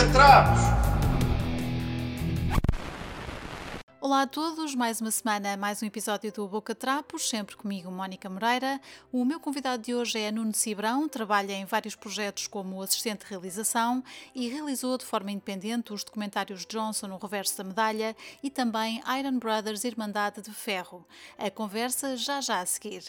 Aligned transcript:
Boca 0.00 0.12
Trapos! 0.12 0.60
Olá 4.00 4.22
a 4.22 4.26
todos, 4.26 4.74
mais 4.74 4.98
uma 4.98 5.10
semana, 5.10 5.58
mais 5.58 5.82
um 5.82 5.86
episódio 5.86 6.32
do 6.32 6.48
Boca 6.48 6.74
Trapos, 6.74 7.28
sempre 7.28 7.54
comigo, 7.54 7.90
Mónica 7.90 8.30
Moreira. 8.30 8.80
O 9.12 9.26
meu 9.26 9.38
convidado 9.38 9.82
de 9.82 9.94
hoje 9.94 10.18
é 10.18 10.32
Nuno 10.32 10.54
Cibrão, 10.54 11.06
trabalha 11.06 11.52
em 11.52 11.66
vários 11.66 11.94
projetos 11.94 12.46
como 12.46 12.80
assistente 12.80 13.26
de 13.26 13.30
realização 13.30 14.02
e 14.34 14.48
realizou 14.48 14.96
de 14.96 15.04
forma 15.04 15.32
independente 15.32 15.92
os 15.92 16.02
documentários 16.02 16.64
Johnson, 16.64 17.08
no 17.08 17.18
reverso 17.18 17.58
da 17.58 17.64
medalha, 17.64 18.16
e 18.42 18.48
também 18.48 19.02
Iron 19.18 19.38
Brothers 19.38 19.84
Irmandade 19.84 20.40
de 20.40 20.50
Ferro. 20.50 21.06
A 21.36 21.50
conversa 21.50 22.16
já 22.16 22.40
já 22.40 22.60
a 22.60 22.64
seguir. 22.64 23.04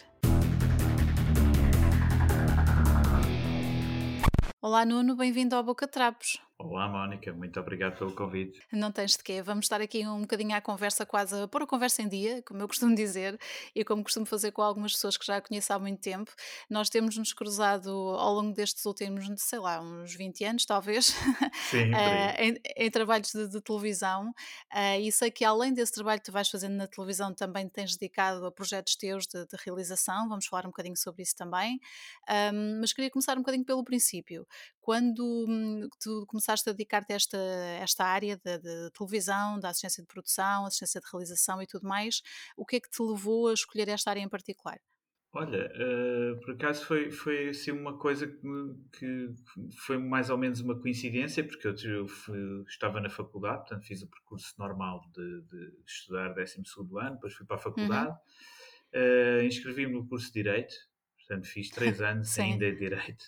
Olá 4.60 4.84
Nuno, 4.84 5.16
bem-vindo 5.16 5.56
ao 5.56 5.62
Boca 5.64 5.88
Trapos. 5.88 6.38
Olá, 6.64 6.88
Mónica, 6.88 7.32
muito 7.32 7.58
obrigado 7.58 7.98
pelo 7.98 8.14
convite. 8.14 8.60
Não 8.70 8.92
tens 8.92 9.16
de 9.16 9.24
quê. 9.24 9.42
Vamos 9.42 9.64
estar 9.64 9.80
aqui 9.80 10.06
um 10.06 10.20
bocadinho 10.20 10.54
à 10.54 10.60
conversa, 10.60 11.04
quase 11.04 11.34
a 11.34 11.48
pôr 11.48 11.62
a 11.62 11.66
conversa 11.66 12.02
em 12.02 12.08
dia, 12.08 12.40
como 12.42 12.62
eu 12.62 12.68
costumo 12.68 12.94
dizer, 12.94 13.36
e 13.74 13.84
como 13.84 14.04
costumo 14.04 14.24
fazer 14.24 14.52
com 14.52 14.62
algumas 14.62 14.92
pessoas 14.92 15.16
que 15.16 15.26
já 15.26 15.40
conheço 15.40 15.72
há 15.72 15.78
muito 15.78 16.00
tempo. 16.00 16.30
Nós 16.70 16.88
temos 16.88 17.16
nos 17.18 17.32
cruzado 17.32 17.90
ao 17.90 18.32
longo 18.34 18.54
destes 18.54 18.84
últimos, 18.84 19.26
sei 19.38 19.58
lá, 19.58 19.80
uns 19.80 20.14
20 20.14 20.44
anos, 20.44 20.64
talvez, 20.64 21.06
Sim, 21.68 21.90
em, 22.38 22.56
em, 22.76 22.90
trabalhos 22.92 23.32
de, 23.32 23.48
de 23.48 23.60
televisão. 23.60 24.30
Uh, 24.72 25.00
e 25.00 25.10
sei 25.10 25.32
que 25.32 25.44
além 25.44 25.74
desse 25.74 25.92
trabalho 25.92 26.20
que 26.20 26.26
tu 26.26 26.32
vais 26.32 26.48
fazendo 26.48 26.76
na 26.76 26.86
televisão, 26.86 27.34
também 27.34 27.68
tens 27.68 27.96
dedicado 27.96 28.46
a 28.46 28.52
projetos 28.52 28.94
teus 28.94 29.26
de, 29.26 29.44
de 29.46 29.56
realização. 29.64 30.28
Vamos 30.28 30.46
falar 30.46 30.64
um 30.64 30.70
bocadinho 30.70 30.96
sobre 30.96 31.24
isso 31.24 31.34
também. 31.34 31.80
Um, 32.54 32.78
mas 32.80 32.92
queria 32.92 33.10
começar 33.10 33.34
um 33.36 33.40
bocadinho 33.40 33.64
pelo 33.64 33.82
princípio. 33.82 34.46
Quando 34.82 35.46
hum, 35.48 35.88
tu 36.00 36.26
começaste 36.26 36.68
a 36.68 36.72
dedicar-te 36.72 37.12
a 37.12 37.16
esta, 37.16 37.38
esta 37.80 38.04
área 38.04 38.36
de, 38.36 38.58
de, 38.58 38.90
televisão, 38.90 39.60
da 39.60 39.68
assistência 39.68 40.02
de 40.02 40.08
produção, 40.08 40.66
assistência 40.66 41.00
de 41.00 41.06
realização 41.10 41.62
e 41.62 41.66
tudo 41.68 41.86
mais, 41.86 42.20
o 42.56 42.66
que 42.66 42.76
é 42.76 42.80
que 42.80 42.90
te 42.90 43.00
levou 43.00 43.48
a 43.48 43.54
escolher 43.54 43.88
esta 43.88 44.10
área 44.10 44.20
em 44.20 44.28
particular? 44.28 44.80
Olha, 45.34 45.72
uh, 45.76 46.40
por 46.40 46.54
acaso 46.54 46.84
foi, 46.84 47.12
foi 47.12 47.50
assim 47.50 47.70
uma 47.70 47.96
coisa 47.96 48.26
que, 48.26 48.38
que, 48.98 49.30
foi 49.78 49.96
mais 49.96 50.28
ou 50.28 50.36
menos 50.36 50.60
uma 50.60 50.78
coincidência, 50.78 51.42
porque 51.42 51.68
eu, 51.68 51.74
eu 51.84 52.08
fui, 52.08 52.64
estava 52.68 53.00
na 53.00 53.08
faculdade, 53.08 53.60
portanto 53.60 53.86
fiz 53.86 54.02
o 54.02 54.10
percurso 54.10 54.52
normal 54.58 55.00
de, 55.14 55.42
de 55.42 55.72
estudar 55.86 56.34
12 56.34 56.60
ano, 57.00 57.14
depois 57.14 57.32
fui 57.32 57.46
para 57.46 57.56
a 57.56 57.58
uhum. 57.58 57.62
faculdade, 57.62 58.18
uhum. 58.94 59.40
uh, 59.40 59.42
inscrevi-me 59.44 59.92
no 59.92 60.06
curso 60.06 60.26
de 60.26 60.42
Direito, 60.42 60.74
portanto 61.16 61.46
fiz 61.46 61.70
três 61.70 62.00
anos 62.02 62.38
ainda 62.38 62.70
de 62.70 62.76
Direito. 62.76 63.24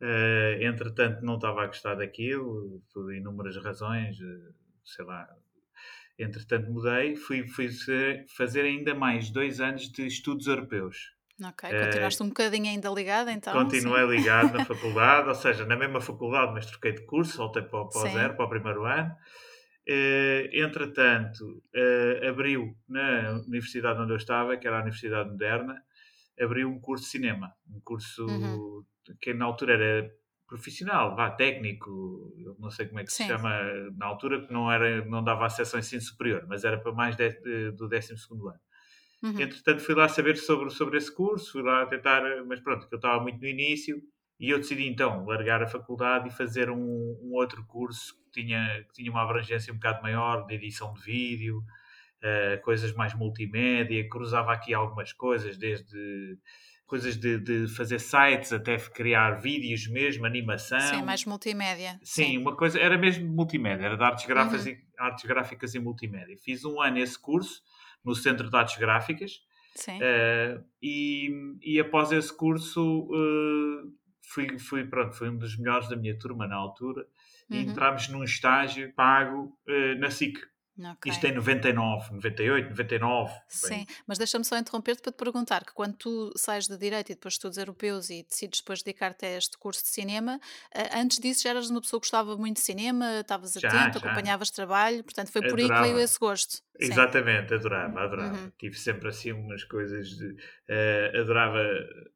Uh, 0.00 0.62
entretanto, 0.62 1.22
não 1.22 1.34
estava 1.34 1.62
a 1.62 1.66
gostar 1.66 1.94
daquilo, 1.94 2.82
por 2.92 3.14
inúmeras 3.14 3.56
razões, 3.56 4.18
uh, 4.18 4.54
sei 4.82 5.04
lá. 5.04 5.28
Entretanto, 6.18 6.70
mudei, 6.70 7.16
fui, 7.16 7.46
fui 7.46 7.68
fazer 8.36 8.62
ainda 8.62 8.94
mais 8.94 9.30
dois 9.30 9.60
anos 9.60 9.90
de 9.90 10.06
estudos 10.06 10.46
europeus. 10.46 11.12
Ok, 11.42 11.70
continuaste 11.70 12.22
uh, 12.22 12.24
um 12.26 12.28
bocadinho 12.28 12.66
ainda 12.66 12.90
ligado 12.90 13.30
então? 13.30 13.52
Continuei 13.52 14.02
sim. 14.02 14.16
ligado 14.16 14.52
na 14.56 14.64
faculdade, 14.66 15.28
ou 15.28 15.34
seja, 15.34 15.64
na 15.64 15.76
mesma 15.76 16.00
faculdade, 16.00 16.52
mas 16.52 16.66
troquei 16.66 16.92
de 16.92 17.04
curso, 17.06 17.38
voltei 17.38 17.62
para, 17.62 17.84
para 17.86 18.00
o 18.00 18.08
zero, 18.08 18.36
para 18.36 18.44
o 18.44 18.48
primeiro 18.48 18.84
ano. 18.84 19.14
Uh, 19.88 20.48
entretanto, 20.52 21.62
uh, 21.74 22.28
abriu 22.28 22.76
na 22.88 23.42
universidade 23.46 24.00
onde 24.00 24.12
eu 24.12 24.16
estava, 24.16 24.56
que 24.56 24.66
era 24.66 24.76
a 24.78 24.82
Universidade 24.82 25.30
Moderna, 25.30 25.82
abriu 26.40 26.70
um 26.70 26.80
curso 26.80 27.04
de 27.04 27.10
cinema, 27.10 27.54
um 27.68 27.80
curso 27.80 28.26
uhum 28.26 28.84
que 29.20 29.32
na 29.32 29.44
altura 29.44 29.74
era 29.74 30.10
profissional, 30.46 31.14
vá, 31.14 31.30
técnico, 31.30 32.34
eu 32.36 32.56
não 32.58 32.70
sei 32.70 32.86
como 32.86 33.00
é 33.00 33.04
que 33.04 33.12
Sim. 33.12 33.24
se 33.24 33.28
chama 33.28 33.50
na 33.96 34.06
altura, 34.06 34.44
que 34.44 34.52
não, 34.52 34.70
era, 34.70 35.04
não 35.04 35.22
dava 35.22 35.46
acesso 35.46 35.76
ao 35.76 35.80
ensino 35.80 36.02
superior, 36.02 36.44
mas 36.48 36.64
era 36.64 36.78
para 36.78 36.92
mais 36.92 37.16
de, 37.16 37.30
de, 37.40 37.70
do 37.72 37.88
12 37.88 38.14
ano. 38.30 38.60
Uhum. 39.22 39.40
Entretanto, 39.40 39.80
fui 39.80 39.94
lá 39.94 40.08
saber 40.08 40.36
sobre, 40.36 40.70
sobre 40.70 40.98
esse 40.98 41.14
curso, 41.14 41.52
fui 41.52 41.62
lá 41.62 41.86
tentar, 41.86 42.22
mas 42.46 42.60
pronto, 42.60 42.88
que 42.88 42.94
eu 42.94 42.98
estava 42.98 43.22
muito 43.22 43.40
no 43.40 43.46
início, 43.46 44.02
e 44.40 44.50
eu 44.50 44.58
decidi 44.58 44.88
então 44.88 45.24
largar 45.26 45.62
a 45.62 45.68
faculdade 45.68 46.28
e 46.28 46.32
fazer 46.32 46.70
um, 46.70 47.18
um 47.22 47.32
outro 47.34 47.64
curso 47.66 48.14
que 48.24 48.42
tinha, 48.42 48.84
que 48.88 48.94
tinha 48.94 49.10
uma 49.10 49.22
abrangência 49.22 49.72
um 49.72 49.76
bocado 49.76 50.02
maior 50.02 50.46
de 50.46 50.54
edição 50.54 50.92
de 50.94 51.02
vídeo, 51.02 51.62
uh, 52.22 52.60
coisas 52.62 52.92
mais 52.94 53.14
multimédia, 53.14 54.08
cruzava 54.08 54.52
aqui 54.52 54.74
algumas 54.74 55.12
coisas, 55.12 55.56
desde 55.56 56.38
coisas 56.86 57.16
de, 57.16 57.38
de, 57.38 57.68
fazer 57.68 58.00
sites, 58.00 58.52
até 58.52 58.76
criar 58.76 59.40
vídeos 59.40 59.86
mesmo, 59.86 60.26
animação. 60.26 60.80
Sim, 60.80 61.02
mais 61.02 61.24
multimédia. 61.24 62.00
Sim, 62.02 62.24
Sim. 62.24 62.38
uma 62.38 62.56
coisa, 62.56 62.80
era 62.80 62.98
mesmo 62.98 63.28
multimédia, 63.28 63.86
era 63.86 63.96
de 63.96 64.02
artes 64.02 64.26
gráficas, 64.26 64.66
uhum. 64.66 64.72
e, 64.72 64.78
artes 64.98 65.24
gráficas 65.24 65.74
e 65.74 65.78
multimédia. 65.78 66.36
Fiz 66.36 66.64
um 66.64 66.80
ano 66.80 66.98
esse 66.98 67.16
curso 67.16 67.62
no 68.04 68.14
Centro 68.14 68.50
de 68.50 68.56
Artes 68.56 68.76
Gráficas. 68.76 69.40
Uh, 69.88 70.64
e, 70.82 71.30
e 71.62 71.78
após 71.78 72.10
esse 72.10 72.36
curso 72.36 73.04
uh, 73.04 73.92
fui, 74.20 74.58
fui, 74.58 74.84
pronto, 74.84 75.14
fui 75.14 75.28
um 75.28 75.38
dos 75.38 75.56
melhores 75.56 75.88
da 75.88 75.96
minha 75.96 76.18
turma 76.18 76.46
na 76.46 76.56
altura 76.56 77.06
uhum. 77.48 77.56
e 77.56 77.60
entramos 77.62 78.08
num 78.08 78.24
estágio 78.24 78.92
pago 78.94 79.56
uh, 79.68 79.98
na 79.98 80.10
SIC. 80.10 80.38
Okay. 80.78 81.12
Isto 81.12 81.26
em 81.26 81.34
99, 81.34 82.12
98, 82.14 82.70
99. 82.70 83.32
Sim, 83.48 83.68
bem. 83.68 83.86
mas 84.06 84.18
deixa-me 84.18 84.44
só 84.44 84.56
interromper-te 84.56 85.02
para 85.02 85.12
te 85.12 85.16
perguntar 85.16 85.64
que 85.64 85.72
quando 85.74 85.94
tu 85.94 86.32
sais 86.36 86.66
de 86.66 86.76
Direito 86.78 87.12
e 87.12 87.14
depois 87.14 87.34
estudos 87.34 87.58
europeus 87.58 88.08
e 88.08 88.22
decides 88.22 88.60
depois 88.60 88.82
dedicar-te 88.82 89.26
a 89.26 89.36
este 89.36 89.58
curso 89.58 89.82
de 89.82 89.88
cinema, 89.90 90.40
eh, 90.74 90.88
antes 90.98 91.18
disso 91.18 91.42
já 91.42 91.50
eras 91.50 91.68
uma 91.68 91.80
pessoa 91.80 92.00
que 92.00 92.06
gostava 92.06 92.36
muito 92.36 92.56
de 92.56 92.62
cinema, 92.62 93.20
estavas 93.20 93.56
atento, 93.56 93.98
já. 93.98 94.06
acompanhavas 94.06 94.50
trabalho, 94.50 95.04
portanto 95.04 95.30
foi 95.30 95.42
por 95.42 95.60
adorava. 95.60 95.74
aí 95.74 95.88
que 95.88 95.92
veio 95.92 96.04
esse 96.04 96.18
gosto. 96.18 96.62
Exatamente, 96.78 97.48
Sim. 97.50 97.54
adorava, 97.56 98.00
adorava. 98.00 98.38
Uhum. 98.38 98.52
Tive 98.58 98.74
sempre 98.76 99.08
assim 99.08 99.32
umas 99.32 99.62
coisas 99.64 100.08
de. 100.08 100.30
Uh, 100.30 101.20
adorava, 101.20 101.62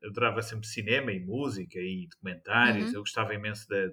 adorava 0.03 0.41
sempre 0.41 0.67
cinema 0.67 1.13
e 1.13 1.21
música 1.21 1.79
e 1.79 2.09
documentários, 2.11 2.89
uhum. 2.89 2.95
eu 2.95 3.01
gostava 3.01 3.35
imenso 3.35 3.69
de, 3.69 3.91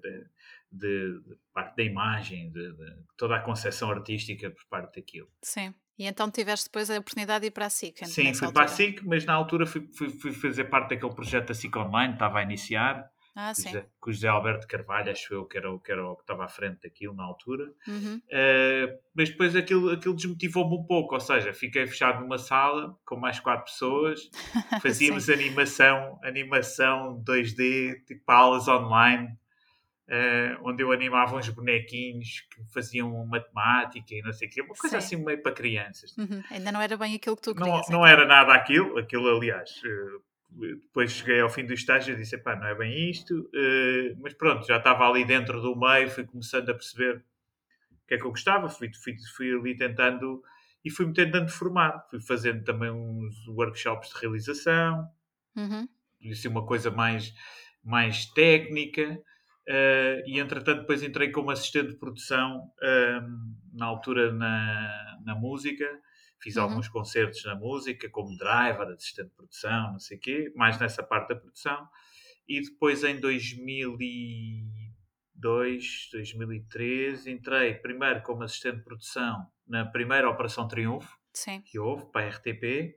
de 0.72 1.20
de, 1.20 1.38
parte 1.54 1.76
da 1.76 1.84
imagem, 1.84 2.50
de, 2.52 2.74
de, 2.74 2.96
toda 3.18 3.36
a 3.36 3.40
concepção 3.40 3.92
artística 3.92 4.50
por 4.50 4.66
parte 4.70 4.96
daquilo. 4.96 5.30
Sim. 5.42 5.74
E 5.98 6.06
então 6.06 6.32
tiveste 6.32 6.68
depois 6.68 6.90
a 6.90 6.98
oportunidade 6.98 7.42
de 7.42 7.48
ir 7.48 7.52
para 7.52 7.66
a 7.66 7.70
SIC? 7.70 8.06
Sim, 8.06 8.34
fui 8.34 8.48
altura. 8.48 8.52
para 8.54 8.64
a 8.64 8.68
SIC, 8.68 9.04
mas 9.04 9.26
na 9.26 9.34
altura 9.34 9.66
fui, 9.66 9.88
fui, 9.96 10.10
fui, 10.10 10.32
fazer 10.32 10.66
parte 10.66 10.90
daquele 10.90 11.14
projeto 11.14 11.50
da 11.50 11.54
SIC 11.54 11.76
Online, 11.76 12.14
estava 12.14 12.40
a 12.40 12.44
iniciar. 12.44 13.08
Ah, 13.34 13.54
sim. 13.54 13.72
Com 14.00 14.10
o 14.10 14.14
José 14.14 14.28
Alberto 14.28 14.68
Carvalho, 14.68 15.10
acho 15.10 15.34
eu, 15.34 15.46
que 15.46 15.58
era, 15.58 15.70
que 15.80 15.92
era 15.92 16.06
o 16.06 16.16
que 16.16 16.24
estava 16.24 16.44
à 16.44 16.50
frente 16.50 16.82
daquilo 16.82 17.14
na 17.14 17.24
altura. 17.24 17.72
Uhum. 17.88 18.18
Uh, 18.18 19.00
mas 19.16 19.30
depois 19.30 19.56
aquilo, 19.56 19.90
aquilo 19.92 20.16
desmotivou-me 20.16 20.76
um 20.76 20.84
pouco, 20.84 21.14
ou 21.14 21.22
seja, 21.22 21.54
fiquei 21.54 21.88
fechado 21.88 22.20
numa 22.20 22.38
sala 22.38 22.98
com 23.06 23.16
mais 23.16 23.40
quatro 23.40 23.72
pessoas, 23.72 24.30
fazíamos 24.82 25.30
animação, 25.30 26.20
animação 26.24 27.24
2D, 27.24 28.04
tipo 28.06 28.30
aulas 28.30 28.68
online, 28.68 29.30
Uh, 30.12 30.60
onde 30.68 30.84
eu 30.84 30.92
animava 30.92 31.38
uns 31.38 31.48
bonequinhos 31.48 32.42
que 32.42 32.74
faziam 32.74 33.26
matemática 33.26 34.14
e 34.14 34.22
não 34.22 34.34
sei 34.34 34.50
o 34.50 34.52
quê, 34.52 34.62
uma 34.62 34.76
coisa 34.76 35.00
Sim. 35.00 35.16
assim 35.16 35.26
meio 35.26 35.42
para 35.42 35.54
crianças. 35.54 36.14
Uhum. 36.18 36.44
Ainda 36.52 36.70
não 36.70 36.82
era 36.82 36.98
bem 36.98 37.16
aquilo 37.16 37.38
que 37.38 37.44
tu 37.44 37.56
querias. 37.56 37.70
Não, 37.88 38.00
não 38.00 38.06
então. 38.06 38.06
era 38.06 38.26
nada 38.26 38.54
aquilo, 38.54 38.98
aquilo 38.98 39.34
aliás. 39.34 39.72
Uh, 39.86 40.22
depois 40.52 41.12
cheguei 41.12 41.40
ao 41.40 41.50
fim 41.50 41.66
do 41.66 41.74
estágio 41.74 42.14
e 42.14 42.18
disse, 42.18 42.38
pá, 42.38 42.58
não 42.58 42.68
é 42.68 42.76
bem 42.76 43.10
isto, 43.10 43.40
uh, 43.40 44.18
mas 44.20 44.34
pronto, 44.34 44.68
já 44.68 44.78
estava 44.78 45.08
ali 45.08 45.24
dentro 45.24 45.62
do 45.62 45.80
meio, 45.80 46.10
fui 46.10 46.26
começando 46.26 46.70
a 46.70 46.74
perceber 46.74 47.24
o 47.92 48.08
que 48.08 48.16
é 48.16 48.18
que 48.18 48.26
eu 48.26 48.32
gostava, 48.32 48.68
fui, 48.68 48.92
fui, 48.94 49.16
fui 49.34 49.56
ali 49.56 49.78
tentando 49.78 50.44
e 50.84 50.90
fui-me 50.90 51.14
tentando 51.14 51.50
formar, 51.50 52.06
fui 52.10 52.20
fazendo 52.20 52.64
também 52.64 52.92
uns 52.92 53.48
workshops 53.48 54.10
de 54.10 54.20
realização, 54.20 55.08
uhum. 55.56 55.88
é 56.22 56.48
uma 56.50 56.66
coisa 56.66 56.92
mais, 56.92 57.34
mais 57.84 58.26
técnica, 58.26 59.22
Uh, 59.70 60.26
e 60.26 60.40
entretanto 60.40 60.82
depois 60.82 61.04
entrei 61.04 61.30
como 61.30 61.52
assistente 61.52 61.90
de 61.90 61.96
produção 61.96 62.72
uh, 62.82 63.78
na 63.78 63.86
altura 63.86 64.34
na, 64.34 65.20
na 65.24 65.36
música 65.36 65.86
fiz 66.42 66.56
uhum. 66.56 66.64
alguns 66.64 66.90
concertos 66.90 67.46
na 67.46 67.54
música 67.56 68.10
como 68.10 68.36
driver, 68.36 68.88
assistente 68.88 69.30
de 69.30 69.36
produção, 69.36 69.92
não 69.92 70.00
sei 70.00 70.18
o 70.18 70.20
quê, 70.20 70.52
mais 70.56 70.80
nessa 70.80 71.04
parte 71.04 71.30
da 71.30 71.36
produção 71.36 71.88
e 72.48 72.60
depois 72.60 73.04
em 73.04 73.20
2002, 73.20 76.10
2013 76.12 77.32
entrei 77.32 77.76
primeiro 77.76 78.24
como 78.24 78.42
assistente 78.44 78.78
de 78.78 78.84
produção 78.84 79.46
na 79.68 79.86
primeira 79.86 80.28
Operação 80.30 80.68
Triunfo 80.68 81.16
Sim. 81.34 81.62
que 81.62 81.78
houve 81.80 82.12
para 82.12 82.26
a 82.26 82.30
RTP 82.30 82.96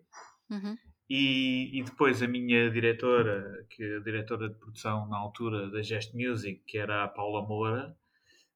uhum. 0.51 0.77
E, 1.09 1.79
e, 1.79 1.83
depois 1.83 2.23
a 2.23 2.27
minha 2.27 2.71
diretora, 2.71 3.67
que 3.69 3.83
é 3.83 3.97
a 3.97 4.01
diretora 4.01 4.49
de 4.49 4.55
produção 4.55 5.07
na 5.09 5.19
altura 5.19 5.71
da 5.71 5.83
Gest 5.83 6.15
Music, 6.15 6.63
que 6.67 6.79
era 6.79 7.05
a 7.05 7.09
Paula 7.09 7.47
Moura, 7.47 7.95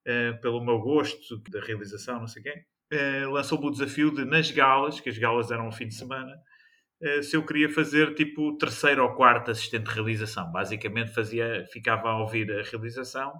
uh, 0.06 0.40
pelo 0.40 0.64
meu 0.64 0.78
gosto 0.78 1.36
da 1.50 1.60
realização, 1.60 2.20
não 2.20 2.26
sei 2.26 2.42
quem, 2.42 2.58
uh, 2.58 3.30
lançou-me 3.30 3.66
o 3.66 3.70
desafio 3.70 4.14
de, 4.14 4.24
nas 4.24 4.50
galas, 4.50 4.98
que 4.98 5.10
as 5.10 5.18
galas 5.18 5.50
eram 5.50 5.66
ao 5.66 5.72
fim 5.72 5.88
de 5.88 5.94
semana, 5.94 6.40
uh, 7.02 7.22
se 7.22 7.36
eu 7.36 7.44
queria 7.44 7.68
fazer 7.68 8.14
tipo 8.14 8.56
terceiro 8.56 9.02
ou 9.04 9.14
quarto 9.14 9.50
assistente 9.50 9.86
de 9.86 9.94
realização. 9.94 10.50
Basicamente 10.50 11.12
fazia, 11.12 11.66
ficava 11.70 12.08
a 12.08 12.20
ouvir 12.20 12.50
a 12.50 12.62
realização, 12.62 13.32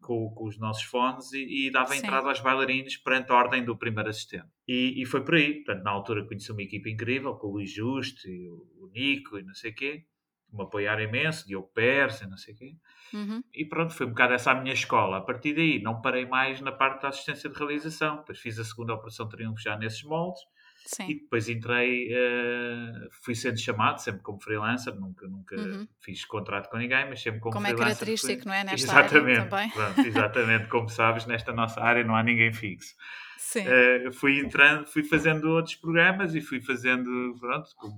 com, 0.00 0.30
com 0.30 0.46
os 0.46 0.58
nossos 0.58 0.82
fones 0.82 1.32
e, 1.32 1.66
e 1.66 1.70
dava 1.70 1.92
Sim. 1.92 1.98
entrada 1.98 2.28
aos 2.28 2.40
bailarinos 2.40 2.96
perante 2.96 3.30
a 3.30 3.34
ordem 3.34 3.64
do 3.64 3.76
primeiro 3.76 4.08
assistente. 4.08 4.48
E, 4.66 5.00
e 5.00 5.04
foi 5.04 5.24
por 5.24 5.34
aí. 5.34 5.62
Portanto, 5.62 5.84
na 5.84 5.90
altura 5.90 6.26
conheci 6.26 6.50
uma 6.50 6.62
equipa 6.62 6.88
incrível, 6.88 7.34
com 7.34 7.48
o 7.48 7.52
Luís 7.52 7.72
Justo 7.72 8.28
e 8.28 8.48
o, 8.48 8.66
o 8.80 8.90
Nico 8.92 9.38
e 9.38 9.42
não 9.42 9.54
sei 9.54 9.70
o 9.70 9.74
quê. 9.74 10.04
Me 10.52 10.64
apoiaram 10.64 11.02
imenso, 11.02 11.46
Diogo 11.46 11.70
Pérez 11.72 12.20
e 12.22 12.26
não 12.28 12.36
sei 12.36 12.54
o 12.54 12.56
quê. 12.56 12.76
Uhum. 13.12 13.42
E 13.54 13.64
pronto, 13.64 13.94
foi 13.94 14.06
um 14.06 14.10
bocado 14.10 14.34
essa 14.34 14.50
a 14.50 14.54
minha 14.54 14.74
escola. 14.74 15.18
A 15.18 15.20
partir 15.20 15.54
daí, 15.54 15.80
não 15.80 16.00
parei 16.00 16.26
mais 16.26 16.60
na 16.60 16.72
parte 16.72 17.02
da 17.02 17.08
assistência 17.08 17.48
de 17.48 17.56
realização. 17.56 18.16
Depois 18.16 18.40
fiz 18.40 18.58
a 18.58 18.64
segunda 18.64 18.94
Operação 18.94 19.28
Triunfo 19.28 19.60
já 19.60 19.76
nesses 19.76 20.02
moldes. 20.02 20.40
E 20.92 20.96
Sim. 20.96 21.06
depois 21.20 21.48
entrei, 21.48 22.08
eh, 22.10 23.08
fui 23.22 23.34
sendo 23.34 23.58
chamado, 23.58 23.98
sempre 23.98 24.22
como 24.22 24.40
freelancer, 24.40 24.94
nunca, 24.94 25.26
nunca 25.28 25.54
Uhum. 25.56 25.86
fiz 26.00 26.24
contrato 26.24 26.68
com 26.68 26.76
ninguém, 26.78 27.08
mas 27.08 27.22
sempre 27.22 27.38
como, 27.40 27.52
Como 27.52 27.66
é 27.66 27.70
freelancer. 27.70 27.94
característico, 27.98 28.42
fui- 28.42 28.50
não 28.50 28.54
é? 28.56 28.64
Nesta 28.64 28.74
exatamente, 28.92 29.38
área 29.38 29.48
também. 29.48 29.70
pronto, 29.70 30.00
exatamente, 30.00 30.68
como 30.68 30.88
sabes, 30.88 31.26
nesta 31.26 31.52
nossa 31.52 31.80
área 31.80 32.02
não 32.02 32.16
há 32.16 32.22
ninguém 32.22 32.52
fixo. 32.52 32.94
Sim. 33.38 33.62
Eh, 33.66 34.10
fui 34.12 34.38
entrando, 34.40 34.86
fui 34.86 35.04
fazendo 35.04 35.48
outros 35.50 35.76
programas 35.76 36.34
e 36.34 36.40
fui 36.40 36.60
fazendo, 36.60 37.36
pronto, 37.38 37.68
como, 37.76 37.94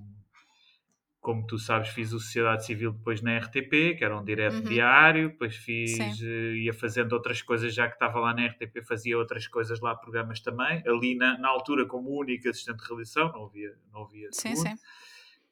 como 1.23 1.47
tu 1.47 1.57
sabes, 1.57 1.89
fiz 1.91 2.13
o 2.13 2.19
Sociedade 2.19 2.67
Civil 2.67 2.93
depois 2.93 3.23
na 3.23 3.39
RTP, 3.39 3.95
que 3.97 4.05
era 4.05 4.19
um 4.19 4.25
direto 4.25 4.57
Uhum. 4.57 4.69
diário, 4.69 5.29
depois 5.29 5.55
fiz, 5.57 6.21
eh, 6.21 6.55
ia 6.57 6.75
fazendo 6.75 7.13
outras 7.13 7.41
coisas, 7.41 7.73
já 7.73 7.87
que 7.87 7.95
estava 7.95 8.19
lá 8.19 8.35
na 8.35 8.43
RTP, 8.47 8.83
fazia 8.83 9.17
outras 9.17 9.47
coisas 9.47 9.81
lá, 9.81 9.95
programas 9.95 10.41
também, 10.41 10.83
ali 10.85 11.15
na, 11.15 11.39
na 11.39 11.49
altura 11.49 11.87
como 11.87 12.11
único 12.11 12.49
assistente 12.49 12.79
de 12.83 12.89
realização, 12.89 13.31
não 13.33 13.45
havia, 13.47 13.73
não 13.93 14.03
havia 14.03 14.29
Sim, 14.33 14.57
sim. 14.57 14.75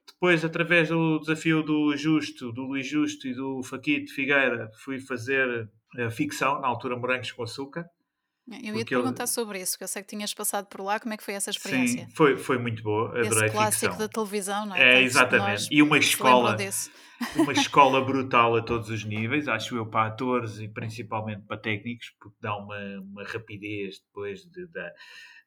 Depois, 0.07 0.45
através 0.45 0.89
do 0.89 1.21
desafio 1.21 1.63
do 1.63 1.97
Justo, 1.97 2.51
do 2.53 2.63
Luís 2.65 2.87
Justo 2.89 3.29
e 3.29 3.33
do 3.33 3.63
Faquito 3.63 4.13
Figueira, 4.13 4.69
fui 4.75 4.99
fazer 4.99 5.71
eh, 5.97 6.11
ficção, 6.11 6.61
na 6.61 6.67
altura 6.67 6.97
Morangos 6.97 7.31
com 7.31 7.45
Açúcar. 7.45 7.89
Eu 8.49 8.57
ia 8.57 8.61
te 8.61 8.65
Porque 8.73 8.95
ele- 8.95 9.03
perguntar 9.03 9.27
sobre 9.27 9.61
isso, 9.61 9.79
que 9.79 9.85
eu 9.85 9.89
sei 9.89 10.03
que 10.03 10.09
tinhas 10.09 10.35
passado 10.35 10.67
por 10.67 10.81
lá, 10.83 10.99
como 10.99 11.15
é 11.15 11.17
que 11.17 11.23
foi 11.23 11.35
essa 11.35 11.51
experiência? 11.51 12.07
Sim, 12.07 12.15
foi, 12.17 12.37
foi 12.37 12.59
muito 12.59 12.83
boa, 12.83 13.09
adorei 13.11 13.29
Esse 13.29 13.51
clássico 13.51 13.93
ficção. 13.93 13.99
da 13.99 14.09
televisão, 14.09 14.67
não 14.67 14.75
é? 14.77 14.97
É, 14.99 15.03
exatamente. 15.03 15.69
E 15.71 15.81
uma 15.83 15.99
escola, 15.99 16.57
uma 17.37 17.53
escola 17.53 18.05
brutal 18.05 18.57
a 18.57 18.63
todos 18.63 18.89
os 18.89 19.05
níveis, 19.05 19.47
acho 19.47 19.77
eu, 19.77 19.87
para 19.87 20.09
atores 20.09 20.59
e 20.59 20.67
principalmente 20.69 21.43
para 21.47 21.57
técnicos, 21.59 22.13
porque 22.19 22.37
dá 22.41 22.57
uma, 22.57 22.77
uma 23.01 23.23
rapidez 23.25 24.01
depois 24.01 24.41
de, 24.45 24.67
da, 24.67 24.93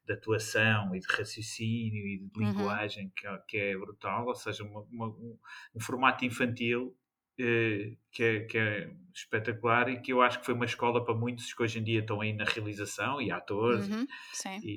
de 0.06 0.12
atuação 0.14 0.94
e 0.94 1.00
de 1.00 1.06
raciocínio 1.10 2.06
e 2.06 2.18
de 2.18 2.24
Uhum. 2.40 2.46
linguagem 2.48 3.12
que, 3.14 3.26
é- 3.26 3.38
que 3.46 3.56
é 3.58 3.76
brutal, 3.76 4.26
ou 4.26 4.34
seja, 4.34 4.64
uma- 4.64 4.82
uma- 4.90 5.08
um, 5.08 5.36
um 5.74 5.80
formato 5.80 6.24
infantil 6.24 6.96
que, 7.36 8.22
é, 8.22 8.40
que 8.40 8.58
é 8.58 8.90
espetacular 9.12 9.88
e 9.88 10.00
que 10.00 10.12
eu 10.12 10.22
acho 10.22 10.38
que 10.40 10.44
foi 10.46 10.54
uma 10.54 10.64
escola 10.64 11.04
para 11.04 11.14
muitos 11.14 11.52
que 11.52 11.62
hoje 11.62 11.78
em 11.78 11.84
dia 11.84 12.00
estão 12.00 12.20
aí 12.20 12.32
na 12.32 12.44
realização 12.44 13.20
e 13.20 13.30
atores 13.30 13.88
Uhum. 13.88 14.06
Sim. 14.32 14.60
e, 14.62 14.70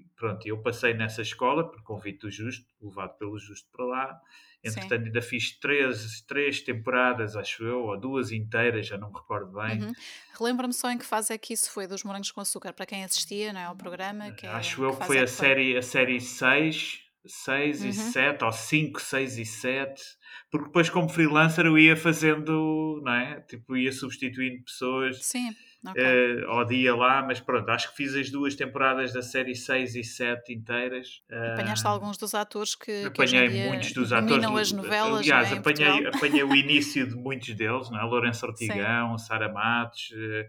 e 0.00 0.04
pronto, 0.16 0.46
eu 0.46 0.58
passei 0.62 0.94
nessa 0.94 1.22
escola 1.22 1.70
por 1.70 1.82
convite 1.82 2.20
do 2.20 2.30
Justo, 2.30 2.66
levado 2.80 3.16
pelo 3.18 3.38
Justo 3.38 3.68
para 3.72 3.84
lá. 3.84 4.20
Entretanto, 4.64 5.06
ainda 5.06 5.20
fiz 5.20 5.58
três, 5.58 6.20
três 6.20 6.60
temporadas, 6.60 7.34
acho 7.34 7.64
eu, 7.64 7.80
ou 7.82 7.98
duas 7.98 8.30
inteiras, 8.30 8.86
já 8.86 8.96
não 8.96 9.08
me 9.10 9.18
recordo 9.18 9.50
bem. 9.60 9.82
Uhum. 9.82 9.92
Relembra-me 10.38 10.72
só 10.72 10.88
em 10.88 10.96
que 10.98 11.04
fase 11.04 11.34
é 11.34 11.38
que 11.38 11.52
isso 11.52 11.68
foi 11.72 11.88
dos 11.88 12.04
Morangos 12.04 12.30
com 12.30 12.40
Açúcar, 12.40 12.72
para 12.72 12.86
quem 12.86 13.02
assistia, 13.02 13.52
não 13.52 13.60
é? 13.60 13.64
Ao 13.64 13.74
programa. 13.74 14.30
Que 14.30 14.46
é- 14.46 14.50
acho 14.50 14.84
eu 14.84 14.90
que 14.92 14.98
fase 14.98 15.06
foi 15.08 15.16
é 15.18 15.22
a 15.22 15.26
série, 15.26 15.76
a 15.76 15.82
série 15.82 16.20
6, 16.20 17.00
6 17.26 17.82
e 17.84 17.86
Uhum. 17.88 17.92
7, 17.92 18.44
ou 18.44 18.52
5, 18.52 19.00
6 19.00 19.38
e 19.38 19.44
7. 19.44 20.02
Porque 20.50 20.66
depois, 20.66 20.90
como 20.90 21.08
freelancer, 21.08 21.66
eu 21.66 21.78
ia 21.78 21.96
fazendo, 21.96 23.00
não 23.04 23.12
é? 23.12 23.40
Tipo, 23.42 23.76
ia 23.76 23.92
substituindo 23.92 24.62
pessoas. 24.64 25.24
Sim, 25.24 25.50
ok. 25.86 26.02
eh, 26.02 26.44
ao 26.46 26.64
dia 26.64 26.94
lá, 26.94 27.22
mas 27.22 27.40
pronto, 27.40 27.68
acho 27.70 27.90
que 27.90 27.96
fiz 27.96 28.14
as 28.16 28.30
duas 28.30 28.54
temporadas 28.54 29.12
da 29.12 29.22
série 29.22 29.54
6 29.54 29.94
e 29.94 30.04
7 30.04 30.52
inteiras. 30.52 31.22
Apanhaste 31.52 31.86
Ah, 31.86 31.90
alguns 31.90 32.16
dos 32.18 32.34
atores 32.34 32.74
que, 32.74 32.84
que 33.02 33.06
Apanhei 33.06 33.48
dia 33.48 33.68
muitos 33.68 33.92
dos 33.92 34.12
atores. 34.12 34.44
as 34.44 34.72
novelas, 34.72 35.20
Aliás, 35.20 35.50
é, 35.52 35.54
em 35.54 35.58
apanhei, 35.58 36.06
apanhei 36.06 36.42
o 36.44 36.54
início 36.54 37.06
de 37.08 37.14
muitos 37.14 37.54
deles, 37.54 37.90
não 37.90 37.98
é? 38.00 38.02
Lourenço 38.04 38.44
Ortigão, 38.46 39.16
Sara 39.18 39.50
Matos, 39.52 40.10
eh, 40.14 40.48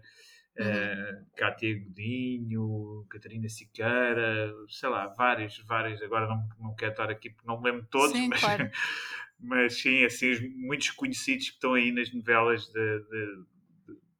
Uhum. 0.58 0.64
eh, 0.66 1.22
Cátia 1.36 1.78
Godinho, 1.78 3.06
Catarina 3.10 3.48
Siqueira, 3.48 4.52
sei 4.68 4.88
lá, 4.88 5.06
vários, 5.08 5.58
vários. 5.66 6.00
Agora 6.02 6.26
não, 6.28 6.48
não 6.58 6.74
quero 6.74 6.92
estar 6.92 7.10
aqui 7.10 7.30
porque 7.30 7.46
não 7.46 7.60
me 7.60 7.70
lembro 7.70 7.86
todos, 7.90 8.12
Sim, 8.16 8.28
mas, 8.28 8.40
claro. 8.40 8.70
mas 9.38 9.74
sim, 9.80 10.04
assim, 10.04 10.30
os- 10.30 10.40
muitos 10.56 10.90
conhecidos 10.90 11.48
que 11.48 11.54
estão 11.54 11.74
aí 11.74 11.90
nas 11.92 12.12
novelas 12.12 12.66
de- 12.66 12.72
de- 13.00 13.44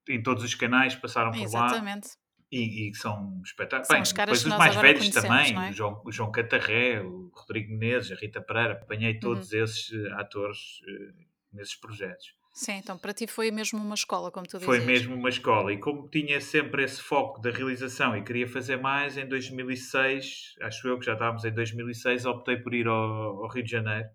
de- 0.07 0.15
em 0.15 0.23
todos 0.23 0.43
os 0.45 0.55
canais 0.55 0.95
passaram 0.97 1.31
por 1.31 1.39
lá 1.39 1.45
Exatamente. 1.45 2.09
e, 2.53 2.91
e 2.91 2.95
são 2.95 3.41
espetáculos. 3.45 3.89
Bem, 3.89 4.03
depois 4.25 4.45
os 4.45 4.57
mais 4.59 4.75
velhos 4.77 5.09
também, 5.11 5.57
é? 5.57 5.71
o, 5.71 5.73
João, 5.73 6.03
o 6.05 6.13
João 6.13 6.31
Catarré, 6.33 7.01
o 7.01 7.31
Rodrigo 7.33 7.73
Menezes, 7.73 8.13
a 8.13 8.17
Rita 8.17 8.41
Pereira, 8.43 8.75
apanhei 8.75 9.19
todos 9.19 9.53
Uhum. 9.53 9.63
esses 9.65 9.93
eh, 9.93 10.13
atores 10.15 10.81
eh, 10.87 11.13
nesses 11.53 11.75
projetos. 11.77 12.35
Sim, 12.55 12.73
então 12.79 12.97
para 12.99 13.13
ti 13.13 13.27
foi 13.27 13.51
mesmo 13.51 13.79
uma 13.79 13.95
escola, 13.95 14.31
como 14.33 14.47
tu 14.47 14.59
Foi 14.59 14.81
dizias. 14.81 14.81
mesmo 14.81 15.15
uma 15.15 15.29
escola 15.29 15.73
e 15.73 15.79
como 15.79 16.09
tinha 16.09 16.41
sempre 16.41 16.85
esse 16.85 17.01
foco 17.03 17.41
da 17.41 17.51
realização 17.51 18.17
e 18.17 18.23
queria 18.25 18.49
fazer 18.49 18.77
mais, 18.79 19.17
em 19.19 19.29
2006, 19.29 20.55
acho 20.63 20.89
eu 20.89 20.99
que 20.99 21.05
já 21.07 21.13
estávamos 21.15 21.45
em 21.45 21.53
2006, 21.53 22.25
optei 22.25 22.57
por 22.57 22.73
ir 22.75 22.87
ao, 22.87 23.43
ao 23.45 23.49
Rio 23.49 23.63
de 23.65 23.71
Janeiro 23.71 24.09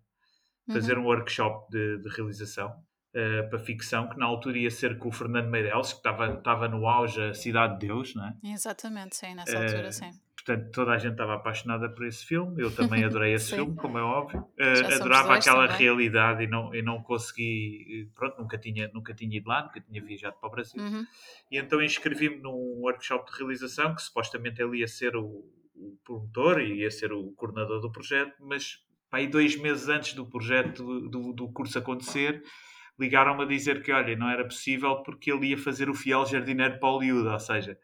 fazer 0.70 0.98
Uhum. 0.98 1.00
um 1.00 1.06
workshop 1.06 1.70
de, 1.72 2.00
de 2.02 2.10
realização 2.10 2.74
eh, 3.16 3.44
para 3.44 3.60
ficção, 3.60 4.10
que 4.10 4.18
na 4.20 4.26
altura 4.28 4.60
ia 4.60 4.72
ser 4.72 4.98
com 5.00 5.10
o 5.10 5.12
Fernando 5.14 5.50
Meirelles, 5.50 5.92
que 5.94 6.00
estava, 6.00 6.36
estava 6.36 6.68
no 6.70 6.88
auge 6.88 7.22
a 7.24 7.34
Cidade 7.34 7.80
de 7.80 7.88
Deus, 7.88 8.16
não 8.16 8.28
é? 8.28 8.34
Exatamente, 8.44 9.16
sim, 9.16 9.34
nessa 9.36 9.58
Eh, 9.58 9.60
altura, 9.60 9.92
sim. 9.94 10.12
Portanto, 10.50 10.72
toda 10.72 10.92
a 10.94 10.98
gente 10.98 11.12
estava 11.12 11.36
apaixonada 11.36 11.90
por 11.90 12.06
esse 12.08 12.26
filme. 12.26 12.62
Eu 12.62 12.72
também 12.74 13.04
adorei 13.06 13.34
esse 13.34 13.54
filme, 13.54 13.76
como 13.76 13.98
é 14.00 14.02
óbvio. 14.02 14.44
Somos 14.78 14.96
adorava 14.96 15.36
aquela 15.36 15.68
também. 15.68 15.78
realidade 15.78 16.44
e 16.44 16.48
não, 16.48 16.74
e 16.74 16.82
não 16.82 17.04
consegui. 17.04 18.08
eh, 18.08 18.12
Pronto, 18.16 18.42
nunca 18.42 18.58
tinha, 18.58 18.90
nunca 18.92 19.14
tinha 19.14 19.38
ido 19.38 19.48
lá, 19.48 19.64
nunca 19.64 19.80
tinha 19.80 20.04
viajado 20.04 20.38
para 20.40 20.48
o 20.48 20.52
Brasil. 20.52 20.82
Uhum. 20.82 21.06
E 21.52 21.58
então 21.60 21.82
inscrevi-me 21.82 22.38
num 22.42 22.80
workshop 22.82 23.32
de 23.32 23.38
realização, 23.38 23.94
que 23.94 24.02
supostamente 24.02 24.60
ele 24.62 24.80
ia 24.80 24.88
ser 24.88 25.16
o, 25.16 25.46
o 25.76 25.98
promotor 26.04 26.60
e 26.62 26.82
ia 26.82 26.90
ser 26.90 27.14
o 27.14 27.32
coordenador 27.34 27.80
do 27.80 27.92
projeto, 27.92 28.34
mas 28.40 28.80
aí 29.12 29.28
dois 29.28 29.56
meses 29.56 29.88
antes 29.88 30.14
do 30.14 30.26
projeto, 30.26 30.84
do, 31.10 31.32
do 31.32 31.52
curso 31.52 31.78
acontecer, 31.78 32.44
ligaram-me 33.00 33.44
a 33.44 33.46
dizer 33.46 33.82
que, 33.82 33.92
olha, 33.92 34.16
não 34.16 34.30
era 34.30 34.44
possível 34.44 34.98
porque 34.98 35.32
ele 35.32 35.48
ia 35.48 35.58
fazer 35.58 35.90
o 35.90 35.94
fiel 35.94 36.26
jardineiro 36.26 36.80
para 36.80 36.90
Hollywood, 36.90 37.28
ou 37.30 37.40
seja, 37.40 37.78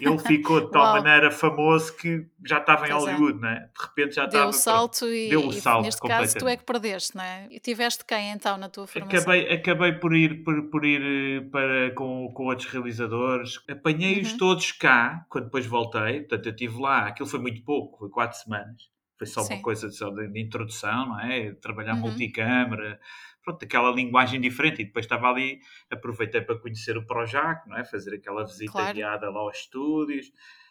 ele 0.00 0.18
ficou 0.18 0.60
de 0.66 0.70
tal 0.72 0.94
maneira 0.94 1.30
famoso 1.30 1.96
que 1.96 2.26
já 2.44 2.58
estava 2.58 2.86
em 2.86 2.90
Pois 2.90 3.06
é. 3.06 3.12
Hollywood, 3.12 3.46
é? 3.46 3.54
De 3.60 3.82
repente 3.82 4.14
já 4.14 4.22
Deu 4.26 4.28
estava... 4.28 4.48
o 4.48 4.52
salto 4.52 5.06
e, 5.06 5.28
Deu 5.28 5.46
o 5.46 5.50
e 5.50 5.60
salto 5.60 5.84
neste 5.84 6.00
caso 6.00 6.38
tu 6.38 6.48
é 6.48 6.56
que 6.56 6.64
perdeste, 6.64 7.16
não 7.16 7.22
é? 7.24 7.46
E 7.50 7.60
tiveste 7.60 8.04
quem 8.04 8.30
então 8.32 8.56
na 8.58 8.68
tua 8.68 8.86
formação? 8.86 9.18
Acabei, 9.18 9.52
acabei 9.52 9.92
por 9.92 10.14
ir, 10.14 10.42
por, 10.42 10.62
por 10.70 10.84
ir 10.84 11.02
eh, 11.02 11.40
para, 11.50 11.90
com, 11.94 12.30
com 12.34 12.46
outros 12.46 12.68
realizadores. 12.68 13.60
Apanhei-os 13.70 14.32
Uhum. 14.32 14.38
todos 14.38 14.72
cá, 14.72 15.24
quando 15.28 15.44
depois 15.44 15.64
voltei. 15.66 16.20
Portanto, 16.20 16.46
eu 16.46 16.52
estive 16.52 16.80
lá. 16.80 17.06
Aquilo 17.06 17.28
foi 17.28 17.38
muito 17.40 17.62
pouco, 17.62 17.98
foi 17.98 18.08
quatro 18.10 18.38
semanas. 18.38 18.82
Foi 19.18 19.26
só 19.26 19.42
Sim. 19.42 19.54
uma 19.54 19.62
coisa 19.62 19.90
só 19.90 20.10
de, 20.10 20.28
de 20.28 20.40
introdução, 20.40 21.06
não 21.08 21.20
é? 21.20 21.52
Trabalhar 21.54 21.94
Uhum. 21.94 22.00
multicâmara. 22.02 23.00
Pronto, 23.42 23.64
aquela 23.64 23.90
linguagem 23.90 24.40
diferente. 24.40 24.82
E 24.82 24.84
depois 24.84 25.04
estava 25.06 25.28
ali, 25.28 25.60
aproveitei 25.90 26.40
para 26.42 26.58
conhecer 26.58 26.96
o 26.96 27.06
Projac, 27.06 27.68
não 27.68 27.76
é? 27.78 27.84
Fazer 27.84 28.14
aquela 28.16 28.44
visita 28.44 28.72
Claro. 28.72 28.94
guiada 28.94 29.30
lá 29.30 29.40
aos 29.40 29.56
estúdios. 29.58 30.26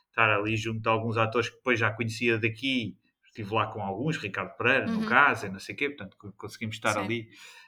Estar 0.10 0.30
ali 0.30 0.56
junto 0.56 0.88
a 0.88 0.92
alguns 0.94 1.18
atores 1.18 1.50
que 1.50 1.58
depois 1.58 1.80
já 1.80 1.92
conhecia 1.92 2.38
daqui. 2.38 2.98
Estive 3.26 3.54
lá 3.54 3.68
com 3.68 3.82
alguns, 3.82 4.18
Ricardo 4.18 4.56
Pereira, 4.56 4.86
no 4.88 5.00
Uhum. 5.00 5.06
caso, 5.06 5.46
e 5.46 5.50
não 5.50 5.60
sei 5.60 5.76
o 5.76 5.78
quê. 5.78 5.90
Portanto, 5.90 6.16
co- 6.18 6.32
conseguimos 6.38 6.76
estar 6.78 6.94
Sim. 6.94 7.00
ali 7.00 7.28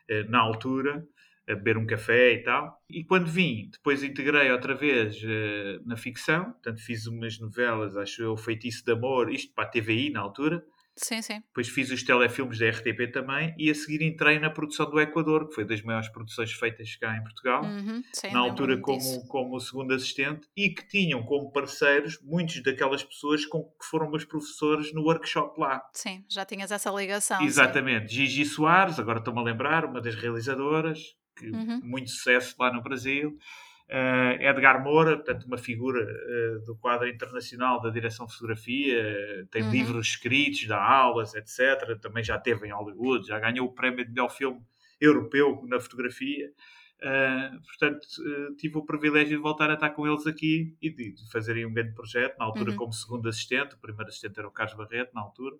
eh, 0.10 0.24
na 0.24 0.40
altura, 0.40 1.06
a 1.48 1.56
beber 1.56 1.78
um 1.78 1.86
café 1.86 2.34
e 2.34 2.44
tal. 2.44 2.82
E 2.90 3.04
quando 3.04 3.28
vim, 3.28 3.70
depois 3.72 4.04
integrei 4.04 4.52
outra 4.52 4.76
vez 4.76 5.22
eh, 5.24 5.80
na 5.86 5.96
ficção, 5.96 6.46
portanto 6.46 6.82
fiz 6.82 7.08
umas 7.08 7.40
novelas, 7.40 7.96
acho 7.96 8.22
eu, 8.22 8.36
Feitiço 8.36 8.84
de 8.84 8.92
Amor, 8.92 9.32
isto 9.32 9.54
para 9.54 9.64
a 9.64 9.68
TVI 9.68 10.10
na 10.10 10.20
altura. 10.20 10.64
Sim, 10.98 11.22
sim. 11.22 11.40
Depois 11.48 11.70
fiz 11.70 11.92
os 11.92 12.04
telefilmes 12.04 12.58
da 12.58 12.70
RTP 12.70 13.12
também 13.14 13.54
e 13.58 13.70
a 13.70 13.76
seguir 13.76 14.02
entrei 14.02 14.40
na 14.40 14.50
produção 14.50 14.90
do 14.90 15.00
Equador, 15.00 15.48
que 15.48 15.54
foi 15.54 15.64
das 15.64 15.82
maiores 15.84 16.10
produções 16.10 16.52
feitas 16.52 16.96
cá 16.96 17.16
em 17.16 17.22
Portugal. 17.22 17.64
Uhum. 17.64 18.02
Sim, 18.12 18.32
na 18.32 18.40
altura 18.40 18.76
disso. 18.76 19.22
como, 19.22 19.28
como 19.28 19.60
segundo 19.60 19.94
assistente 19.94 20.48
e 20.58 20.70
que 20.72 20.88
tinham 20.88 21.22
como 21.24 21.52
parceiros 21.52 22.20
muitos 22.24 22.64
daquelas 22.64 23.04
pessoas 23.04 23.46
com 23.46 23.64
que 23.64 23.86
foram 23.86 24.10
meus 24.10 24.26
professores 24.26 24.92
no 24.92 25.04
workshop 25.04 25.60
lá. 25.60 25.88
Sim, 25.94 26.26
já 26.28 26.44
tinhas 26.44 26.72
essa 26.72 26.90
ligação. 26.90 27.38
sim. 27.38 27.46
Exatamente. 27.46 28.14
Gigi 28.14 28.44
Soares, 28.46 28.98
agora 29.00 29.20
estou-me 29.20 29.40
a 29.40 29.44
lembrar, 29.44 29.86
uma 29.86 30.02
das 30.02 30.16
realizadoras, 30.16 31.16
que 31.38 31.50
Uhum. 31.50 31.82
muito 31.84 32.10
sucesso 32.10 32.56
lá 32.60 32.72
no 32.74 32.82
Brasil. 32.82 33.38
Eh, 33.90 34.50
Edgar 34.50 34.84
Moura, 34.84 35.16
portanto, 35.16 35.46
uma 35.46 35.58
figura 35.58 36.02
eh, 36.02 36.60
do 36.66 36.76
quadro 36.76 37.08
internacional 37.08 37.80
da 37.82 37.90
direção 37.90 38.26
de 38.26 38.34
fotografia, 38.34 39.00
eh, 39.02 39.46
tem 39.50 39.64
Uhum. 39.64 39.72
livros 39.72 40.08
escritos, 40.08 40.68
dá 40.68 40.82
aulas, 40.82 41.34
etc. 41.36 41.98
Também 42.02 42.22
já 42.24 42.38
teve 42.38 42.68
em 42.68 42.72
Hollywood, 42.74 43.26
já 43.28 43.40
ganhou 43.40 43.68
o 43.68 43.74
prémio 43.74 44.04
de 44.04 44.12
melhor 44.12 44.30
filme 44.30 44.60
europeu 45.00 45.64
na 45.68 45.80
fotografia. 45.80 46.52
Uh, 47.00 47.62
portanto, 47.62 48.08
uh, 48.22 48.56
tive 48.56 48.76
o 48.80 48.84
privilégio 48.84 49.38
de 49.38 49.44
voltar 49.44 49.70
a 49.70 49.76
estar 49.76 49.92
com 49.92 50.08
eles 50.08 50.26
aqui 50.26 50.76
e 50.82 50.90
de, 50.90 51.12
de 51.12 51.32
fazerem 51.32 51.64
um 51.64 51.72
grande 51.72 51.94
projeto, 51.94 52.36
na 52.40 52.46
altura 52.46 52.72
uhum. 52.72 52.78
como 52.78 52.92
segundo 52.92 53.30
assistente, 53.30 53.76
o 53.76 53.78
primeiro 53.78 54.10
assistente 54.10 54.40
era 54.40 54.48
o 54.48 54.52
Carlos 54.52 54.76
Barreto, 54.76 55.14
na 55.14 55.22
altura. 55.22 55.56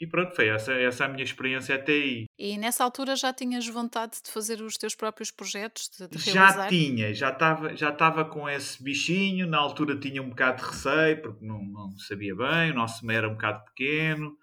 E 0.00 0.06
pronto, 0.06 0.34
foi 0.34 0.48
essa, 0.48 0.72
essa 0.72 1.04
a 1.04 1.08
minha 1.08 1.22
experiência 1.22 1.74
até 1.74 1.92
aí. 1.92 2.24
E 2.38 2.56
nessa 2.56 2.82
altura 2.82 3.14
já 3.14 3.34
tinhas 3.34 3.66
vontade 3.68 4.16
de 4.24 4.30
fazer 4.30 4.62
os 4.62 4.78
teus 4.78 4.94
próprios 4.94 5.30
projetos, 5.30 5.90
de, 5.90 6.08
de 6.08 6.18
Já 6.18 6.66
tinha, 6.68 7.12
já 7.12 7.28
estava 7.28 7.76
já 7.76 8.24
com 8.24 8.48
esse 8.48 8.82
bichinho, 8.82 9.46
na 9.46 9.58
altura 9.58 10.00
tinha 10.00 10.22
um 10.22 10.30
bocado 10.30 10.62
de 10.62 10.70
receio, 10.70 11.20
porque 11.20 11.44
não, 11.44 11.62
não 11.62 11.98
sabia 11.98 12.34
bem, 12.34 12.70
o 12.70 12.74
nosso 12.74 13.04
meio 13.04 13.18
era 13.18 13.28
um 13.28 13.32
bocado 13.32 13.62
pequeno, 13.66 14.38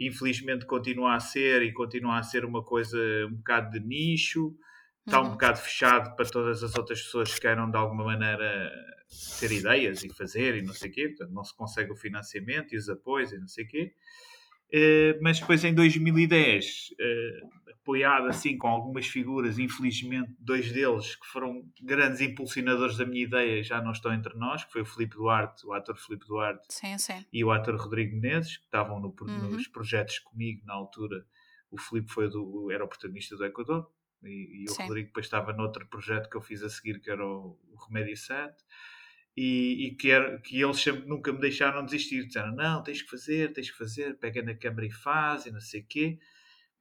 infelizmente 0.00 0.64
continua 0.64 1.14
a 1.14 1.20
ser 1.20 1.60
e 1.60 1.74
continua 1.74 2.18
a 2.18 2.22
ser 2.22 2.46
uma 2.46 2.64
coisa 2.64 2.98
um 3.26 3.34
bocado 3.34 3.70
de 3.70 3.86
nicho, 3.86 4.56
está 5.06 5.20
uhum. 5.20 5.26
um 5.26 5.30
bocado 5.32 5.58
fechado 5.58 6.16
para 6.16 6.24
todas 6.24 6.62
as 6.62 6.74
outras 6.74 7.02
pessoas 7.02 7.34
que 7.34 7.40
queiram 7.42 7.70
de 7.70 7.76
alguma 7.76 8.04
maneira 8.04 8.72
ter 9.38 9.52
ideias 9.52 10.02
e 10.04 10.08
fazer 10.08 10.56
e 10.56 10.62
não 10.62 10.72
sei 10.72 10.88
o 10.88 10.92
quê, 10.94 11.08
portanto 11.08 11.34
não 11.34 11.44
se 11.44 11.54
consegue 11.54 11.92
o 11.92 11.96
financiamento 11.96 12.72
e 12.72 12.78
os 12.78 12.88
apoios 12.88 13.30
e 13.30 13.38
não 13.38 13.46
sei 13.46 13.66
o 13.66 13.68
quê. 13.68 13.92
Uh, 14.74 15.20
mas 15.20 15.38
depois 15.38 15.62
em 15.64 15.74
2010, 15.74 16.90
uh, 16.92 16.94
eh, 16.98 17.72
apoiado 17.72 18.28
assim 18.28 18.56
com 18.56 18.68
algumas 18.68 19.06
figuras, 19.06 19.58
infelizmente 19.58 20.34
dois 20.38 20.72
deles 20.72 21.16
que 21.16 21.26
foram 21.26 21.62
grandes 21.82 22.22
impulsionadores 22.22 22.96
da 22.96 23.04
minha 23.04 23.24
ideia 23.24 23.62
já 23.62 23.82
não 23.82 23.92
estão 23.92 24.14
entre 24.14 24.34
nós, 24.34 24.64
que 24.64 24.72
foi 24.72 24.80
o 24.80 24.86
Filipe 24.86 25.16
Duarte, 25.16 25.66
o 25.66 25.74
ator 25.74 25.96
Filipe 25.98 26.26
Duarte 26.26 26.64
sim, 26.70 26.96
sim. 26.96 27.24
e 27.30 27.44
o 27.44 27.50
ator 27.50 27.76
Rodrigo 27.76 28.16
Menezes, 28.16 28.56
que 28.56 28.64
estavam 28.64 28.98
no, 28.98 29.14
uhum. 29.20 29.50
nos 29.50 29.68
projetos 29.68 30.20
comigo 30.20 30.62
na 30.64 30.72
altura. 30.72 31.26
O 31.70 31.78
Filipe 31.78 32.10
foi 32.10 32.30
do, 32.30 32.70
era 32.70 32.84
o 32.84 32.88
protagonista 32.88 33.36
do 33.36 33.44
Equador 33.44 33.90
e, 34.22 34.64
e 34.64 34.70
o 34.70 34.74
Rodrigo 34.74 35.08
depois 35.08 35.26
estava 35.26 35.52
noutro 35.52 35.86
projeto 35.86 36.30
que 36.30 36.36
eu 36.36 36.40
fiz 36.40 36.62
a 36.62 36.70
seguir, 36.70 36.98
que 37.00 37.10
era 37.10 37.26
o, 37.26 37.58
o 37.72 37.76
Remédio 37.86 38.16
Santo 38.16 38.64
e, 39.36 39.86
e 39.86 39.94
que, 39.94 40.10
era, 40.10 40.38
que 40.40 40.60
eles 40.60 40.80
sempre 40.80 41.06
nunca 41.08 41.32
me 41.32 41.40
deixaram 41.40 41.84
desistir. 41.84 42.26
Disseram: 42.26 42.54
Não, 42.54 42.82
tens 42.82 43.02
que 43.02 43.10
fazer, 43.10 43.52
tens 43.52 43.70
que 43.70 43.78
fazer, 43.78 44.18
pega 44.18 44.42
na 44.42 44.54
câmara 44.54 44.86
e 44.86 44.92
faz, 44.92 45.46
e 45.46 45.50
não 45.50 45.60
sei 45.60 45.80
o 45.80 45.86
quê. 45.88 46.18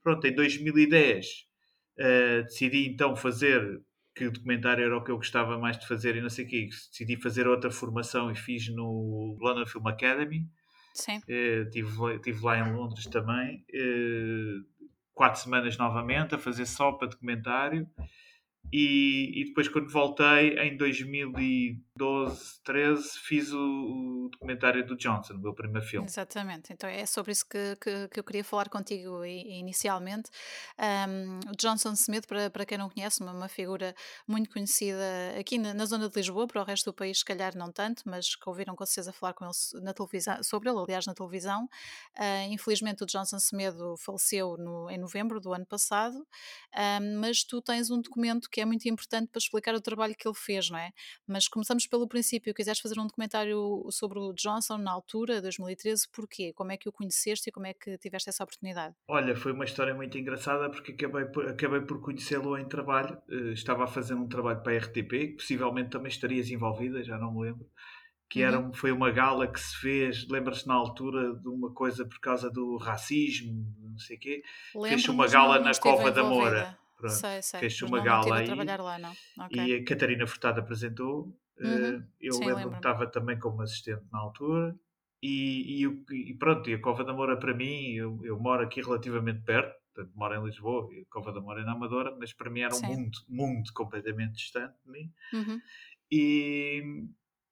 Pronto, 0.04 0.26
em 0.26 0.34
2010 0.34 1.28
uh, 1.28 2.02
eh, 2.02 2.42
decidi 2.44 2.88
então 2.88 3.16
fazer, 3.16 3.82
que 4.16 4.26
o 4.26 4.32
documentário 4.32 4.84
era 4.84 4.98
o 4.98 5.04
que 5.04 5.12
eu 5.12 5.18
gostava 5.18 5.58
mais 5.58 5.78
de 5.78 5.88
fazer, 5.88 6.16
e 6.16 6.22
não 6.22 6.30
sei 6.30 6.46
o 6.46 6.48
quê. 6.48 6.68
Decidi 6.68 7.22
fazer 7.22 7.48
outra 7.48 7.72
formação 7.72 8.32
e 8.32 8.36
fiz 8.36 8.68
no 8.70 9.38
London 9.40 9.66
Film 9.66 9.88
Academy. 9.88 10.48
Sim. 10.94 11.18
Uh, 11.20 11.70
tive, 11.70 12.20
tive 12.22 12.44
lá 12.44 12.58
em 12.60 12.74
Londres 12.74 13.06
também. 13.06 13.64
Uh, 13.74 14.66
quatro 15.14 15.40
semanas 15.40 15.78
novamente 15.78 16.36
a 16.36 16.38
fazer 16.38 16.66
só 16.66 16.92
para 16.92 17.08
documentário. 17.08 17.88
E, 18.72 19.42
e, 19.42 19.46
depois, 19.46 19.68
quando 19.68 19.90
voltei, 19.90 20.58
em 20.60 20.78
2012, 21.98 22.62
13, 22.64 23.20
fiz 23.20 23.52
o, 23.52 23.60
o, 23.60 24.30
documentário 24.32 24.86
do 24.86 24.96
Johnson, 24.96 25.34
o 25.34 25.40
meu 25.40 25.54
primeiro 25.54 25.86
filme. 25.86 26.08
Exatamente, 26.08 26.72
então 26.72 26.90
é 26.90 27.06
sobre 27.06 27.34
isso 27.34 27.46
que, 27.48 27.76
que, 27.76 28.08
que 28.08 28.20
eu 28.20 28.24
queria 28.24 28.44
falar 28.44 28.70
contigo 28.70 29.26
inicialmente. 29.26 30.30
Um, 30.80 31.40
o 31.52 31.56
Johnson 31.58 31.92
Smith, 31.94 32.26
para, 32.28 32.50
para 32.50 32.66
quem 32.66 32.78
não 32.78 32.90
conhece, 32.90 33.22
uma, 33.22 33.34
uma 33.34 33.50
figura 33.50 33.94
muito 34.28 34.50
conhecida 34.50 35.04
aqui 35.38 35.58
na, 35.58 35.74
na, 35.74 35.86
zona 35.86 36.10
de 36.10 36.16
Lisboa, 36.16 36.48
para 36.48 36.62
o 36.62 36.66
resto 36.66 36.92
do 36.92 36.94
país, 36.94 37.20
se 37.20 37.26
calhar 37.26 37.56
não 37.58 37.72
tanto, 37.72 38.04
mas 38.06 38.36
que 38.36 38.50
ouviram 38.50 38.76
com 38.76 38.86
certeza 38.86 39.12
falar 39.12 39.34
com 39.34 39.46
ele 39.46 39.84
na 39.84 39.94
televisão, 39.94 40.42
sobre 40.44 40.70
ele, 40.70 40.80
aliás, 40.80 41.06
na 41.06 41.14
televisão. 41.14 41.66
Uh, 42.18 42.52
infelizmente, 42.52 43.04
o 43.04 43.06
Johnson 43.06 43.38
Smith 43.38 43.76
faleceu 44.00 44.56
no, 44.58 44.90
em 44.90 44.98
novembro 44.98 45.42
do 45.42 45.54
ano 45.54 45.66
passado, 45.66 46.16
um, 46.16 47.20
mas 47.20 47.44
tu 47.44 47.62
tens 47.62 47.90
um 47.90 48.00
documento 48.02 48.50
que 48.50 48.62
é 48.62 48.66
muito 48.66 48.88
importante 48.88 49.30
para 49.30 49.40
explicar 49.40 49.76
o 49.76 49.82
trabalho 49.82 50.16
que 50.16 50.28
ele 50.28 50.38
fez, 50.38 50.70
não 50.70 50.78
é? 50.78 50.92
Mas 51.28 51.48
começamos 51.48 51.82
pelo 51.92 52.08
princípio, 52.08 52.54
quiseres 52.54 52.80
fazer 52.80 52.98
um 52.98 53.06
documentário 53.06 53.86
sobre 53.92 54.18
o 54.18 54.32
Johnson 54.32 54.78
na 54.78 54.92
altura, 54.92 55.42
2013, 55.42 56.08
porquê? 56.10 56.54
Como 56.54 56.72
é 56.72 56.78
que 56.78 56.88
o 56.88 56.92
conheceste 56.92 57.50
e 57.50 57.52
como 57.52 57.68
é 57.68 57.74
que 57.74 57.98
tiveste 57.98 58.30
essa 58.30 58.44
oportunidade? 58.44 58.96
Olha, 59.08 59.36
foi 59.36 59.52
uma 59.52 59.66
história 59.66 59.94
muito 59.94 60.18
engraçada 60.18 60.70
porque 60.70 60.94
acabei 60.94 61.26
por, 61.26 61.50
acabei 61.50 61.82
por 61.82 62.02
conhecê-lo 62.02 62.58
em 62.58 62.66
trabalho. 62.66 63.22
Uh, 63.28 63.52
estava 63.52 63.84
a 63.84 63.88
fazer 63.88 64.14
um 64.14 64.28
trabalho 64.28 64.64
para 64.64 64.74
a 64.74 64.78
RTP, 64.78 65.10
que 65.10 65.36
possivelmente 65.38 65.90
também 65.90 66.10
estarias 66.10 66.50
envolvida, 66.50 67.04
já 67.04 67.18
não 67.18 67.34
me 67.34 67.42
lembro 67.42 67.70
que 68.30 68.42
era, 68.42 68.58
uhum. 68.58 68.72
foi 68.72 68.94
uma 68.94 69.12
gala 69.12 69.46
que 69.46 69.60
se 69.60 69.76
fez, 69.76 70.26
lembra-se 70.30 70.66
na 70.66 70.74
altura 70.74 71.36
de 71.36 71.50
uma 71.50 71.70
coisa 71.74 72.06
por 72.06 72.18
causa 72.22 72.50
do 72.50 72.78
racismo, 72.78 73.68
não 73.78 74.00
sei 74.00 74.16
o 74.16 74.20
quê. 74.22 74.42
Fez 74.88 75.06
uma 75.10 75.28
gala 75.28 75.60
na 75.60 75.74
Cova 75.74 76.10
da 76.10 76.24
Moura. 76.24 76.78
Pronto, 77.02 77.14
sei, 77.14 77.42
sei. 77.42 77.60
Fez 77.60 77.82
uma 77.82 78.00
gala 78.00 78.38
aí. 78.38 78.48
Lá, 78.48 79.46
okay. 79.46 79.66
E 79.66 79.76
a 79.76 79.84
Catarina 79.84 80.26
Furtado 80.28 80.62
apresentou. 80.62 81.36
Uhum. 81.62 82.00
Uh, 82.00 82.08
eu 82.20 82.34
lembro, 82.40 82.56
lembro 82.56 82.72
que 82.72 82.78
estava 82.78 83.08
também 83.08 83.40
como 83.40 83.62
assistente 83.62 84.04
na 84.12 84.20
altura. 84.20 84.76
E, 85.24 85.86
e, 85.86 86.32
e, 86.32 86.34
pronto, 86.34 86.68
e 86.68 86.74
a 86.74 86.82
Cova 86.82 87.04
da 87.04 87.14
Moura 87.14 87.38
para 87.38 87.54
mim, 87.54 87.94
eu, 87.94 88.20
eu 88.24 88.40
moro 88.40 88.64
aqui 88.64 88.82
relativamente 88.82 89.44
perto, 89.44 89.72
portanto, 89.94 90.12
moro 90.16 90.34
em 90.34 90.46
Lisboa, 90.46 90.90
e 90.94 91.02
a 91.02 91.06
Cova 91.12 91.32
da 91.32 91.40
Moura 91.40 91.62
é 91.62 91.64
na 91.64 91.74
Amadora, 91.74 92.16
mas 92.20 92.34
para 92.34 92.50
mim 92.50 92.62
era 92.62 92.76
um 92.76 92.82
mundo, 92.82 93.20
mundo 93.30 93.72
completamente 93.74 94.34
distante 94.34 94.74
de 94.84 94.92
mim. 94.92 95.14
Uhum. 95.32 95.62
E, 96.12 97.06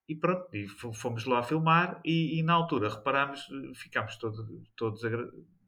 e 0.07 0.15
pronto, 0.15 0.47
e 0.51 0.67
fomos 0.67 1.25
lá 1.25 1.43
filmar 1.43 2.01
e, 2.03 2.39
e, 2.39 2.43
na 2.43 2.53
altura 2.53 2.89
reparámos, 2.89 3.47
ficámos 3.75 4.17
todo, 4.17 4.63
todos 4.75 5.01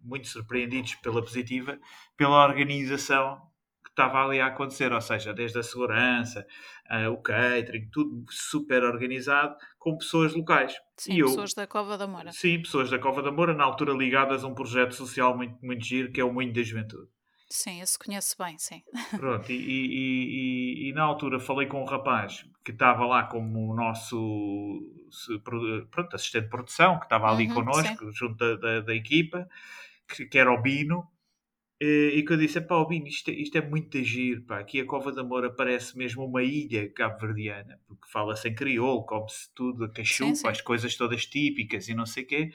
muito 0.04 0.28
surpreendidos 0.28 0.96
pela 0.96 1.22
positiva, 1.22 1.80
pela 2.18 2.44
organização 2.44 3.51
estava 3.92 4.26
ali 4.26 4.40
a 4.40 4.48
acontecer, 4.48 4.92
ou 4.92 5.02
seja, 5.02 5.34
desde 5.34 5.60
a 5.60 5.64
segurança, 5.64 6.46
uh, 6.90 7.12
o 7.12 7.18
catering, 7.18 7.90
tudo 7.92 8.26
super 8.30 8.84
organizado, 8.84 9.56
com 9.78 9.98
pessoas 9.98 10.34
locais. 10.34 10.74
Sim, 10.98 11.14
e 11.14 11.22
pessoas 11.22 11.52
eu, 11.52 11.56
da 11.56 11.68
Cova 11.68 11.98
da 11.98 12.08
Moura. 12.08 12.32
Sim, 12.32 12.62
pessoas 12.62 12.90
da 12.90 12.98
Cova 12.98 13.22
da 13.22 13.32
Moura, 13.32 13.54
na 13.54 13.64
altura 13.64 13.94
ligadas 13.94 14.44
a 14.44 14.48
um 14.48 14.56
projeto 14.56 14.96
social 14.96 15.36
muito, 15.36 15.58
muito 15.64 15.86
giro, 15.86 16.12
que 16.12 16.20
é 16.20 16.24
o 16.24 16.34
Moinho 16.34 16.54
da 16.54 16.64
Juventude. 16.64 17.08
Sim, 17.50 17.82
esse 17.82 18.00
conheço 18.00 18.36
bem, 18.40 18.58
sim. 18.58 18.82
Pronto, 19.20 19.52
e, 19.52 19.56
e, 19.56 20.86
e, 20.86 20.90
e, 20.90 20.94
na 20.94 21.04
altura 21.04 21.38
falei 21.38 21.68
com 21.68 21.82
um 21.82 21.86
rapaz 21.86 22.46
que 22.64 22.72
estava 22.72 23.06
lá 23.06 23.24
como 23.24 23.72
o 23.72 23.76
nosso 23.76 24.80
pronto, 25.92 26.16
assistente 26.16 26.44
de 26.44 26.50
produção, 26.50 26.98
que 26.98 27.06
estava 27.06 27.30
ali 27.30 27.48
uhum, 27.48 27.56
connosco, 27.56 28.06
sim. 28.06 28.14
junto 28.14 28.36
da, 28.38 28.56
da, 28.56 28.80
da 28.80 28.96
equipa, 28.96 29.50
que, 30.08 30.28
que, 30.28 30.38
era 30.38 30.50
o 30.50 30.62
Bino, 30.62 31.06
e 31.84 32.24
que 32.24 32.34
eu 32.34 32.38
disse, 32.38 32.62
pá, 32.62 32.76
Albino, 32.76 33.08
isto, 33.08 33.32
é, 33.32 33.34
isto 33.34 33.58
é 33.58 33.62
muito 33.62 33.98
agir, 33.98 34.42
pá. 34.46 34.60
Aqui 34.60 34.80
a 34.80 34.86
Cova 34.86 35.12
da 35.12 35.24
Moura 35.24 35.52
parece 35.52 35.98
mesmo 35.98 36.24
uma 36.24 36.44
ilha 36.44 36.88
cabo-verdiana, 36.94 37.80
porque 37.88 38.08
fala-se 38.12 38.48
em 38.48 38.54
crioulo, 38.54 39.04
come-se 39.04 39.50
tudo, 39.56 39.86
a 39.86 39.90
cachupa, 39.90 40.52
as 40.52 40.62
coisas 40.62 40.96
todas 40.96 41.26
típicas 41.26 41.88
e 41.88 41.96
não 41.96 42.06
sei 42.06 42.24
o 42.24 42.28
quê. 42.28 42.52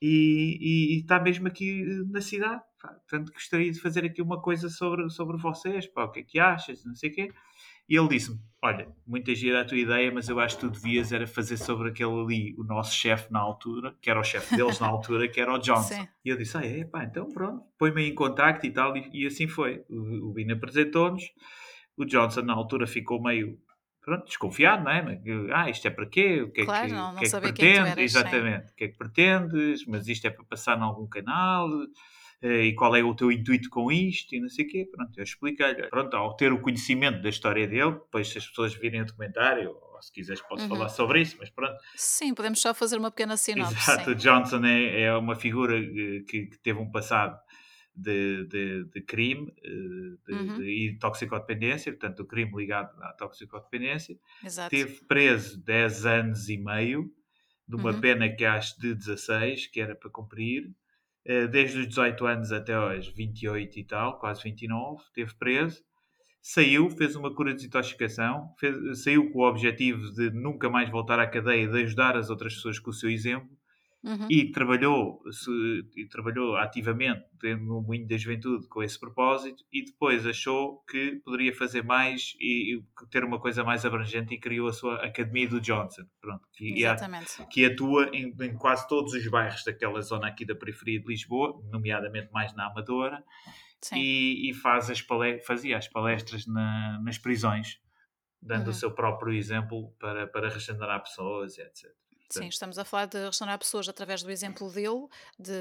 E, 0.00 1.00
está 1.00 1.20
mesmo 1.20 1.48
aqui 1.48 1.82
eh, 1.82 2.10
na 2.10 2.20
cidade, 2.22 2.62
pá. 2.80 2.88
Portanto, 2.88 3.32
gostaria 3.32 3.70
de 3.70 3.80
fazer 3.80 4.04
aqui 4.06 4.22
uma 4.22 4.40
coisa 4.40 4.70
sobre, 4.70 5.08
sobre 5.10 5.36
vocês, 5.36 5.86
pá, 5.86 6.04
o 6.04 6.10
que 6.10 6.20
é 6.20 6.22
que 6.22 6.38
achas, 6.38 6.82
não 6.84 6.94
sei 6.94 7.10
o 7.10 7.12
quê. 7.12 7.32
E 7.88 7.96
ele 7.96 8.08
disse-me: 8.08 8.38
Olha, 8.62 8.88
muita 9.06 9.34
gira 9.34 9.60
a 9.60 9.64
tua 9.64 9.76
ideia, 9.76 10.10
mas 10.10 10.28
eu 10.28 10.40
acho 10.40 10.56
que 10.56 10.62
tu 10.62 10.70
devias 10.70 11.12
era 11.12 11.26
fazer 11.26 11.56
sobre 11.56 11.90
aquele 11.90 12.20
ali, 12.20 12.54
o 12.58 12.64
nosso 12.64 12.94
chefe 12.94 13.32
na 13.32 13.38
altura, 13.38 13.94
que 14.00 14.10
era 14.10 14.18
o 14.18 14.24
chefe 14.24 14.56
deles 14.56 14.80
na 14.80 14.86
altura, 14.86 15.28
que 15.28 15.40
era 15.40 15.52
o 15.52 15.58
Johnson. 15.58 15.94
Sim. 15.94 16.08
E 16.24 16.28
eu 16.28 16.36
disse: 16.36 16.56
Ah, 16.56 16.64
é, 16.64 16.84
pá, 16.84 17.04
então 17.04 17.30
pronto, 17.30 17.64
põe-me 17.78 18.08
em 18.08 18.14
contacto 18.14 18.66
e 18.66 18.70
tal. 18.70 18.96
E, 18.96 19.08
e 19.12 19.26
assim 19.26 19.46
foi. 19.46 19.84
O, 19.88 20.30
o 20.30 20.32
Bino 20.32 20.54
apresentou-nos. 20.54 21.22
O 21.96 22.04
Johnson 22.04 22.42
na 22.42 22.52
altura 22.52 22.86
ficou 22.86 23.22
meio 23.22 23.58
pronto, 24.06 24.24
desconfiado, 24.24 24.84
não 24.84 24.90
é? 24.92 25.20
Ah, 25.52 25.68
isto 25.68 25.86
é 25.88 25.90
para 25.90 26.06
quê? 26.06 26.42
O 26.42 26.52
que 26.52 26.60
é 26.60 26.64
claro, 26.64 26.86
que, 26.86 26.92
não, 26.92 27.12
não 27.12 27.18
que, 27.18 27.26
é 27.26 27.28
que 27.28 27.40
pretendes? 27.40 27.98
Exatamente. 27.98 28.72
O 28.72 28.76
que 28.76 28.84
é 28.84 28.88
que 28.88 28.96
pretendes? 28.96 29.86
Mas 29.86 30.06
isto 30.06 30.26
é 30.26 30.30
para 30.30 30.44
passar 30.44 30.78
em 30.78 30.82
algum 30.82 31.08
canal? 31.08 31.68
Eh, 32.42 32.66
e 32.66 32.74
qual 32.74 32.94
é 32.94 33.02
o 33.02 33.14
teu 33.14 33.32
intuito 33.32 33.70
com 33.70 33.90
isto 33.90 34.34
e 34.34 34.40
não 34.40 34.48
sei 34.48 34.66
o 34.66 34.68
quê. 34.68 34.88
Pronto, 34.90 35.18
eu 35.18 35.24
expliquei-lhe. 35.24 35.88
Pronto, 35.88 36.14
ao 36.16 36.36
ter 36.36 36.52
o 36.52 36.60
conhecimento 36.60 37.22
da 37.22 37.28
história 37.28 37.66
dele, 37.66 37.92
depois 37.92 38.28
se 38.28 38.38
as 38.38 38.46
pessoas 38.46 38.74
virem 38.74 39.00
o 39.00 39.06
documentário, 39.06 39.70
ou 39.70 40.02
se 40.02 40.12
quiseres 40.12 40.42
podes 40.42 40.64
uhum. 40.64 40.70
falar 40.70 40.88
sobre 40.90 41.22
isso, 41.22 41.36
mas 41.38 41.48
pronto. 41.48 41.76
Sim, 41.94 42.34
podemos 42.34 42.60
só 42.60 42.74
fazer 42.74 42.98
uma 42.98 43.10
pequena 43.10 43.36
sinopse. 43.36 43.74
Exato, 43.74 44.10
sim. 44.10 44.16
Johnson 44.16 44.64
é, 44.64 45.02
é 45.02 45.16
uma 45.16 45.34
figura 45.34 45.78
eh, 45.78 46.22
que, 46.28 46.46
que 46.46 46.58
teve 46.58 46.78
um 46.78 46.90
passado 46.90 47.38
de, 47.94 48.46
de, 48.46 48.84
de, 48.84 49.00
crime 49.00 49.50
eh, 49.64 50.16
de, 50.26 50.32
uhum. 50.34 50.62
e 50.62 50.98
toxicodependência, 50.98 51.90
portanto, 51.90 52.20
o 52.20 52.26
crime 52.26 52.52
ligado 52.54 53.02
à 53.02 53.14
toxicodependência. 53.14 54.18
Exato. 54.44 54.68
Teve 54.68 55.00
preso 55.06 55.58
10 55.64 56.04
anos 56.04 56.48
e 56.50 56.58
meio, 56.58 57.10
de 57.66 57.76
uma 57.76 57.92
uhum. 57.92 58.00
pena 58.00 58.28
que 58.28 58.44
acho 58.44 58.78
de 58.78 58.94
16, 58.94 59.68
que 59.68 59.80
era 59.80 59.96
para 59.96 60.10
cumprir. 60.10 60.70
Eh, 61.28 61.48
desde 61.48 61.80
os 61.80 61.88
18 61.88 62.24
anos 62.24 62.52
até 62.52 62.72
aos 62.72 63.08
28 63.08 63.80
e 63.80 63.84
tal, 63.84 64.18
quase 64.20 64.44
29, 64.44 65.02
esteve 65.02 65.34
preso. 65.34 65.82
Saiu, 66.40 66.88
fez 66.88 67.16
uma 67.16 67.34
cura 67.34 67.50
de 67.50 67.56
desintoxicação, 67.56 68.54
fez, 68.60 69.02
saiu 69.02 69.32
com 69.32 69.40
o 69.40 69.48
objetivo 69.48 70.12
de 70.12 70.30
nunca 70.30 70.70
mais 70.70 70.88
voltar 70.88 71.18
à 71.18 71.26
cadeia, 71.26 71.66
de 71.68 71.82
ajudar 71.82 72.16
as 72.16 72.30
outras 72.30 72.54
pessoas 72.54 72.78
com 72.78 72.90
o 72.90 72.94
seu 72.94 73.10
exemplo. 73.10 73.50
Uhum. 74.04 74.28
E 74.30 74.52
trabalhou, 74.52 75.20
se, 75.32 75.50
e 75.96 76.06
trabalhou 76.06 76.56
ativamente 76.56 77.24
no 77.60 77.82
Moinho 77.82 78.06
da 78.06 78.16
Juventude 78.16 78.68
com 78.68 78.80
esse 78.80 78.98
propósito 78.98 79.64
e 79.72 79.84
depois 79.84 80.24
achou 80.24 80.80
que 80.88 81.20
poderia 81.24 81.52
fazer 81.52 81.82
mais 81.82 82.36
e, 82.38 82.76
e 82.76 82.82
ter 83.10 83.24
uma 83.24 83.40
coisa 83.40 83.64
mais 83.64 83.84
abrangente 83.84 84.32
e 84.32 84.38
criou 84.38 84.68
a 84.68 84.72
sua 84.72 85.04
Academia 85.04 85.48
do 85.48 85.60
Johnson, 85.60 86.04
pronto, 86.20 86.46
que, 86.52 86.82
Exatamente. 86.82 87.44
que 87.50 87.64
atua 87.64 88.08
em, 88.12 88.32
em, 88.40 88.54
quase 88.54 88.86
todos 88.86 89.12
os 89.12 89.26
bairros 89.28 89.64
daquela 89.64 90.00
zona 90.00 90.28
aqui 90.28 90.44
da 90.44 90.54
periferia 90.54 91.00
de 91.00 91.06
Lisboa, 91.06 91.60
nomeadamente 91.72 92.30
mais 92.32 92.54
na 92.54 92.66
Amadora, 92.66 93.24
e, 93.92 94.50
e, 94.50 94.54
faz 94.54 94.88
as 94.88 95.04
fazia 95.44 95.78
as 95.78 95.88
palestras 95.88 96.46
na, 96.46 97.00
nas 97.02 97.18
prisões, 97.18 97.80
dando 98.40 98.64
uhum. 98.64 98.70
o 98.70 98.74
seu 98.74 98.94
próprio 98.94 99.34
exemplo 99.34 99.92
para, 99.98 100.26
para 100.26 100.48
regenerar 100.48 101.02
pessoas, 101.02 101.58
etc. 101.58 101.90
Sim, 102.28 102.48
estamos 102.48 102.78
a 102.78 102.84
falar 102.84 103.06
de 103.06 103.24
restaurar 103.24 103.58
pessoas 103.58 103.88
através 103.88 104.22
do 104.22 104.30
exemplo 104.30 104.70
dele, 104.70 105.06
de, 105.38 105.52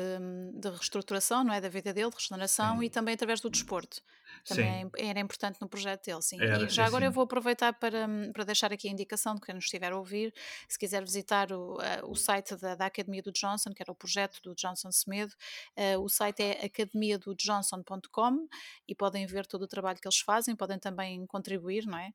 de 0.53 0.69
reestruturação, 0.69 1.43
não 1.43 1.53
é? 1.53 1.61
Da 1.61 1.69
vida 1.69 1.93
dele, 1.93 2.09
de 2.09 2.15
regeneração 2.15 2.79
sim. 2.79 2.85
e 2.85 2.89
também 2.89 3.13
através 3.13 3.39
do 3.39 3.49
desporto. 3.49 4.01
Também 4.47 4.83
sim. 4.83 4.91
era 5.07 5.19
importante 5.19 5.57
no 5.61 5.67
projeto 5.67 6.05
dele, 6.05 6.21
sim. 6.21 6.41
Era, 6.41 6.63
e 6.63 6.69
já 6.69 6.85
agora 6.85 7.03
sim. 7.03 7.07
eu 7.07 7.11
vou 7.11 7.23
aproveitar 7.23 7.73
para, 7.73 8.07
para 8.33 8.43
deixar 8.43 8.71
aqui 8.71 8.87
a 8.87 8.91
indicação 8.91 9.35
de 9.35 9.41
quem 9.41 9.55
nos 9.55 9.65
estiver 9.65 9.91
a 9.91 9.97
ouvir, 9.97 10.33
se 10.67 10.77
quiser 10.77 11.03
visitar 11.03 11.51
o, 11.51 11.75
uh, 11.75 12.09
o 12.09 12.15
site 12.15 12.55
da, 12.55 12.75
da, 12.75 12.85
Academia 12.85 13.21
do 13.21 13.31
Johnson, 13.31 13.71
que 13.71 13.81
era 13.81 13.91
o 13.91 13.95
projeto 13.95 14.41
do 14.43 14.55
Johnson 14.55 14.91
Semedo, 14.91 15.33
uh, 15.77 15.99
o 15.99 16.09
site 16.09 16.41
é 16.41 16.65
academiadojohnson.com 16.65 18.47
e 18.87 18.95
podem 18.95 19.25
ver 19.25 19.45
todo 19.45 19.63
o 19.63 19.67
trabalho 19.67 19.99
que 19.99 20.07
eles 20.07 20.19
fazem, 20.19 20.55
podem 20.55 20.79
também 20.79 21.25
contribuir, 21.25 21.85
não 21.85 21.97
é? 21.97 22.11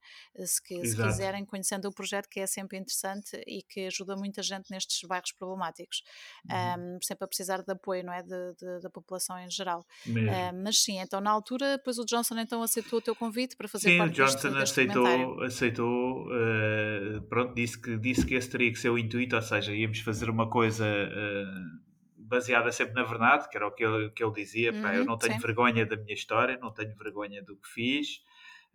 Se, 0.47 0.62
que, 0.62 0.85
se 0.87 0.97
quiserem, 0.97 1.45
conhecendo 1.45 1.88
o 1.88 1.93
projeto, 1.93 2.29
que 2.29 2.40
é 2.40 2.47
sempre 2.47 2.79
interessante 2.79 3.43
e 3.47 3.62
que 3.62 3.87
ajuda 3.87 4.17
muita 4.17 4.43
gente 4.43 4.71
nestes 4.71 5.07
bairros 5.07 5.33
problemáticos, 5.33 6.02
uhum. 6.49 6.97
um, 6.97 7.02
sempre 7.02 7.25
a 7.25 7.29
precisar 7.29 7.62
de 7.62 7.73
apoio, 7.73 8.05
não 8.05 8.12
é? 8.12 8.23
De, 8.23 8.55
de, 8.55 8.81
da 8.81 8.90
população 8.90 9.38
em 9.38 9.50
geral. 9.50 9.85
Uh, 10.07 10.62
mas 10.62 10.79
sim, 10.79 10.99
então 10.99 11.21
na 11.21 11.31
altura, 11.31 11.76
depois 11.76 11.99
o 11.99 12.05
Johnson 12.11 12.38
então 12.38 12.62
aceitou 12.62 12.99
o 12.99 13.02
teu 13.02 13.14
convite 13.14 13.57
para 13.57 13.69
fazer 13.69 13.90
Sim, 13.90 13.99
parte 13.99 14.14
Johnson 14.14 14.33
deste, 14.33 14.50
deste 14.50 14.81
aceitou, 14.81 15.43
aceitou 15.43 16.26
uh, 16.26 17.23
pronto, 17.29 17.55
disse 17.55 17.81
que, 17.81 17.97
disse 17.97 18.26
que 18.26 18.35
esse 18.35 18.50
teria 18.50 18.73
que 18.73 18.79
ser 18.79 18.90
o 18.90 18.99
intuito, 18.99 19.37
ou 19.37 19.43
seja, 19.43 19.73
íamos 19.73 20.00
fazer 20.00 20.29
uma 20.29 20.49
coisa 20.50 20.85
uh, 20.85 21.90
baseada 22.19 22.71
sempre 22.73 22.95
na 22.95 23.05
verdade, 23.05 23.49
que 23.49 23.57
era 23.57 23.67
o 23.67 23.71
que 23.71 23.85
ele, 23.85 24.11
que 24.11 24.23
ele 24.23 24.33
dizia, 24.33 24.73
uhum, 24.73 24.83
pá, 24.83 24.95
eu 24.95 25.00
uhum, 25.00 25.07
não 25.07 25.19
tenho 25.19 25.35
sim. 25.35 25.40
vergonha 25.40 25.87
da 25.87 25.97
minha 25.97 26.14
história, 26.14 26.59
não 26.61 26.73
tenho 26.73 26.95
vergonha 26.97 27.43
do 27.43 27.57
que 27.57 27.69
fiz, 27.69 28.23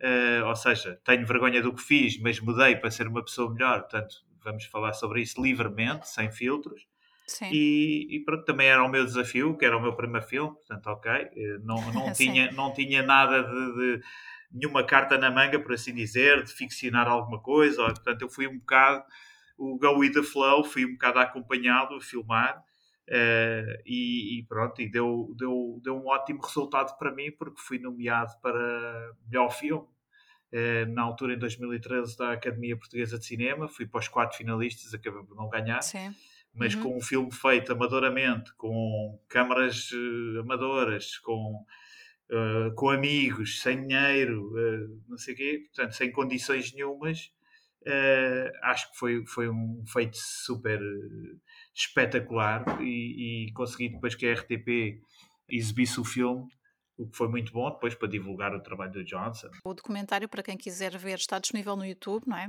uh, 0.00 0.46
ou 0.46 0.56
seja, 0.56 1.00
tenho 1.04 1.26
vergonha 1.26 1.62
do 1.62 1.72
que 1.72 1.82
fiz, 1.82 2.18
mas 2.20 2.40
mudei 2.40 2.76
para 2.76 2.90
ser 2.90 3.06
uma 3.06 3.22
pessoa 3.22 3.52
melhor, 3.52 3.80
portanto, 3.82 4.24
vamos 4.42 4.64
falar 4.64 4.92
sobre 4.92 5.22
isso 5.22 5.42
livremente, 5.42 6.08
sem 6.08 6.30
filtros. 6.30 6.86
E, 7.52 8.06
e, 8.16 8.24
pronto, 8.24 8.44
também 8.44 8.68
era 8.68 8.84
o 8.84 8.88
meu 8.88 9.04
desafio, 9.04 9.56
que 9.56 9.64
era 9.64 9.76
o 9.76 9.82
meu 9.82 9.94
primeiro 9.94 10.26
filme, 10.26 10.54
portanto, 10.54 10.86
ok. 10.86 11.10
Eh, 11.12 11.58
não, 11.62 11.76
não, 11.92 12.12
tinha, 12.12 12.50
não 12.52 12.72
tinha 12.72 13.02
nada 13.02 13.42
de, 13.42 13.74
de, 13.74 14.02
nenhuma 14.52 14.84
carta 14.84 15.18
na 15.18 15.30
manga, 15.30 15.58
por 15.58 15.72
assim 15.72 15.92
dizer, 15.92 16.44
de 16.44 16.52
ficcionar 16.52 17.08
alguma 17.08 17.40
coisa. 17.40 17.84
Portanto, 17.84 18.22
eu 18.22 18.28
fui 18.28 18.46
um 18.46 18.58
bocado 18.58 19.04
o 19.58 19.78
go 19.78 19.98
with 19.98 20.12
the 20.12 20.22
flow, 20.22 20.62
fui 20.62 20.84
um 20.84 20.92
bocado 20.92 21.18
acompanhado 21.18 21.94
a 21.96 22.00
filmar. 22.00 22.62
Uh, 23.08 23.78
e, 23.86 24.40
e, 24.40 24.42
pronto, 24.48 24.82
e 24.82 24.90
deu, 24.90 25.32
deu, 25.36 25.80
deu 25.82 25.96
um 25.96 26.08
ótimo 26.08 26.42
resultado 26.42 26.96
para 26.98 27.12
mim, 27.14 27.30
porque 27.30 27.60
fui 27.60 27.78
nomeado 27.78 28.32
para 28.40 29.14
melhor 29.28 29.50
filme. 29.50 29.86
Uh, 30.52 30.86
na 30.92 31.02
altura, 31.02 31.34
em 31.34 31.38
2013, 31.38 32.16
da 32.16 32.32
Academia 32.32 32.76
Portuguesa 32.76 33.18
de 33.18 33.24
Cinema, 33.24 33.68
fui 33.68 33.86
para 33.86 34.00
os 34.00 34.08
quatro 34.08 34.36
finalistas, 34.36 34.94
acabei 34.94 35.22
por 35.22 35.36
não 35.36 35.48
ganhar. 35.48 35.82
Sim 35.82 36.14
mas 36.56 36.74
uhum. 36.74 36.82
com 36.82 36.96
um 36.96 37.00
filme 37.00 37.32
feito 37.32 37.72
amadoramente, 37.72 38.52
com 38.56 39.20
câmaras 39.28 39.90
uh, 39.92 40.40
amadoras, 40.40 41.18
com, 41.18 41.64
uh, 42.30 42.74
com 42.74 42.90
amigos, 42.90 43.60
sem 43.60 43.86
dinheiro, 43.86 44.52
uh, 44.52 45.02
não 45.08 45.18
sei 45.18 45.34
o 45.34 45.36
quê, 45.36 45.62
portanto, 45.66 45.92
sem 45.92 46.10
condições 46.10 46.72
nenhumas, 46.72 47.30
acho 48.64 48.90
que 48.90 48.98
foi, 48.98 49.24
foi 49.26 49.48
um 49.48 49.84
feito 49.86 50.16
super 50.16 50.80
espetacular 51.72 52.64
e, 52.82 53.46
e 53.46 53.52
consegui 53.52 53.90
depois 53.90 54.16
que 54.16 54.26
a 54.26 54.34
RTP 54.34 55.00
exibisse 55.48 56.00
o 56.00 56.04
filme 56.04 56.48
o 56.98 57.06
que 57.06 57.16
foi 57.16 57.28
muito 57.28 57.52
bom 57.52 57.70
depois 57.70 57.94
para 57.94 58.08
divulgar 58.08 58.54
o 58.54 58.60
trabalho 58.60 58.92
do 58.92 59.04
Johnson. 59.04 59.48
O 59.64 59.74
documentário, 59.74 60.28
para 60.28 60.42
quem 60.42 60.56
quiser 60.56 60.96
ver, 60.96 61.16
está 61.16 61.38
disponível 61.38 61.76
no 61.76 61.84
YouTube, 61.84 62.24
não 62.26 62.36
é? 62.36 62.48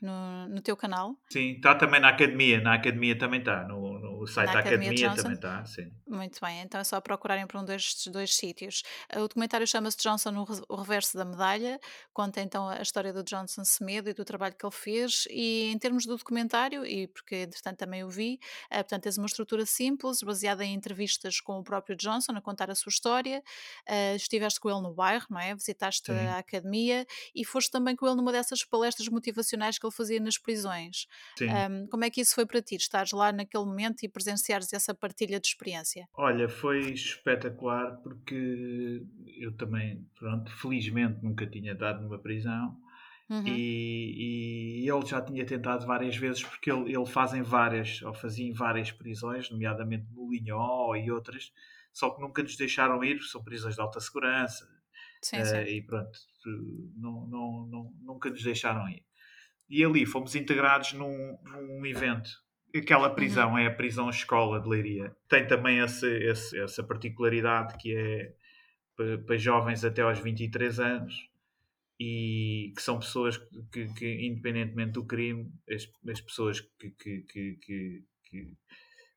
No, 0.00 0.48
no 0.48 0.60
teu 0.60 0.76
canal. 0.76 1.16
Sim, 1.30 1.52
está 1.52 1.74
também 1.74 2.00
na 2.00 2.08
Academia, 2.08 2.60
na 2.60 2.74
Academia 2.74 3.18
também 3.18 3.40
está, 3.40 3.66
no, 3.66 3.98
no 3.98 4.26
site 4.26 4.48
na 4.48 4.52
da 4.52 4.58
Academia, 4.60 4.90
Academia 4.90 5.14
também 5.14 5.32
está, 5.32 5.64
sim. 5.64 5.90
Muito 6.06 6.40
bem, 6.40 6.60
então 6.60 6.80
é 6.80 6.84
só 6.84 7.00
procurarem 7.00 7.46
por 7.46 7.60
um 7.60 7.64
destes 7.64 8.06
dois 8.12 8.34
sítios. 8.34 8.82
O 9.16 9.20
documentário 9.20 9.66
chama-se 9.66 9.96
Johnson, 9.98 10.46
o 10.68 10.76
reverso 10.76 11.16
da 11.16 11.24
medalha, 11.24 11.80
conta 12.12 12.40
então 12.40 12.68
a 12.68 12.82
história 12.82 13.12
do 13.12 13.22
Johnson 13.22 13.64
Semedo 13.64 14.10
e 14.10 14.14
do 14.14 14.24
trabalho 14.24 14.54
que 14.54 14.64
ele 14.64 14.74
fez 14.74 15.26
e 15.30 15.70
em 15.72 15.78
termos 15.78 16.04
do 16.04 16.16
documentário, 16.16 16.84
e 16.84 17.06
porque 17.06 17.36
entretanto 17.36 17.78
também 17.78 18.04
o 18.04 18.08
vi, 18.08 18.38
é, 18.70 18.82
portanto 18.82 19.04
tens 19.04 19.18
uma 19.18 19.26
estrutura 19.26 19.64
simples, 19.64 20.22
baseada 20.22 20.64
em 20.64 20.74
entrevistas 20.74 21.40
com 21.40 21.58
o 21.58 21.64
próprio 21.64 21.96
Johnson, 21.96 22.32
a 22.32 22.40
contar 22.40 22.70
a 22.70 22.74
sua 22.74 22.90
história, 22.90 23.42
Uh, 23.88 24.16
estiveste 24.16 24.60
com 24.60 24.70
ele 24.70 24.80
no 24.80 24.94
bairro, 24.94 25.26
não 25.30 25.40
é? 25.40 25.54
Visitaste 25.54 26.06
Sim. 26.06 26.18
a 26.26 26.38
academia 26.38 27.06
e 27.34 27.44
foste 27.44 27.70
também 27.70 27.94
com 27.94 28.06
ele 28.06 28.16
numa 28.16 28.32
dessas 28.32 28.64
palestras 28.64 29.08
motivacionais 29.08 29.78
que 29.78 29.86
ele 29.86 29.94
fazia 29.94 30.20
nas 30.20 30.38
prisões. 30.38 31.06
Um, 31.40 31.86
como 31.88 32.04
é 32.04 32.10
que 32.10 32.20
isso 32.20 32.34
foi 32.34 32.46
para 32.46 32.62
ti? 32.62 32.76
Estares 32.76 33.12
lá 33.12 33.32
naquele 33.32 33.64
momento 33.64 34.02
e 34.02 34.08
presenciares 34.08 34.72
essa 34.72 34.94
partilha 34.94 35.38
de 35.40 35.48
experiência? 35.48 36.08
Olha, 36.14 36.48
foi 36.48 36.92
espetacular 36.92 37.96
porque 38.02 39.02
eu 39.36 39.56
também, 39.56 40.06
pronto, 40.18 40.50
felizmente 40.56 41.22
nunca 41.22 41.46
tinha 41.46 41.74
dado 41.74 42.02
numa 42.02 42.18
prisão. 42.18 42.76
Uhum. 43.28 43.46
E, 43.46 44.84
e, 44.84 44.88
ele 44.88 45.06
já 45.06 45.20
tinha 45.20 45.44
tentado 45.44 45.86
várias 45.86 46.16
vezes, 46.16 46.42
porque 46.42 46.70
ele, 46.70 46.94
ele 46.94 47.06
faz 47.06 47.34
em 47.34 47.42
várias, 47.42 48.00
ou 48.02 48.14
fazia 48.14 48.48
em 48.48 48.52
várias 48.52 48.90
prisões, 48.90 49.50
nomeadamente 49.50 50.06
no 50.14 50.30
Linhó 50.30 50.94
e 50.96 51.10
outras, 51.10 51.52
só 51.92 52.10
que 52.10 52.20
nunca 52.20 52.42
nos 52.42 52.56
deixaram 52.56 53.02
ir, 53.02 53.20
são 53.22 53.42
prisões 53.42 53.74
de 53.74 53.80
alta 53.80 54.00
segurança. 54.00 54.68
Sim, 55.22 55.44
sim. 55.44 55.60
E 55.62 55.82
pronto, 55.82 56.18
não, 56.96 57.26
não, 57.26 57.66
não, 57.66 57.92
nunca 58.00 58.30
nos 58.30 58.42
deixaram 58.42 58.88
ir. 58.88 59.04
E 59.68 59.84
ali 59.84 60.06
fomos 60.06 60.34
integrados 60.34 60.92
num, 60.92 61.38
num 61.42 61.84
evento. 61.84 62.30
Aquela 62.74 63.10
prisão 63.10 63.52
uhum. 63.52 63.58
é 63.58 63.66
a 63.66 63.74
prisão 63.74 64.08
escola 64.08 64.60
de 64.60 64.68
Leiria. 64.68 65.14
Tem 65.28 65.46
também 65.46 65.78
esse, 65.78 66.06
esse, 66.06 66.58
essa 66.58 66.82
particularidade 66.82 67.76
que 67.78 67.94
é 67.96 68.34
para, 69.26 69.38
jovens 69.38 69.84
até 69.84 70.02
aos 70.02 70.18
23 70.18 70.80
anos 70.80 71.28
e 72.00 72.72
que 72.76 72.82
são 72.82 72.98
pessoas 72.98 73.36
que, 73.72 73.92
que 73.94 74.26
independentemente 74.26 74.92
do 74.92 75.04
crime, 75.04 75.50
as, 75.68 75.88
as 76.08 76.20
pessoas 76.20 76.60
que, 76.60 76.90
que, 76.90 77.22
que, 77.22 78.04
que 78.24 78.56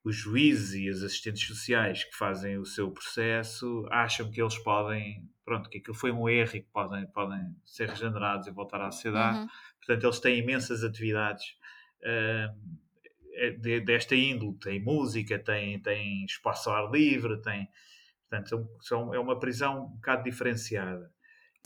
os 0.04 0.16
juízes 0.16 0.74
e 0.74 0.90
as 0.90 1.04
assistentes 1.04 1.46
sociais 1.46 2.04
que 2.04 2.16
fazem 2.16 2.58
o 2.58 2.66
seu 2.66 2.90
processo 2.92 3.88
acham 3.92 4.30
que 4.32 4.42
eles 4.42 4.58
podem, 4.58 5.30
pronto, 5.46 5.70
que 5.70 5.78
aquilo 5.78 5.96
foi 5.96 6.12
um 6.12 6.28
erro 6.28 6.56
e 6.56 6.62
que 6.62 6.70
podem, 6.72 7.06
podem 7.08 7.56
ser 7.66 7.90
regenerados 7.90 8.48
e 8.48 8.52
voltar 8.52 8.82
à 8.82 8.92
sociedade. 8.92 9.40
Uhum. 9.40 9.48
Portanto, 9.78 10.04
eles 10.04 10.20
têm 10.20 10.40
imensas 10.40 10.84
atividades 10.84 11.56
uh, 12.02 13.60
de, 13.60 13.80
desta 13.82 14.16
índole. 14.16 14.58
Tem 14.58 14.82
música, 14.82 15.38
tem, 15.38 15.80
tem 15.80 16.26
espaço 16.26 16.70
ao 16.70 16.88
ar 16.88 16.92
livre, 16.92 17.40
tem. 17.42 17.70
Portanto, 18.28 18.50
são, 18.50 18.70
são, 18.82 19.14
é 19.14 19.20
uma 19.20 19.38
prisão 19.40 19.86
um 19.86 19.96
bocado 19.96 20.24
diferenciada. 20.24 21.12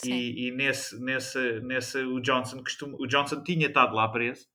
E, 0.03 0.47
e, 0.47 0.51
nesse, 0.51 0.99
nesse, 0.99 1.61
nesse 1.61 1.99
o 1.99 2.19
Johnson 2.19 2.59
costuma, 2.59 2.97
o 2.99 3.07
Johnson 3.07 3.41
tinha 3.41 3.67
estado 3.67 3.95
lá 3.95 4.09
preso 4.09 4.45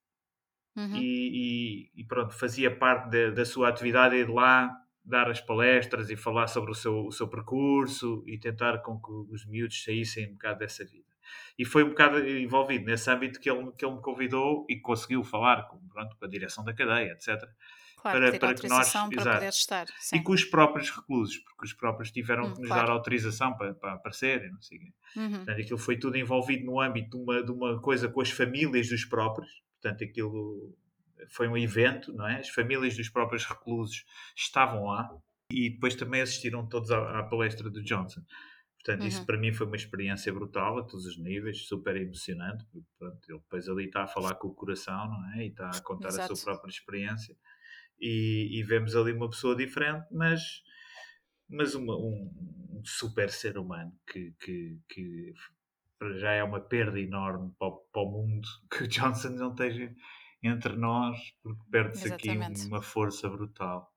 Uhum. 0.81 0.97
E, 0.97 1.91
e, 1.95 2.01
e, 2.01 2.05
pronto, 2.05 2.33
fazia 2.35 2.75
parte 2.75 3.11
de, 3.11 3.33
da 3.33 3.45
sua 3.45 3.69
atividade 3.69 4.17
ir 4.17 4.29
lá 4.29 4.71
dar 5.05 5.29
as 5.31 5.41
palestras 5.41 6.09
e 6.11 6.17
falar 6.17 6.47
sobre 6.47 6.71
o 6.71 6.75
seu, 6.75 7.07
o 7.07 7.13
seu 7.13 7.29
percurso 7.29 8.23
e 8.27 8.39
tentar 8.39 8.79
com 8.79 9.01
que 9.01 9.11
os 9.33 9.45
miúdos 9.47 9.83
saíssem 9.83 10.29
um 10.29 10.33
bocado 10.33 10.61
dessa 10.61 10.85
vida. 10.85 11.11
E 11.59 11.65
foi 11.65 11.85
um 11.85 11.91
bocado 11.91 12.19
envolvido 12.27 12.87
nesse 12.87 13.11
âmbito 13.11 13.41
que 13.41 13.51
ele, 13.51 13.71
que 13.73 13.85
ele 13.85 13.95
me 13.95 14.03
convidou 14.03 14.67
e 14.69 14.81
conseguiu 14.81 15.23
falar 15.23 15.69
com, 15.69 15.79
pronto, 15.89 16.17
com 16.17 16.25
a 16.25 16.29
direção 16.29 16.65
da 16.65 16.73
cadeia, 16.73 17.13
etc. 17.13 17.41
Claro, 18.01 18.19
para, 18.19 18.39
para 18.39 18.55
que 18.55 18.69
nós 18.69 18.91
para 18.91 19.09
exato, 19.13 19.37
poder 19.37 19.49
estar. 19.49 19.87
E 20.15 20.21
com 20.21 20.33
os 20.33 20.45
próprios 20.45 20.91
reclusos, 20.91 21.37
porque 21.39 21.67
os 21.67 21.73
próprios 21.75 22.11
tiveram 22.11 22.45
hum, 22.45 22.55
que 22.55 22.61
nos 22.61 22.69
claro. 22.69 22.87
dar 22.87 22.93
autorização 22.93 23.55
para, 23.55 23.75
para 23.75 23.93
aparecerem, 23.93 24.51
não 24.51 24.63
sei 24.63 24.79
o 24.79 24.81
quê. 24.81 24.93
Uhum. 25.17 25.31
Portanto, 25.33 25.61
aquilo 25.61 25.79
foi 25.79 25.99
tudo 25.99 26.17
envolvido 26.17 26.65
no 26.65 26.81
âmbito 26.81 27.11
de 27.11 27.23
uma, 27.23 27.43
de 27.45 27.53
uma 27.53 27.81
coisa 27.81 28.09
com 28.09 28.21
as 28.21 28.31
famílias 28.31 28.89
dos 28.89 29.05
próprios, 29.05 29.51
Portanto, 29.81 30.05
aquilo 30.05 30.77
foi 31.29 31.49
um 31.49 31.57
evento, 31.57 32.13
não 32.13 32.27
é? 32.27 32.41
As 32.41 32.49
famílias 32.49 32.97
dos 32.97 33.09
próprios 33.09 33.45
reclusos 33.45 34.05
estavam 34.37 34.85
lá 34.85 35.09
e 35.51 35.71
depois 35.71 35.95
também 35.95 36.21
assistiram 36.21 36.67
todos 36.67 36.91
à, 36.91 37.19
à 37.19 37.23
palestra 37.25 37.69
do 37.71 37.83
Johnson. 37.83 38.23
Portanto, 38.83 39.03
uhum. 39.03 39.09
isso 39.09 39.27
para 39.27 39.37
mim 39.37 39.53
foi 39.53 39.67
uma 39.67 39.77
experiência 39.77 40.33
brutal 40.33 40.79
a 40.79 40.83
todos 40.83 41.05
os 41.05 41.19
níveis, 41.19 41.67
super 41.67 41.97
emocionante. 41.97 42.65
Pronto, 42.99 43.21
ele 43.29 43.39
depois 43.39 43.69
ali 43.69 43.87
está 43.87 44.05
a 44.05 44.07
falar 44.07 44.35
com 44.37 44.49
o 44.49 44.55
coração, 44.55 45.07
não 45.09 45.33
é? 45.35 45.45
E 45.45 45.49
está 45.49 45.69
a 45.69 45.81
contar 45.83 46.09
Exato. 46.09 46.33
a 46.33 46.37
sua 46.37 46.53
própria 46.53 46.71
experiência. 46.71 47.37
e, 48.01 48.59
e 48.59 48.63
vemos 48.63 48.97
ali 48.97 49.13
uma 49.13 49.29
pessoa 49.29 49.55
diferente, 49.55 50.07
mas, 50.11 50.63
mas 51.49 51.75
uma, 51.75 51.95
um, 51.95 52.33
um, 52.71 52.83
super 52.83 53.29
ser 53.29 53.59
humano 53.59 53.93
que, 54.11 54.35
que, 54.41 54.79
que 54.89 55.35
já 56.19 56.33
é 56.33 56.43
uma 56.43 56.61
perda 56.61 56.99
enorme 56.99 57.53
para 57.59 57.69
o, 57.69 57.77
para 57.93 58.03
o 58.03 58.11
mundo 58.11 58.30
que 58.81 58.85
o 58.85 58.89
Johnson 58.89 59.31
não 59.31 59.51
esteja 59.51 59.95
entre 60.43 60.75
nós, 60.77 61.19
porque 61.43 61.63
perde-se 61.71 62.13
aqui 62.13 62.31
uma 62.67 62.81
força 62.81 63.29
brutal 63.29 63.93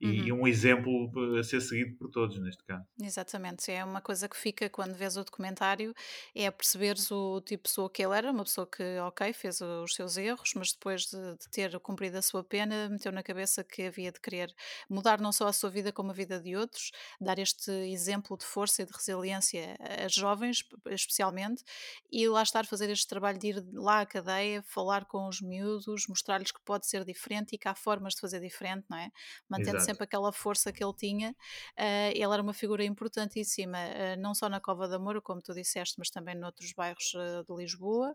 e 0.00 0.32
uhum. 0.32 0.42
um 0.42 0.48
exemplo 0.48 1.12
a 1.38 1.42
ser 1.42 1.60
seguido 1.60 1.94
por 1.96 2.10
todos, 2.10 2.40
neste 2.40 2.64
caso. 2.64 2.86
Exatamente, 3.00 3.70
é 3.70 3.84
uma 3.84 4.00
coisa 4.00 4.28
que 4.28 4.36
fica 4.36 4.68
quando 4.70 4.94
vês 4.94 5.16
o 5.16 5.24
documentário, 5.24 5.94
é 6.34 6.50
perceberes 6.50 7.10
o 7.10 7.40
tipo 7.42 7.64
de 7.64 7.68
pessoa 7.68 7.90
que 7.90 8.02
ele 8.02 8.16
era, 8.16 8.30
uma 8.30 8.44
pessoa 8.44 8.66
que, 8.66 8.82
ok, 9.00 9.32
fez 9.34 9.60
os 9.60 9.94
seus 9.94 10.16
erros, 10.16 10.52
mas 10.56 10.72
depois 10.72 11.02
de, 11.02 11.36
de 11.36 11.48
ter 11.50 11.78
cumprido 11.80 12.16
a 12.16 12.22
sua 12.22 12.42
pena, 12.42 12.88
meteu 12.88 13.12
na 13.12 13.22
cabeça 13.22 13.62
que 13.62 13.82
havia 13.82 14.10
de 14.10 14.20
querer 14.20 14.54
mudar 14.88 15.20
não 15.20 15.32
só 15.32 15.48
a 15.48 15.52
sua 15.52 15.68
vida 15.68 15.92
como 15.92 16.12
a 16.12 16.14
vida 16.14 16.40
de 16.40 16.56
outros, 16.56 16.90
dar 17.20 17.38
este 17.38 17.70
exemplo 17.70 18.38
de 18.38 18.44
força 18.44 18.82
e 18.82 18.86
de 18.86 18.92
resiliência 18.92 19.76
a 19.80 20.08
jovens, 20.08 20.64
especialmente, 20.86 21.62
e 22.10 22.26
lá 22.26 22.42
estar 22.42 22.60
a 22.60 22.64
fazer 22.64 22.88
este 22.88 23.06
trabalho 23.06 23.38
de 23.38 23.48
ir 23.48 23.64
lá 23.74 24.00
à 24.00 24.06
cadeia, 24.06 24.62
falar 24.62 25.04
com 25.04 25.28
os 25.28 25.42
miúdos, 25.42 26.06
mostrar-lhes 26.08 26.50
que 26.50 26.60
pode 26.64 26.86
ser 26.86 27.04
diferente 27.04 27.54
e 27.54 27.58
que 27.58 27.68
há 27.68 27.74
formas 27.74 28.14
de 28.14 28.20
fazer 28.20 28.40
diferente, 28.40 28.86
não 28.88 28.96
é? 28.96 29.10
Mantendo 29.48 29.89
sempre 29.90 30.04
aquela 30.04 30.32
força 30.32 30.72
que 30.72 30.82
ele 30.82 30.94
tinha. 30.94 31.30
Uh, 31.76 32.12
ele 32.14 32.32
era 32.32 32.42
uma 32.42 32.54
figura 32.54 32.84
importantíssima, 32.84 33.78
uh, 33.78 34.20
não 34.20 34.34
só 34.34 34.48
na 34.48 34.60
Cova 34.60 34.86
da 34.86 34.98
Moura, 34.98 35.20
como 35.20 35.42
tu 35.42 35.52
disseste, 35.52 35.96
mas 35.98 36.10
também 36.10 36.34
noutros 36.34 36.72
bairros 36.72 37.12
uh, 37.14 37.44
de 37.44 37.60
Lisboa. 37.60 38.14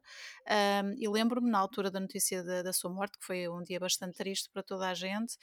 e 0.97 1.07
lembro-me, 1.07 1.49
na 1.49 1.59
altura 1.59 1.91
da 1.91 1.99
notícia 1.99 2.43
da, 2.43 2.63
da, 2.63 2.73
sua 2.73 2.89
morte, 2.89 3.17
que 3.17 3.25
foi 3.25 3.47
um 3.49 3.61
dia 3.61 3.79
bastante 3.79 4.15
triste 4.17 4.49
para 4.49 4.63
toda 4.63 4.87
a 4.89 4.93
gente, 4.93 5.37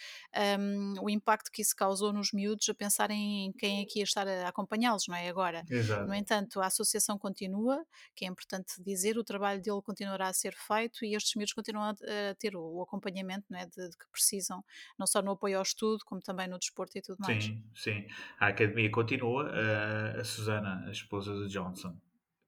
um, 0.58 0.94
o 1.02 1.10
impacto 1.10 1.50
que 1.50 1.62
isso 1.62 1.76
causou 1.76 2.12
nos 2.12 2.32
miúdos 2.32 2.68
a 2.68 2.74
pensarem 2.74 3.46
em 3.46 3.52
quem 3.52 3.82
aqui 3.82 3.98
ia 3.98 4.04
estar 4.04 4.26
a 4.26 4.48
acompanhá-los, 4.48 5.06
não 5.08 5.14
é? 5.14 5.28
Agora. 5.28 5.64
Exato. 5.68 6.06
No 6.06 6.14
entanto, 6.14 6.60
a 6.60 6.66
associação 6.66 7.18
continua, 7.18 7.84
que 8.14 8.24
é 8.24 8.28
importante 8.28 8.82
dizer, 8.82 9.18
o 9.18 9.24
trabalho 9.24 9.60
dele 9.60 9.80
continuará 9.82 10.28
a 10.28 10.32
ser 10.32 10.54
feito 10.54 11.04
e 11.04 11.14
estes 11.14 11.34
miúdos 11.34 11.52
continuam 11.52 11.84
a, 11.84 11.90
a 11.90 12.34
ter 12.34 12.56
o, 12.56 12.62
o 12.78 12.82
acompanhamento 12.82 13.46
não 13.50 13.58
é? 13.58 13.66
de, 13.66 13.88
de 13.90 13.96
que 13.96 14.08
precisam, 14.10 14.64
não 14.98 15.06
só 15.06 15.20
no 15.20 15.32
apoio 15.32 15.56
ao 15.56 15.62
estudo, 15.62 16.04
como 16.04 16.21
também 16.22 16.48
no 16.48 16.58
desporto 16.58 16.96
e 16.96 17.02
tudo 17.02 17.18
mais. 17.20 17.44
Sim, 17.44 17.62
sim. 17.74 18.06
A 18.38 18.48
academia 18.48 18.90
continua. 18.90 19.50
A, 19.50 20.20
a 20.20 20.24
Susana, 20.24 20.84
a 20.86 20.90
esposa 20.90 21.34
de 21.34 21.48
Johnson, 21.48 21.96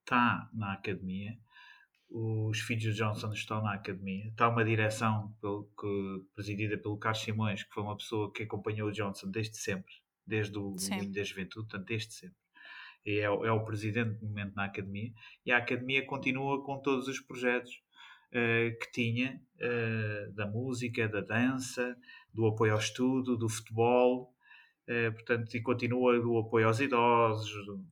está 0.00 0.48
na 0.52 0.72
academia. 0.72 1.37
Os 2.10 2.60
filhos 2.60 2.82
de 2.82 2.92
Johnson 2.92 3.32
estão 3.32 3.62
na 3.62 3.74
academia. 3.74 4.28
Está 4.28 4.48
uma 4.48 4.64
direção 4.64 5.34
pelo, 5.40 5.68
que, 5.78 6.24
presidida 6.34 6.78
pelo 6.78 6.96
Carlos 6.96 7.22
Simões, 7.22 7.64
que 7.64 7.72
foi 7.74 7.82
uma 7.82 7.96
pessoa 7.96 8.32
que 8.32 8.44
acompanhou 8.44 8.88
o 8.88 8.92
Johnson 8.92 9.30
desde 9.30 9.56
sempre, 9.56 9.92
desde 10.26 10.56
o 10.56 10.76
início 10.80 11.12
da 11.12 11.22
juventude, 11.24 11.66
portanto, 11.66 11.87
desde 11.87 12.14
sempre. 12.14 12.44
É, 13.06 13.20
é, 13.20 13.28
o 13.28 13.64
presidente 13.64 14.18
do 14.18 14.26
momento 14.26 14.54
na 14.54 14.64
academia. 14.64 15.12
E 15.44 15.52
a 15.52 15.58
academia 15.58 16.06
continua 16.06 16.64
com 16.64 16.78
todos 16.78 17.06
os 17.08 17.20
projetos 17.20 17.82
uh, 18.30 18.78
que 18.78 18.92
tinha, 18.92 19.40
uh, 19.56 20.32
da 20.32 20.46
música, 20.46 21.08
da 21.08 21.20
dança, 21.20 21.96
do 22.34 22.46
apoio 22.46 22.72
ao 22.72 22.78
estudo, 22.78 23.36
do 23.36 23.48
futebol, 23.48 24.34
eh, 24.86 25.10
portanto, 25.10 25.54
e 25.54 25.62
continua 25.62 26.18
do 26.20 26.36
apoio 26.38 26.66
aos 26.66 26.80
idosos, 26.80 27.50
do, 27.64 27.84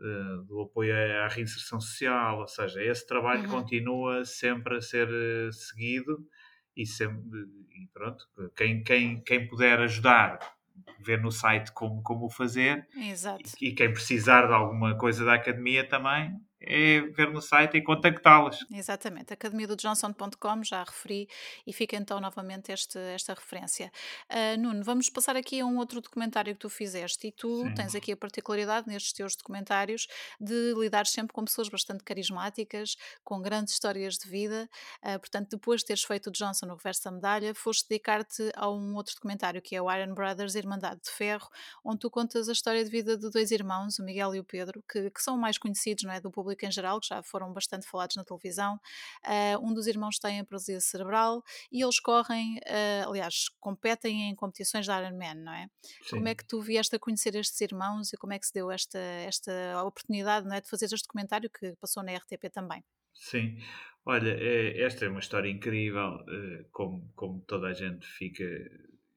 eh, 0.00 0.44
do, 0.46 0.62
apoio 0.62 0.94
à 1.22 1.28
reinserção 1.28 1.80
social, 1.80 2.40
ou 2.40 2.48
seja, 2.48 2.82
esse 2.82 3.06
trabalho 3.06 3.44
uhum. 3.44 3.60
continua 3.60 4.24
sempre 4.24 4.76
a 4.76 4.80
ser 4.80 5.08
eh, 5.08 5.50
seguido 5.52 6.26
e, 6.76 6.84
sempre, 6.84 7.46
e 7.70 7.86
pronto, 7.92 8.26
quem, 8.56 8.82
quem, 8.82 9.22
quem 9.22 9.46
puder 9.46 9.80
ajudar, 9.80 10.38
ver 10.98 11.20
no 11.22 11.30
site 11.30 11.72
como, 11.72 12.02
como 12.02 12.26
o 12.26 12.30
fazer 12.30 12.86
Exato. 12.96 13.42
E, 13.60 13.68
e 13.68 13.74
quem 13.74 13.92
precisar 13.92 14.46
de 14.46 14.52
alguma 14.52 14.96
coisa 14.98 15.24
da 15.24 15.34
academia 15.34 15.88
também, 15.88 16.36
é 16.66 17.00
ver 17.00 17.30
no 17.30 17.40
site 17.40 17.76
e 17.76 17.82
contactá-las. 17.82 18.58
Exatamente, 18.70 19.32
academiadojohnson.com, 19.32 20.64
já 20.64 20.82
referi, 20.82 21.28
e 21.66 21.72
fica 21.72 21.96
então 21.96 22.20
novamente 22.20 22.72
este, 22.72 22.98
esta 22.98 23.34
referência. 23.34 23.92
Uh, 24.30 24.60
Nuno, 24.60 24.82
vamos 24.84 25.08
passar 25.10 25.36
aqui 25.36 25.60
a 25.60 25.66
um 25.66 25.78
outro 25.78 26.00
documentário 26.00 26.54
que 26.54 26.60
tu 26.60 26.68
fizeste, 26.68 27.28
e 27.28 27.32
tu 27.32 27.62
Sim. 27.62 27.74
tens 27.74 27.94
aqui 27.94 28.12
a 28.12 28.16
particularidade 28.16 28.88
nestes 28.88 29.12
teus 29.12 29.36
documentários 29.36 30.06
de 30.40 30.74
lidar 30.74 31.06
sempre 31.06 31.32
com 31.32 31.44
pessoas 31.44 31.68
bastante 31.68 32.02
carismáticas, 32.04 32.96
com 33.22 33.40
grandes 33.40 33.74
histórias 33.74 34.14
de 34.14 34.28
vida. 34.28 34.68
Uh, 35.02 35.18
portanto, 35.18 35.50
depois 35.50 35.80
de 35.80 35.86
teres 35.86 36.04
feito 36.04 36.28
o 36.28 36.32
Johnson 36.32 36.66
no 36.66 36.76
Reverso 36.76 37.04
da 37.04 37.10
Medalha, 37.10 37.54
foste 37.54 37.88
dedicar-te 37.88 38.50
a 38.54 38.70
um 38.70 38.94
outro 38.94 39.14
documentário 39.14 39.60
que 39.60 39.76
é 39.76 39.82
o 39.82 39.90
Iron 39.92 40.14
Brothers 40.14 40.54
Irmandade 40.54 41.00
de 41.02 41.10
Ferro, 41.10 41.48
onde 41.84 41.98
tu 41.98 42.10
contas 42.10 42.48
a 42.48 42.52
história 42.52 42.84
de 42.84 42.90
vida 42.90 43.16
de 43.16 43.30
dois 43.30 43.50
irmãos, 43.50 43.98
o 43.98 44.04
Miguel 44.04 44.34
e 44.34 44.40
o 44.40 44.44
Pedro, 44.44 44.82
que, 44.90 45.10
que 45.10 45.22
são 45.22 45.36
mais 45.36 45.58
conhecidos 45.58 46.04
não 46.04 46.12
é, 46.12 46.20
do 46.20 46.30
público 46.30 46.53
público 46.54 46.64
em 46.64 46.70
geral, 46.70 47.00
que 47.00 47.08
já 47.08 47.22
foram 47.22 47.52
bastante 47.52 47.86
falados 47.86 48.16
na 48.16 48.24
televisão. 48.24 48.80
Uh, 49.24 49.66
um 49.66 49.74
dos 49.74 49.86
irmãos 49.86 50.18
tem 50.18 50.40
a 50.40 50.44
paralisia 50.44 50.80
cerebral 50.80 51.42
e 51.70 51.82
eles 51.82 52.00
correm, 52.00 52.58
uh, 52.58 53.08
aliás, 53.08 53.46
competem 53.60 54.30
em 54.30 54.34
competições 54.34 54.86
da 54.86 55.00
Ironman, 55.00 55.34
não 55.34 55.52
é? 55.52 55.68
Sim. 56.02 56.16
Como 56.16 56.28
é 56.28 56.34
que 56.34 56.46
tu 56.46 56.60
vieste 56.60 56.94
a 56.96 56.98
conhecer 56.98 57.34
estes 57.34 57.60
irmãos 57.60 58.12
e 58.12 58.16
como 58.16 58.32
é 58.32 58.38
que 58.38 58.46
se 58.46 58.54
deu 58.54 58.70
esta, 58.70 58.98
esta 58.98 59.82
oportunidade 59.84 60.46
não 60.46 60.54
é, 60.54 60.60
de 60.60 60.68
fazer 60.68 60.86
este 60.86 61.02
documentário 61.02 61.50
que 61.50 61.74
passou 61.80 62.02
na 62.02 62.14
RTP 62.16 62.50
também? 62.52 62.82
Sim, 63.12 63.58
olha, 64.04 64.30
é, 64.30 64.82
esta 64.82 65.04
é 65.04 65.08
uma 65.08 65.20
história 65.20 65.48
incrível, 65.48 66.18
eh, 66.28 66.64
como, 66.72 67.12
como 67.14 67.40
toda 67.42 67.68
a 67.68 67.72
gente 67.72 68.06
fica 68.06 68.44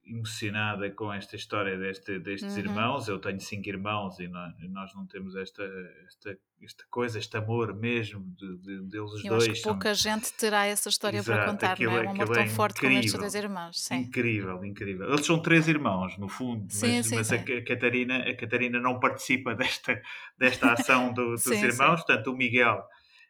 emocionada 0.10 0.90
com 0.92 1.12
esta 1.12 1.36
história 1.36 1.78
deste, 1.78 2.20
destes 2.20 2.54
uhum. 2.54 2.60
irmãos. 2.60 3.08
Eu 3.08 3.20
tenho 3.20 3.40
cinco 3.40 3.68
irmãos 3.68 4.20
e 4.20 4.28
nós, 4.28 4.54
nós 4.70 4.96
não 4.96 5.06
temos 5.06 5.36
esta, 5.36 5.64
esta, 6.06 6.38
esta 6.62 6.84
coisa, 6.90 7.20
este 7.20 7.36
amor 7.38 7.76
mesmo 7.76 8.24
de, 8.36 8.58
de, 8.58 8.90
deles 8.90 9.24
Eu 9.24 9.38
dois. 9.38 9.50
Acho 9.50 9.54
que 9.54 9.64
pouca 9.64 9.96
são... 9.96 10.12
gente 10.12 10.34
terá 10.34 10.66
essa 10.66 10.90
história 10.90 11.18
Exato, 11.18 11.40
para 11.40 11.52
contar, 11.52 11.80
não 11.80 11.98
é? 11.98 12.04
Um 12.06 12.12
amor 12.12 12.30
tão 12.30 12.44
é 12.44 12.48
forte 12.48 12.80
como 12.80 12.94
estes 12.94 13.14
dois 13.14 13.36
irmãos. 13.36 13.80
Sim. 13.84 13.96
Incrível, 13.96 14.64
incrível. 14.64 15.10
Eles 15.10 15.26
são 15.26 15.42
três 15.42 15.68
irmãos, 15.68 16.18
no 16.18 16.30
fundo, 16.30 16.72
sim, 16.72 16.98
mas, 16.98 17.06
sim, 17.06 17.16
mas. 17.16 17.32
A, 17.32 17.38
Catarina, 17.64 18.18
a 18.20 18.36
Catarina 18.36 18.80
não 18.80 19.00
participa 19.00 19.54
desta, 19.56 20.02
desta 20.38 20.74
ação 20.74 21.14
do, 21.14 21.32
dos 21.36 21.48
irmãos, 21.48 22.04
portanto, 22.04 22.32
o 22.32 22.36
Miguel 22.36 22.84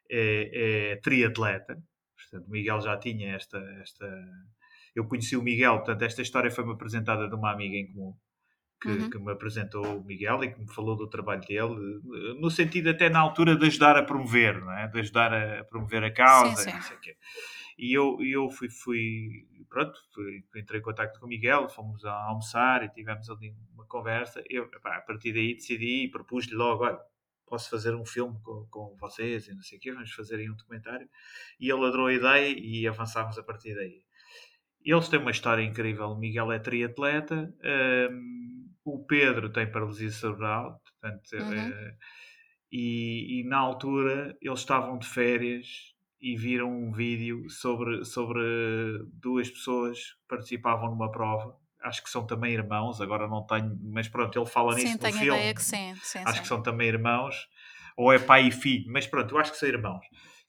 é, 0.09 0.91
é 0.91 0.95
triatleta. 0.97 1.81
Portanto, 2.15 2.47
o 2.47 2.51
Miguel 2.51 2.81
já 2.81 2.97
tinha 2.97 3.35
esta, 3.35 3.57
esta 3.81 4.05
eu 4.99 5.05
conheci 5.05 5.37
o 5.37 5.43
Miguel, 5.43 5.77
portanto, 5.77 6.01
esta 6.01 6.21
história 6.21 6.49
foi-me 6.49 6.73
apresentada 6.73 7.27
de 7.27 7.35
uma 7.35 7.51
amiga 7.51 7.75
em 7.75 7.87
comum. 7.87 8.15
Que, 8.79 8.89
uhum. 8.89 9.09
que, 9.09 9.17
me 9.17 9.31
apresentou 9.31 9.83
o 9.97 10.03
Miguel 10.03 10.43
e 10.43 10.51
que 10.51 10.59
me 10.59 10.71
falou 10.71 10.95
do 10.95 11.09
trabalho 11.09 11.41
dele, 11.41 11.99
no 12.39 12.51
sentido 12.51 12.91
até 12.91 13.09
na 13.09 13.19
altura 13.19 13.55
de 13.55 13.65
ajudar 13.65 13.97
a 13.97 14.03
promover, 14.03 14.61
não 14.63 14.71
é? 14.71 14.87
de 14.87 14.99
ajudar 14.99 15.33
a 15.33 15.63
promover 15.63 16.03
a 16.03 16.13
causa, 16.13 16.57
sim, 16.57 16.69
sim. 16.69 16.75
não 16.75 16.81
sei 16.83 16.95
o 16.95 16.99
quê. 16.99 17.17
E 17.75 17.93
eu, 17.93 18.17
eu 18.21 18.49
fui, 18.51 18.69
fui 18.69 19.47
pronto, 19.69 19.99
fui, 20.13 20.43
entrei 20.55 20.79
em 20.79 20.83
contato 20.83 21.19
com 21.19 21.25
o 21.25 21.29
Miguel, 21.29 21.69
fomos 21.69 22.05
a 22.05 22.13
almoçar 22.13 22.83
e 22.83 22.89
tivemos 22.89 23.29
ali 23.29 23.55
uma 23.73 23.85
conversa. 23.85 24.43
Eu, 24.49 24.69
a 24.83 25.01
partir 25.01 25.33
daí 25.33 25.55
decidi 25.55 26.05
e 26.05 26.11
propus-lhe 26.11 26.55
logo, 26.55 26.83
olha, 26.83 26.99
posso 27.47 27.69
fazer 27.69 27.95
um 27.95 28.05
filme 28.05 28.39
com, 28.41 28.65
com 28.69 28.95
vocês 28.99 29.47
e 29.47 29.53
não 29.53 29.61
sei 29.61 29.77
o 29.77 29.81
quê, 29.81 29.91
vamos 29.91 30.11
fazer 30.11 30.35
aí 30.35 30.49
um 30.49 30.55
documentário. 30.55 31.09
E 31.59 31.69
ele 31.71 31.85
adorou 31.85 32.07
a 32.07 32.13
ideia 32.13 32.55
e 32.57 32.87
avançámos 32.87 33.37
a 33.37 33.43
partir 33.43 33.75
daí. 33.75 34.06
Eles 34.87 35.09
têm 35.09 35.19
uma 35.19 35.31
história 35.31 35.61
incrível. 35.61 36.11
O 36.11 36.17
Miguel 36.17 36.49
é 36.49 36.59
triatleta, 36.59 37.53
um, 38.09 38.69
o 38.85 39.03
Pedro 39.03 39.51
tem 39.51 39.69
paralisia 39.69 40.09
cerebral, 40.09 40.81
portanto, 40.81 41.29
uhum. 41.33 41.69
uh, 41.69 41.93
e, 42.71 43.41
e, 43.41 43.43
na 43.43 43.57
altura 43.57 44.37
eles 44.41 44.59
estavam 44.59 44.97
de 44.97 45.05
férias 45.05 45.93
e 46.21 46.37
viram 46.37 46.71
um 46.71 46.93
vídeo 46.93 47.49
sobre, 47.49 48.05
sobre 48.05 48.41
duas 49.11 49.49
pessoas 49.49 49.99
que 49.99 50.27
participavam 50.29 50.89
numa 50.89 51.11
prova. 51.11 51.57
Acho 51.81 52.01
que 52.01 52.09
são 52.09 52.25
também 52.25 52.53
irmãos, 52.53 53.01
agora 53.01 53.27
não 53.27 53.45
tenho, 53.45 53.77
mas 53.91 54.07
pronto, 54.07 54.39
ele 54.39 54.45
fala 54.45 54.73
sim, 54.73 54.83
nisso 54.83 54.93
no 54.93 54.99
tenho 54.99 55.13
filme. 55.13 55.37
Ideia 55.37 55.53
que 55.53 55.63
sim, 55.63 55.95
sim 56.01 56.19
acho 56.19 56.35
sim. 56.35 56.41
que 56.43 56.47
são 56.47 56.63
também 56.63 56.87
irmãos, 56.87 57.49
ou 57.97 58.13
é 58.13 58.19
pai 58.19 58.47
e 58.47 58.51
filho, 58.51 58.85
mas 58.89 59.05
pronto, 59.05 59.35
eu 59.35 59.37
acho 59.37 59.51
que 59.51 59.57
são 59.57 59.67
irmãos. 59.67 60.05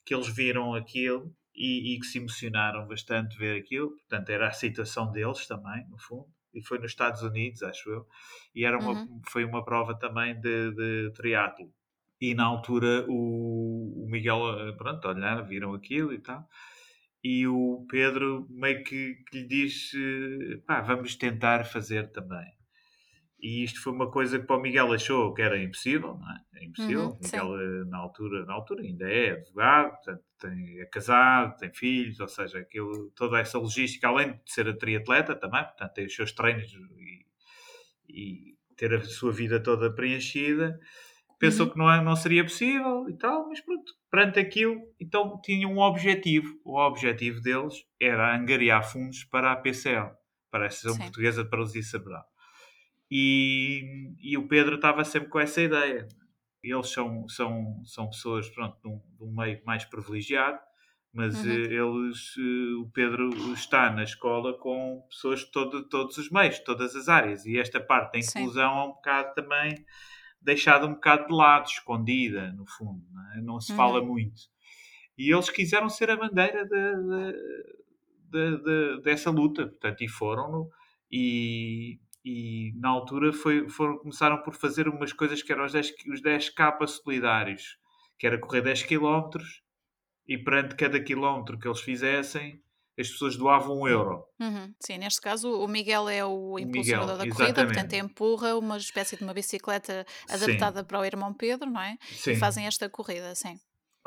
Que 0.06 0.14
eles 0.14 0.28
viram 0.28 0.74
aquilo 0.74 1.34
e, 1.58 1.94
e, 1.94 1.98
que 1.98 2.06
se 2.06 2.18
emocionaram 2.18 2.86
bastante 2.86 3.36
ver 3.36 3.60
aquilo. 3.60 3.90
Portanto, 3.90 4.30
era 4.30 4.48
a 4.48 4.52
situação 4.52 5.10
deles 5.10 5.46
também, 5.46 5.84
no 5.88 5.98
fundo. 5.98 6.28
E 6.54 6.62
foi 6.62 6.78
nos 6.78 6.92
Estados 6.92 7.22
Unidos, 7.22 7.62
acho 7.62 7.90
eu. 7.90 8.06
E 8.54 8.64
era 8.64 8.78
uma, 8.78 8.92
uhum. 8.92 9.20
foi 9.28 9.44
uma 9.44 9.64
prova 9.64 9.98
também 9.98 10.40
de, 10.40 10.70
de 10.72 11.12
triatlo. 11.14 11.70
E 12.20 12.34
na 12.34 12.44
altura 12.44 13.04
o, 13.08 14.04
o 14.04 14.08
Miguel, 14.08 14.40
pronto, 14.76 15.06
olharam, 15.08 15.46
viram 15.46 15.74
aquilo 15.74 16.12
e 16.12 16.18
tal. 16.18 16.48
E 17.22 17.46
o 17.46 17.84
Pedro 17.88 18.46
meio 18.48 18.82
que, 18.84 19.16
que 19.28 19.38
lhe 19.38 19.46
diz: 19.46 19.92
pá, 20.66 20.80
vamos 20.80 21.16
tentar 21.16 21.64
fazer 21.64 22.10
também. 22.12 22.46
E 23.40 23.62
isto 23.62 23.80
foi 23.80 23.92
uma 23.92 24.10
coisa 24.10 24.38
que 24.38 24.46
para 24.46 24.56
o 24.56 24.60
Miguel 24.60 24.92
achou 24.92 25.32
que 25.32 25.40
era 25.40 25.62
impossível, 25.62 26.18
não 26.18 26.28
é? 26.28 26.40
É 26.56 26.64
impossível. 26.64 27.06
Uhum, 27.10 27.18
Miguel, 27.22 27.60
eh, 27.60 27.84
na 27.84 27.98
altura, 27.98 28.44
na 28.44 28.52
altura 28.52 28.82
ainda 28.82 29.08
é 29.08 29.30
advogado, 29.30 29.90
portanto, 29.92 30.24
tem, 30.40 30.80
é 30.80 30.86
casado, 30.86 31.56
tem 31.56 31.72
filhos, 31.72 32.18
ou 32.18 32.26
seja, 32.26 32.58
aquilo, 32.58 33.10
toda 33.14 33.38
essa 33.38 33.58
logística, 33.58 34.08
além 34.08 34.32
de 34.32 34.52
ser 34.52 34.68
a 34.68 34.76
triatleta 34.76 35.36
também, 35.36 35.62
portanto, 35.62 35.92
tem 35.92 36.06
os 36.06 36.14
seus 36.14 36.32
treinos 36.32 36.72
e, 36.72 37.26
e 38.08 38.56
ter 38.76 38.92
a 38.94 39.04
sua 39.04 39.30
vida 39.30 39.62
toda 39.62 39.94
preenchida, 39.94 40.76
pensou 41.38 41.66
uhum. 41.66 41.72
que 41.72 41.78
não, 41.78 41.92
é, 41.92 42.02
não 42.02 42.16
seria 42.16 42.42
possível 42.42 43.08
e 43.08 43.16
tal, 43.16 43.48
mas 43.48 43.60
pronto, 43.60 43.92
perante 44.10 44.40
aquilo, 44.40 44.80
então 44.98 45.40
tinha 45.42 45.68
um 45.68 45.78
objetivo. 45.78 46.58
O 46.64 46.76
objetivo 46.76 47.40
deles 47.40 47.84
era 48.00 48.36
angariar 48.36 48.82
fundos 48.82 49.22
para 49.22 49.52
a 49.52 49.56
PCL, 49.56 50.10
para 50.50 50.64
a 50.64 50.66
Associação 50.66 50.98
Portuguesa 50.98 51.44
de 51.44 51.50
Paralisia 51.50 51.82
Cerebral. 51.84 52.24
E, 53.10 54.14
e 54.20 54.36
o 54.36 54.46
Pedro 54.46 54.76
estava 54.76 55.04
sempre 55.04 55.28
com 55.28 55.40
essa 55.40 55.60
ideia. 55.60 56.06
Eles 56.62 56.90
são, 56.90 57.28
são, 57.28 57.82
são 57.84 58.10
pessoas 58.10 58.48
pronto, 58.50 58.76
de, 58.82 58.88
um, 58.88 59.00
de 59.16 59.24
um 59.24 59.34
meio 59.34 59.60
mais 59.64 59.84
privilegiado, 59.84 60.58
mas 61.12 61.42
uhum. 61.44 61.50
Eh, 61.50 61.74
eles, 61.74 62.34
eh, 62.38 62.74
o 62.80 62.90
Pedro 62.92 63.28
está 63.54 63.90
na 63.90 64.02
escola 64.02 64.58
com 64.58 65.06
pessoas 65.08 65.40
de 65.40 65.50
todo, 65.50 65.88
todos 65.88 66.18
os 66.18 66.30
meios, 66.30 66.58
todas 66.58 66.94
as 66.94 67.08
áreas, 67.08 67.46
e 67.46 67.58
esta 67.58 67.80
parte 67.80 68.12
da 68.12 68.18
inclusão 68.18 68.72
Sim. 68.72 68.78
é 68.78 68.82
um 68.84 68.88
bocado 68.88 69.34
também 69.34 69.84
deixada 70.40 70.86
um 70.86 70.94
bocado 70.94 71.26
de 71.26 71.34
lado, 71.34 71.66
escondida, 71.66 72.52
no 72.52 72.66
fundo, 72.66 73.04
não, 73.12 73.32
é? 73.32 73.40
não 73.40 73.60
se 73.60 73.74
fala 73.74 74.00
uhum. 74.00 74.06
muito. 74.06 74.42
E 75.16 75.32
eles 75.32 75.50
quiseram 75.50 75.88
ser 75.88 76.10
a 76.10 76.16
bandeira 76.16 76.64
de, 76.64 76.94
de, 78.30 78.62
de, 78.62 79.02
dessa 79.02 79.30
luta, 79.30 79.66
portanto, 79.66 80.02
e 80.02 80.08
foram-no, 80.08 80.70
e, 81.10 81.98
e 82.30 82.72
na 82.76 82.90
altura 82.90 83.32
foi, 83.32 83.70
foram, 83.70 83.96
começaram 83.96 84.42
por 84.42 84.54
fazer 84.54 84.86
umas 84.86 85.14
coisas 85.14 85.42
que 85.42 85.50
eram 85.50 85.64
os 85.64 85.72
10, 85.72 85.94
os 86.12 86.20
10 86.20 86.50
capas 86.50 87.00
solidários, 87.02 87.78
que 88.18 88.26
era 88.26 88.38
correr 88.38 88.60
10 88.60 88.82
km 88.82 89.30
e 90.26 90.36
perante 90.36 90.76
cada 90.76 91.00
quilómetro 91.00 91.58
que 91.58 91.66
eles 91.66 91.80
fizessem, 91.80 92.62
as 92.98 93.08
pessoas 93.08 93.34
doavam 93.34 93.80
um 93.80 93.88
euro. 93.88 94.26
Uhum. 94.38 94.74
Sim, 94.78 94.98
neste 94.98 95.22
caso 95.22 95.50
o 95.50 95.66
Miguel 95.66 96.06
é 96.10 96.22
o 96.22 96.58
impulsionador 96.58 97.16
da 97.16 97.24
corrida, 97.24 97.44
exatamente. 97.44 97.72
portanto 97.72 97.92
empurra 97.94 98.56
uma 98.56 98.76
espécie 98.76 99.16
de 99.16 99.24
uma 99.24 99.32
bicicleta 99.32 100.04
adaptada 100.28 100.80
sim. 100.80 100.86
para 100.86 101.00
o 101.00 101.04
irmão 101.06 101.32
Pedro, 101.32 101.70
não 101.70 101.80
é? 101.80 101.96
Sim. 102.10 102.32
E 102.32 102.36
fazem 102.36 102.66
esta 102.66 102.90
corrida, 102.90 103.34
sim. 103.34 103.58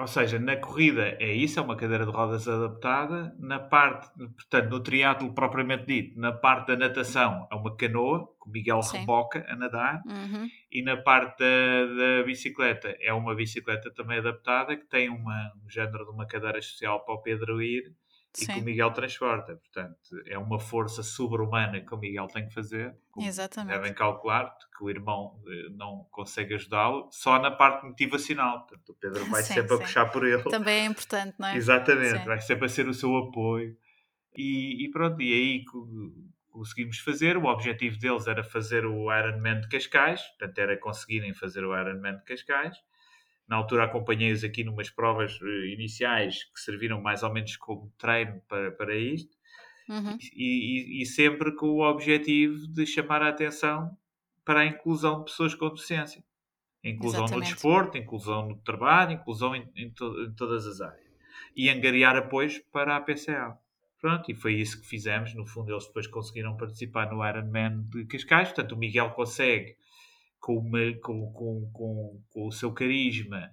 Ou 0.02 0.08
seja, 0.08 0.40
na 0.40 0.56
corrida 0.56 1.16
é 1.20 1.32
isso, 1.32 1.60
é 1.60 1.64
uma 1.64 1.76
cadeira 1.76 2.06
de 2.06 2.12
rodas 2.12 2.48
adaptada. 2.48 3.36
Na 3.40 3.60
parte, 3.60 4.10
portanto, 4.18 4.70
no 4.70 4.80
triatlo 4.80 5.32
propriamente 5.32 5.86
dito, 5.86 6.20
na 6.20 6.32
parte 6.32 6.70
da 6.70 6.76
natação 6.76 7.48
é 7.52 7.56
uma 7.56 7.76
canoa, 7.76 8.28
com 8.40 8.50
o 8.50 8.52
Miguel 8.52 8.82
Sim. 8.82 8.98
reboca 8.98 9.46
a 9.48 9.56
nadar. 9.56 10.02
Uhum. 10.08 10.50
E 10.72 10.82
na 10.82 10.98
parte 10.98 11.38
da, 11.40 12.18
da, 12.18 12.24
bicicleta 12.24 12.98
é 13.00 13.14
uma 13.14 13.36
bicicleta 13.36 13.92
também 13.94 14.18
adaptada, 14.18 14.76
que 14.76 14.88
tem 14.88 15.08
uma, 15.08 15.54
um 15.64 15.70
género 15.70 16.04
de 16.06 16.12
uma 16.12 16.26
cadeira 16.26 16.60
social 16.62 17.06
para 17.06 17.14
o 17.14 17.22
Pedro 17.22 17.62
ir 17.62 17.94
e 18.40 18.46
Sim. 18.46 18.54
que 18.54 18.60
o 18.60 18.64
Miguel 18.64 18.92
transporta. 18.92 19.56
Portanto, 19.56 19.98
é 20.26 20.38
uma 20.38 20.60
força 20.60 21.04
sobre-humana 21.04 21.82
que 21.82 21.94
o 21.94 21.98
Miguel 21.98 22.28
tem 22.28 22.48
que 22.48 22.54
fazer. 22.54 22.96
Exatamente. 23.18 23.76
Devem 23.76 23.94
calcular 23.94 24.56
que 24.78 24.84
o 24.84 24.90
irmão 24.90 25.42
eh, 25.48 25.70
não 25.72 26.08
consegue 26.12 26.54
ajudá-lo 26.54 27.10
só 27.12 27.40
na 27.40 27.52
parte 27.52 27.86
motivacional. 27.86 28.66
Portanto, 28.66 28.90
o 28.90 28.96
Pedro 28.96 29.26
vai 29.26 29.44
sim, 29.44 29.56
sempre 29.56 29.76
sim. 29.76 29.76
a 29.76 29.86
puxar 29.86 30.06
por 30.12 30.26
ele. 30.26 30.44
Também 30.44 30.82
é 30.82 30.86
importante, 30.86 31.36
não 31.38 31.48
é? 31.48 31.58
Exatamente, 31.58 32.20
sim. 32.20 32.26
vai 32.26 32.40
sempre 32.40 32.66
a 32.66 32.70
ser 32.70 32.88
o 32.88 32.94
seu 32.94 33.16
apoio. 33.18 33.76
E, 34.36 34.86
e 34.86 34.92
pronto, 34.92 35.22
e 35.22 35.34
aí 35.34 35.66
conseguimos 36.50 37.00
fazer. 37.00 37.36
O 37.36 37.46
objetivo 37.46 38.00
deles 38.00 38.28
era 38.28 38.44
fazer 38.44 38.86
o 38.86 39.14
Ironman 39.14 39.60
de 39.60 39.68
Cascais, 39.68 40.22
portanto, 40.22 40.58
era 40.58 40.78
conseguirem 40.78 41.34
fazer 41.34 41.66
o 41.66 41.78
Ironman 41.78 42.18
de 42.18 42.24
Cascais. 42.24 42.78
Na 43.48 43.58
altura 43.58 43.84
acompanhei-os 43.84 44.44
aqui 44.44 44.64
numas 44.64 44.90
provas 44.90 45.40
uh, 45.42 45.66
iniciais 45.66 46.46
que 46.46 46.60
serviram 46.60 47.02
mais 47.02 47.24
ou 47.24 47.34
menos 47.34 47.58
como 47.58 47.92
treino 47.98 48.42
para, 48.48 48.72
para 48.72 48.96
isto. 48.96 49.36
Uhum. 49.90 50.18
E, 50.34 51.00
e, 51.00 51.02
e, 51.02 51.06
sempre 51.06 51.54
com 51.54 51.68
o 51.68 51.82
objetivo 51.82 52.68
de 52.68 52.86
chamar 52.86 53.22
a 53.22 53.30
atenção 53.30 53.98
para 54.46 54.62
a 54.62 54.66
inclusão 54.66 55.20
de 55.20 55.26
pessoas 55.26 55.54
com 55.54 55.70
deficiência. 55.70 56.24
Inclusão 56.84 57.26
Exatamente. 57.26 57.50
no 57.50 57.54
desporto, 57.54 57.98
inclusão 57.98 58.50
no 58.50 58.56
trabalho, 58.58 59.12
inclusão 59.12 59.56
em, 59.56 59.70
em, 59.76 59.90
to, 59.92 60.24
em, 60.24 60.34
todas 60.34 60.66
as 60.66 60.82
áreas. 60.82 61.12
E 61.56 61.70
angariar 61.70 62.16
apoios 62.16 62.58
para 62.72 62.96
a 62.96 63.02
PCA. 63.02 63.58
Pronto, 64.00 64.32
e 64.32 64.34
foi 64.34 64.56
isso 64.56 64.82
que 64.82 64.88
fizemos. 64.88 65.36
No 65.36 65.46
fundo, 65.46 65.72
eles 65.72 65.86
depois 65.86 66.08
conseguiram 66.08 66.58
participar 66.58 67.12
no 67.12 67.28
Ironman 67.28 67.84
de 67.90 68.06
Cascais. 68.06 68.48
Portanto, 68.48 68.72
o 68.72 68.78
Miguel 68.78 69.12
consegue 69.12 69.76
com, 70.42 70.58
uma, 70.58 70.80
com, 71.02 71.32
com, 71.32 71.72
com, 71.72 72.24
com, 72.30 72.48
o 72.48 72.52
seu 72.52 72.74
carisma, 72.74 73.50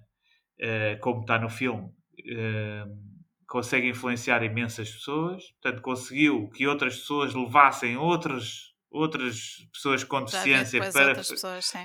uh, 0.59 0.99
como 0.99 1.21
está 1.21 1.39
no 1.39 1.47
filme, 1.47 1.85
uh, 1.85 3.09
consegue 3.47 3.87
influenciar 3.87 4.43
imensas 4.43 4.89
pessoas. 4.89 5.51
Portanto, 5.61 5.81
conseguiu 5.81 6.49
que 6.49 6.67
outras 6.67 6.97
pessoas 6.97 7.33
levassem 7.33 7.95
outras, 7.95 8.73
outras 8.89 9.67
pessoas 9.71 10.03
com 10.03 10.25
deficiência 10.25 10.91
para. 10.91 11.15
Pessoas, 11.15 11.37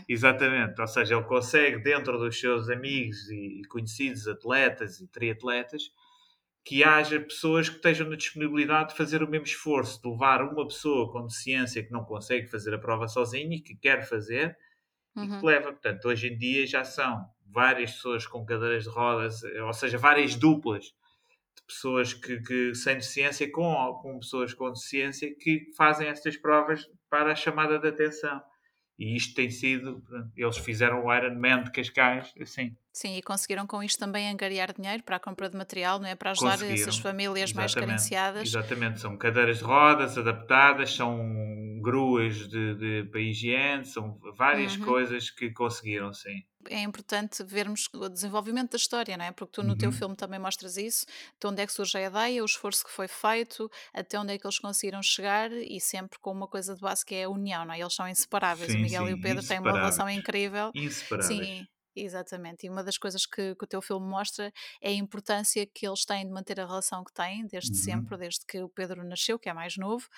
Exatamente. 0.09 0.81
Ou 0.81 0.89
seja, 0.89 1.15
ele 1.15 1.25
consegue, 1.25 1.79
dentro 1.83 2.19
dos 2.19 2.41
seus 2.41 2.71
amigos 2.71 3.31
e 3.31 3.63
conhecidos 3.69 4.27
atletas 4.27 5.01
e 5.01 5.07
triatletas, 5.07 5.91
que 6.65 6.83
haja 6.83 7.21
pessoas 7.21 7.69
que 7.69 7.77
estejam 7.77 8.09
na 8.09 8.17
disponibilidade 8.17 8.91
de 8.91 8.97
fazer 8.97 9.23
o 9.23 9.29
mesmo 9.29 9.47
esforço, 9.47 10.01
de 10.01 10.09
levar 10.09 10.41
uma 10.41 10.67
pessoa 10.67 11.13
com 11.13 11.27
deficiência 11.27 11.83
que 11.83 11.93
não 11.93 12.05
consegue 12.05 12.47
fazer 12.47 12.73
a 12.73 12.79
prova 12.79 13.07
sozinha 13.07 13.55
e 13.55 13.61
que 13.61 13.77
quer 13.77 14.09
fazer, 14.09 14.57
uhum. 15.17 15.25
e 15.25 15.29
que 15.29 15.35
uhum. 15.35 15.45
leva. 15.45 15.73
Portanto, 15.73 16.07
hoje 16.07 16.29
em 16.29 16.37
dia 16.37 16.67
já 16.67 16.85
são 16.85 17.25
várias 17.47 17.93
pessoas 17.93 18.27
com 18.27 18.45
cadeiras 18.45 18.85
de 18.85 18.91
rodas, 18.91 19.43
ou 19.45 19.73
seja, 19.73 19.97
várias 19.97 20.35
duplas 20.35 20.85
de 20.85 21.63
pessoas 21.67 22.13
que, 22.13 22.41
que 22.41 22.75
sem 22.75 22.97
deficiência 22.97 23.51
com, 23.51 23.99
com 24.03 24.19
pessoas 24.19 24.53
com 24.53 24.71
deficiência 24.73 25.35
que 25.35 25.73
fazem 25.77 26.09
estas 26.09 26.37
provas 26.37 26.89
para 27.09 27.33
a 27.33 27.37
chamada 27.37 27.79
de 27.79 27.89
atenção. 27.89 28.43
E 28.99 29.17
isto 29.17 29.35
tem 29.35 29.51
sido, 29.51 30.03
eles 30.37 30.59
fizeram 30.59 31.05
o 31.05 31.15
Ironman 31.15 31.65
de 31.65 31.73
Cascais, 31.73 32.33
assim. 32.41 32.77
Sim, 32.95 33.17
e 33.17 33.23
conseguiram 33.23 33.67
com 33.67 33.83
isto 33.83 33.99
também 33.99 34.31
angariar 34.31 34.73
dinheiro 34.73 35.03
para 35.03 35.17
a 35.17 35.19
compra 35.19 35.51
de 35.51 35.57
material, 35.57 35.99
não 35.99 36.07
é? 36.07 36.15
Para 36.15 36.31
ajudar 36.31 36.63
essas 36.63 36.97
famílias 36.97 37.51
Exatamente. 37.51 37.57
mais 37.57 37.75
carenciadas. 37.75 38.49
Exatamente, 38.49 39.01
são 39.01 39.17
cadeiras 39.17 39.59
de 39.59 39.65
rodas 39.65 40.17
adaptadas, 40.17 40.95
são 40.95 41.81
gruas 41.83 42.49
de, 42.49 42.75
de 42.77 43.09
para 43.11 43.21
higiene, 43.21 43.85
são 43.85 44.17
várias 44.37 44.77
uhum. 44.77 44.85
coisas 44.85 45.29
que 45.29 45.51
conseguiram, 45.51 46.15
sim 46.15 46.45
é 46.71 46.81
importante 46.81 47.43
vermos 47.45 47.89
o 47.93 48.09
desenvolvimento 48.09 48.71
da 48.71 48.77
história, 48.77 49.17
não 49.19 49.25
é? 49.27 49.33
Porque 49.33 49.53
tu 49.53 49.63
no 49.63 49.73
uhum. 49.73 49.77
teu 49.79 49.93
filme 49.93 50.17
também 50.17 50.39
mostras 50.39 50.79
isso, 50.79 51.05
de 51.41 51.47
onde 51.47 51.63
é 51.63 51.67
que 51.67 51.73
surge 51.73 51.99
a 51.99 52.07
ideia, 52.07 52.43
o 52.43 52.47
esforço 52.47 52.85
que 52.85 52.91
foi 52.91 53.09
feito, 53.09 53.71
até 53.93 54.19
onde 54.19 54.33
é 54.33 54.39
que 54.39 54.47
eles 54.47 54.59
conseguiram 54.59 55.03
chegar 55.03 55.53
e 55.53 55.81
sempre 55.81 56.19
com 56.19 56.33
uma 56.33 56.49
coisa 56.49 56.75
de 56.75 56.81
base 56.81 57.05
que 57.05 57.15
é 57.15 57.25
a 57.25 57.29
união, 57.29 57.65
não 57.65 57.75
é? 57.75 57.81
Eles 57.81 57.95
são 57.95 58.09
inseparáveis, 58.09 58.73
sim, 58.73 58.79
o 58.79 58.81
Miguel 58.81 59.05
sim, 59.05 59.11
e 59.11 59.15
o 59.15 59.21
Pedro 59.21 59.47
têm 59.47 59.59
uma 59.59 59.73
relação 59.73 60.09
incrível. 60.09 60.71
Inseparáveis. 60.75 61.39
Sim, 61.39 61.67
Exatamente, 61.97 62.67
e 62.67 62.71
uma 62.71 62.83
das 62.83 62.99
coisas 62.99 63.25
que, 63.25 63.55
que, 63.55 63.65
o 63.65 63.67
teu 63.67 63.81
filme 63.81 64.07
mostra 64.07 64.53
é 64.81 64.89
a 64.89 64.95
importância 64.95 65.65
que 65.65 65.87
eles 65.87 66.05
têm 66.05 66.27
de 66.27 66.33
manter 66.33 66.59
a 66.59 66.67
relação 66.67 67.05
que 67.05 67.13
têm, 67.13 67.47
desde 67.47 67.71
uhum. 67.71 67.77
sempre, 67.77 68.19
desde 68.19 68.45
que 68.45 68.61
o 68.61 68.69
Pedro 68.69 69.05
nasceu, 69.05 69.39
que 69.39 69.49
é 69.49 69.53
mais 69.53 69.77
novo, 69.77 70.09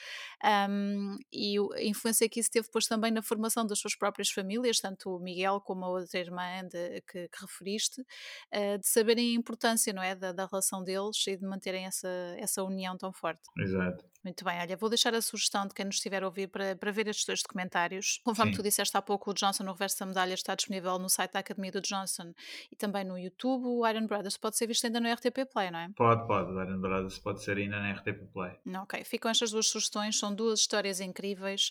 um, 0.70 1.18
e 1.30 1.56
a 1.74 1.82
influência 1.82 2.28
que 2.28 2.40
isso 2.40 2.50
teve 2.50 2.66
depois 2.66 2.86
também 2.86 3.10
na 3.10 3.22
formação 3.22 3.66
das 3.66 3.78
suas 3.78 3.94
próprias 3.94 4.30
famílias, 4.30 4.80
tanto 4.80 5.16
o 5.16 5.18
Miguel 5.18 5.60
como 5.60 5.84
a 5.84 5.88
outra 5.88 6.18
irmã 6.18 6.66
de, 6.66 7.02
que, 7.02 7.28
que, 7.28 7.40
referiste, 7.40 8.00
uh, 8.00 8.78
de 8.78 8.86
saberem 8.86 9.32
a 9.32 9.38
importância 9.38 9.92
não 9.92 10.02
é, 10.02 10.14
da, 10.14 10.32
da, 10.32 10.46
relação 10.46 10.82
deles 10.82 11.26
e 11.26 11.36
de 11.36 11.44
manterem 11.44 11.84
essa, 11.84 12.08
essa 12.38 12.64
união 12.64 12.96
tão 12.96 13.12
forte. 13.12 13.42
Exato. 13.58 14.04
Muito 14.26 14.44
bem, 14.44 14.58
olha, 14.58 14.76
vou 14.76 14.88
deixar 14.88 15.14
a 15.14 15.22
sugestão 15.22 15.68
de 15.68 15.72
quem 15.72 15.84
nos 15.84 15.94
estiver 15.94 16.20
a 16.24 16.26
ouvir 16.26 16.48
para, 16.48 16.74
para 16.74 16.90
ver 16.90 17.06
estes 17.06 17.24
dois 17.24 17.42
documentários. 17.42 18.20
Conforme 18.24 18.50
Sim. 18.50 18.56
tu 18.56 18.62
disseste 18.64 18.96
há 18.96 19.00
pouco, 19.00 19.30
o 19.30 19.32
Johnson, 19.32 19.62
o 19.62 19.70
Reverso 19.70 20.00
da 20.00 20.06
Medalha, 20.06 20.34
está 20.34 20.52
disponível 20.56 20.98
no 20.98 21.08
site 21.08 21.30
da 21.30 21.38
Academia 21.38 21.70
do 21.70 21.80
Johnson 21.80 22.34
e 22.68 22.74
também 22.74 23.04
no 23.04 23.16
YouTube. 23.16 23.66
O 23.66 23.86
Iron 23.86 24.04
Brothers 24.08 24.36
pode 24.36 24.56
ser 24.56 24.66
visto 24.66 24.84
ainda 24.84 24.98
no 24.98 25.08
RTP 25.12 25.46
Play, 25.48 25.70
não 25.70 25.78
é? 25.78 25.90
Pode, 25.94 26.26
pode. 26.26 26.50
O 26.50 26.60
Iron 26.60 26.80
Brothers 26.80 27.20
pode 27.20 27.40
ser 27.40 27.56
ainda 27.56 27.78
no 27.78 27.92
RTP 27.92 28.32
Play. 28.32 28.58
Ok, 28.82 29.04
ficam 29.04 29.30
estas 29.30 29.52
duas 29.52 29.68
sugestões. 29.68 30.18
São 30.18 30.34
duas 30.34 30.58
histórias 30.58 30.98
incríveis 30.98 31.70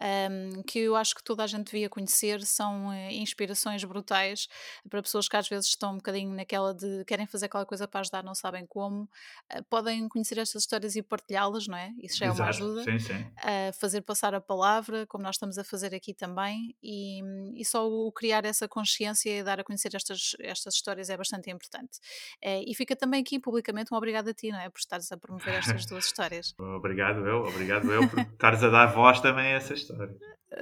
um, 0.00 0.62
que 0.62 0.78
eu 0.78 0.94
acho 0.94 1.12
que 1.12 1.24
toda 1.24 1.42
a 1.42 1.46
gente 1.48 1.72
devia 1.72 1.88
conhecer. 1.88 2.40
São 2.42 2.90
uh, 2.90 3.10
inspirações 3.10 3.82
brutais 3.82 4.46
para 4.88 5.02
pessoas 5.02 5.28
que 5.28 5.36
às 5.36 5.48
vezes 5.48 5.70
estão 5.70 5.94
um 5.94 5.96
bocadinho 5.96 6.32
naquela 6.32 6.72
de 6.72 7.04
querem 7.04 7.26
fazer 7.26 7.46
aquela 7.46 7.66
coisa 7.66 7.88
para 7.88 7.98
ajudar, 7.98 8.22
não 8.22 8.34
sabem 8.36 8.64
como. 8.64 9.10
Uh, 9.52 9.64
podem 9.68 10.08
conhecer 10.08 10.38
estas 10.38 10.62
histórias 10.62 10.94
e 10.94 11.02
partilhá-las, 11.02 11.66
não 11.66 11.76
é? 11.76 11.95
Isso 12.02 12.18
já 12.18 12.26
é 12.26 12.30
uma 12.30 12.46
ajuda 12.46 12.84
sim, 12.84 12.98
sim. 12.98 13.26
a 13.36 13.72
fazer 13.72 14.02
passar 14.02 14.34
a 14.34 14.40
palavra, 14.40 15.06
como 15.06 15.24
nós 15.24 15.36
estamos 15.36 15.58
a 15.58 15.64
fazer 15.64 15.94
aqui 15.94 16.12
também, 16.14 16.76
e, 16.82 17.20
e 17.54 17.64
só 17.64 17.88
o 17.88 18.12
criar 18.12 18.44
essa 18.44 18.68
consciência 18.68 19.30
e 19.30 19.42
dar 19.42 19.60
a 19.60 19.64
conhecer 19.64 19.94
estas, 19.94 20.36
estas 20.40 20.74
histórias 20.74 21.10
é 21.10 21.16
bastante 21.16 21.50
importante. 21.50 21.98
É, 22.42 22.62
e 22.62 22.74
fica 22.74 22.94
também 22.94 23.20
aqui 23.20 23.38
publicamente 23.38 23.92
um 23.92 23.96
obrigado 23.96 24.28
a 24.28 24.34
ti, 24.34 24.50
não 24.50 24.60
é? 24.60 24.68
Por 24.68 24.78
estares 24.78 25.10
a 25.10 25.16
promover 25.16 25.54
estas 25.54 25.86
duas 25.86 26.06
histórias. 26.06 26.54
obrigado 26.58 27.26
eu, 27.26 27.42
obrigado 27.42 27.90
eu 27.90 28.08
por 28.08 28.20
estares 28.20 28.62
a 28.62 28.68
dar 28.68 28.86
voz 28.86 29.20
também 29.20 29.46
a 29.46 29.56
essa 29.56 29.74
história. 29.74 30.14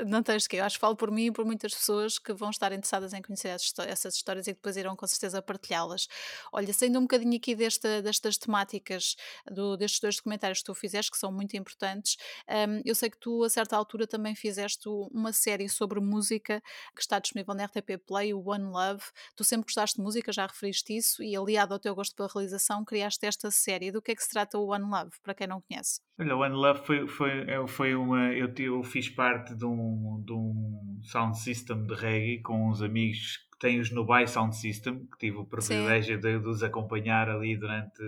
Não 0.07 0.23
tens 0.23 0.47
que, 0.47 0.57
eu 0.57 0.65
acho 0.65 0.77
que 0.77 0.81
falo 0.81 0.97
por 0.97 1.11
mim 1.11 1.27
e 1.27 1.31
por 1.33 1.45
muitas 1.45 1.75
pessoas 1.75 2.19
que 2.19 2.33
vão 2.33 2.51
estar 2.51 2.73
interessadas 2.73 3.13
em 3.13 3.23
conhecer 3.23 3.49
essas 3.49 4.15
histórias 4.15 4.47
e 4.47 4.53
depois 4.53 4.77
irão 4.77 4.97
com 4.97 5.07
certeza 5.07 5.41
partilhá-las. 5.41 6.09
Olha, 6.53 6.73
saindo 6.73 6.99
um 6.99 7.03
bocadinho 7.03 7.37
aqui 7.37 7.55
desta, 7.55 8.03
destas 8.03 8.37
temáticas, 8.37 9.17
do, 9.51 9.77
destes 9.77 10.01
dois 10.01 10.17
documentários 10.17 10.59
que 10.61 10.65
tu 10.65 10.75
fizeste, 10.75 11.11
que 11.11 11.19
são 11.19 11.33
muito 11.33 11.57
importantes, 11.57 12.17
um, 12.49 12.81
eu 12.85 12.95
sei 12.95 13.11
que 13.11 13.19
tu 13.19 13.45
a 13.45 13.51
certa 13.51 13.77
altura 13.77 14.07
também 14.07 14.35
fizeste 14.35 14.89
uma 15.13 15.33
série 15.33 15.69
sobre 15.69 16.01
música 16.01 16.63
que 16.95 17.01
está 17.01 17.19
disponível 17.19 17.55
na 17.55 17.65
RTP 17.65 17.99
Play, 18.07 18.35
o 18.35 18.49
One 18.49 18.65
Love. 18.65 19.03
Tu 19.37 19.45
sempre 19.45 19.65
gostaste 19.65 19.97
de 19.97 20.03
música, 20.03 20.33
já 20.33 20.47
referiste 20.47 20.97
isso, 20.97 21.23
e 21.23 21.37
aliado 21.37 21.75
ao 21.75 21.81
teu 21.81 21.95
gosto 21.95 22.15
pela 22.15 22.29
realização, 22.33 22.85
criaste 22.85 23.27
esta 23.27 23.51
série. 23.51 23.91
Do 23.91 24.03
que 24.03 24.13
é 24.13 24.15
que 24.15 24.23
se 24.23 24.31
trata 24.31 24.59
o 24.59 24.73
One 24.73 24.85
Love, 24.85 25.13
para 25.23 25.35
quem 25.35 25.47
não 25.47 25.61
conhece? 25.61 26.01
Olha, 26.19 26.37
o 26.37 26.41
One 26.41 26.55
Love 26.55 26.85
foi, 26.85 27.07
foi, 27.09 27.67
foi 27.67 27.95
uma. 27.95 28.33
Eu, 28.33 28.53
eu 28.59 28.83
fiz 28.83 29.09
parte 29.09 29.55
de 29.55 29.65
um, 29.65 29.84
de 30.25 30.33
um 30.33 31.01
sound 31.03 31.39
system 31.39 31.87
de 31.87 31.95
reggae 31.95 32.43
com 32.43 32.69
uns 32.69 32.83
amigos 32.83 33.39
que 33.53 33.59
têm 33.59 33.81
os 33.81 33.91
Nubai 33.91 34.27
Sound 34.27 34.57
System, 34.57 35.07
que 35.13 35.19
tive 35.19 35.39
o 35.39 35.45
privilégio 35.45 36.21
de, 36.21 36.39
de, 36.39 36.49
os 36.49 36.63
acompanhar 36.63 37.29
ali 37.29 37.57
durante 37.57 38.03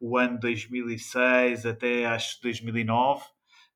o 0.00 0.16
ano 0.16 0.38
2006 0.38 1.66
até 1.66 2.06
acho 2.06 2.40
2009. 2.42 3.22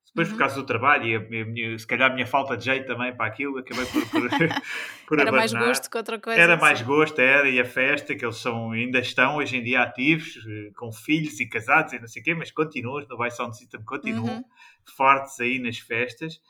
Depois, 0.07 0.27
uhum. 0.27 0.33
por 0.33 0.39
causa 0.39 0.55
do 0.55 0.65
trabalho 0.65 1.05
e 1.05 1.75
a, 1.75 1.77
se 1.77 1.85
calhar 1.85 2.09
a 2.09 2.13
minha 2.13 2.25
falta 2.25 2.57
de 2.57 2.65
jeito 2.65 2.87
também 2.87 3.15
para 3.15 3.27
aquilo, 3.27 3.59
acabei 3.59 3.85
por, 3.85 4.09
por, 4.09 4.21
por 5.07 5.19
Era 5.19 5.29
abandonar. 5.29 5.33
mais 5.33 5.53
gosto 5.53 5.89
que 5.89 5.97
outra 5.97 6.19
coisa. 6.19 6.41
Era 6.41 6.53
assim. 6.53 6.61
mais 6.61 6.81
gosto, 6.81 7.19
era, 7.19 7.47
e 7.47 7.59
a 7.59 7.65
festa, 7.65 8.15
que 8.15 8.25
eles 8.25 8.37
são, 8.37 8.71
ainda 8.71 8.99
estão 8.99 9.35
hoje 9.35 9.57
em 9.57 9.63
dia 9.63 9.83
ativos, 9.83 10.35
eh, 10.47 10.71
com 10.75 10.91
filhos 10.91 11.39
e 11.39 11.45
casados 11.45 11.93
e 11.93 11.99
não 11.99 12.07
sei 12.07 12.21
o 12.21 12.25
quê, 12.25 12.33
mas 12.33 12.49
continuam, 12.49 13.05
no 13.07 13.17
By 13.17 13.29
Sound 13.29 13.55
System 13.55 13.83
continuam 13.83 14.37
uhum. 14.37 14.43
fortes 14.97 15.39
aí 15.39 15.59
nas 15.59 15.77
festas. 15.77 16.41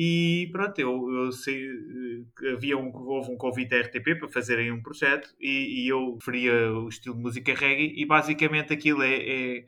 E 0.00 0.48
pronto, 0.52 0.78
eu, 0.78 1.10
eu 1.12 1.32
sei, 1.32 1.66
eh, 1.66 2.52
havia 2.52 2.78
um, 2.78 2.92
houve 2.94 3.32
um 3.32 3.36
convite 3.36 3.70
da 3.70 3.80
RTP 3.80 4.16
para 4.16 4.28
fazerem 4.28 4.70
um 4.70 4.80
projeto 4.80 5.34
e, 5.40 5.82
e 5.82 5.88
eu 5.88 6.16
preferia 6.16 6.72
o 6.72 6.88
estilo 6.88 7.16
de 7.16 7.22
música 7.22 7.52
reggae 7.52 7.94
e 7.96 8.06
basicamente 8.06 8.72
aquilo 8.72 9.02
é, 9.02 9.16
é 9.16 9.64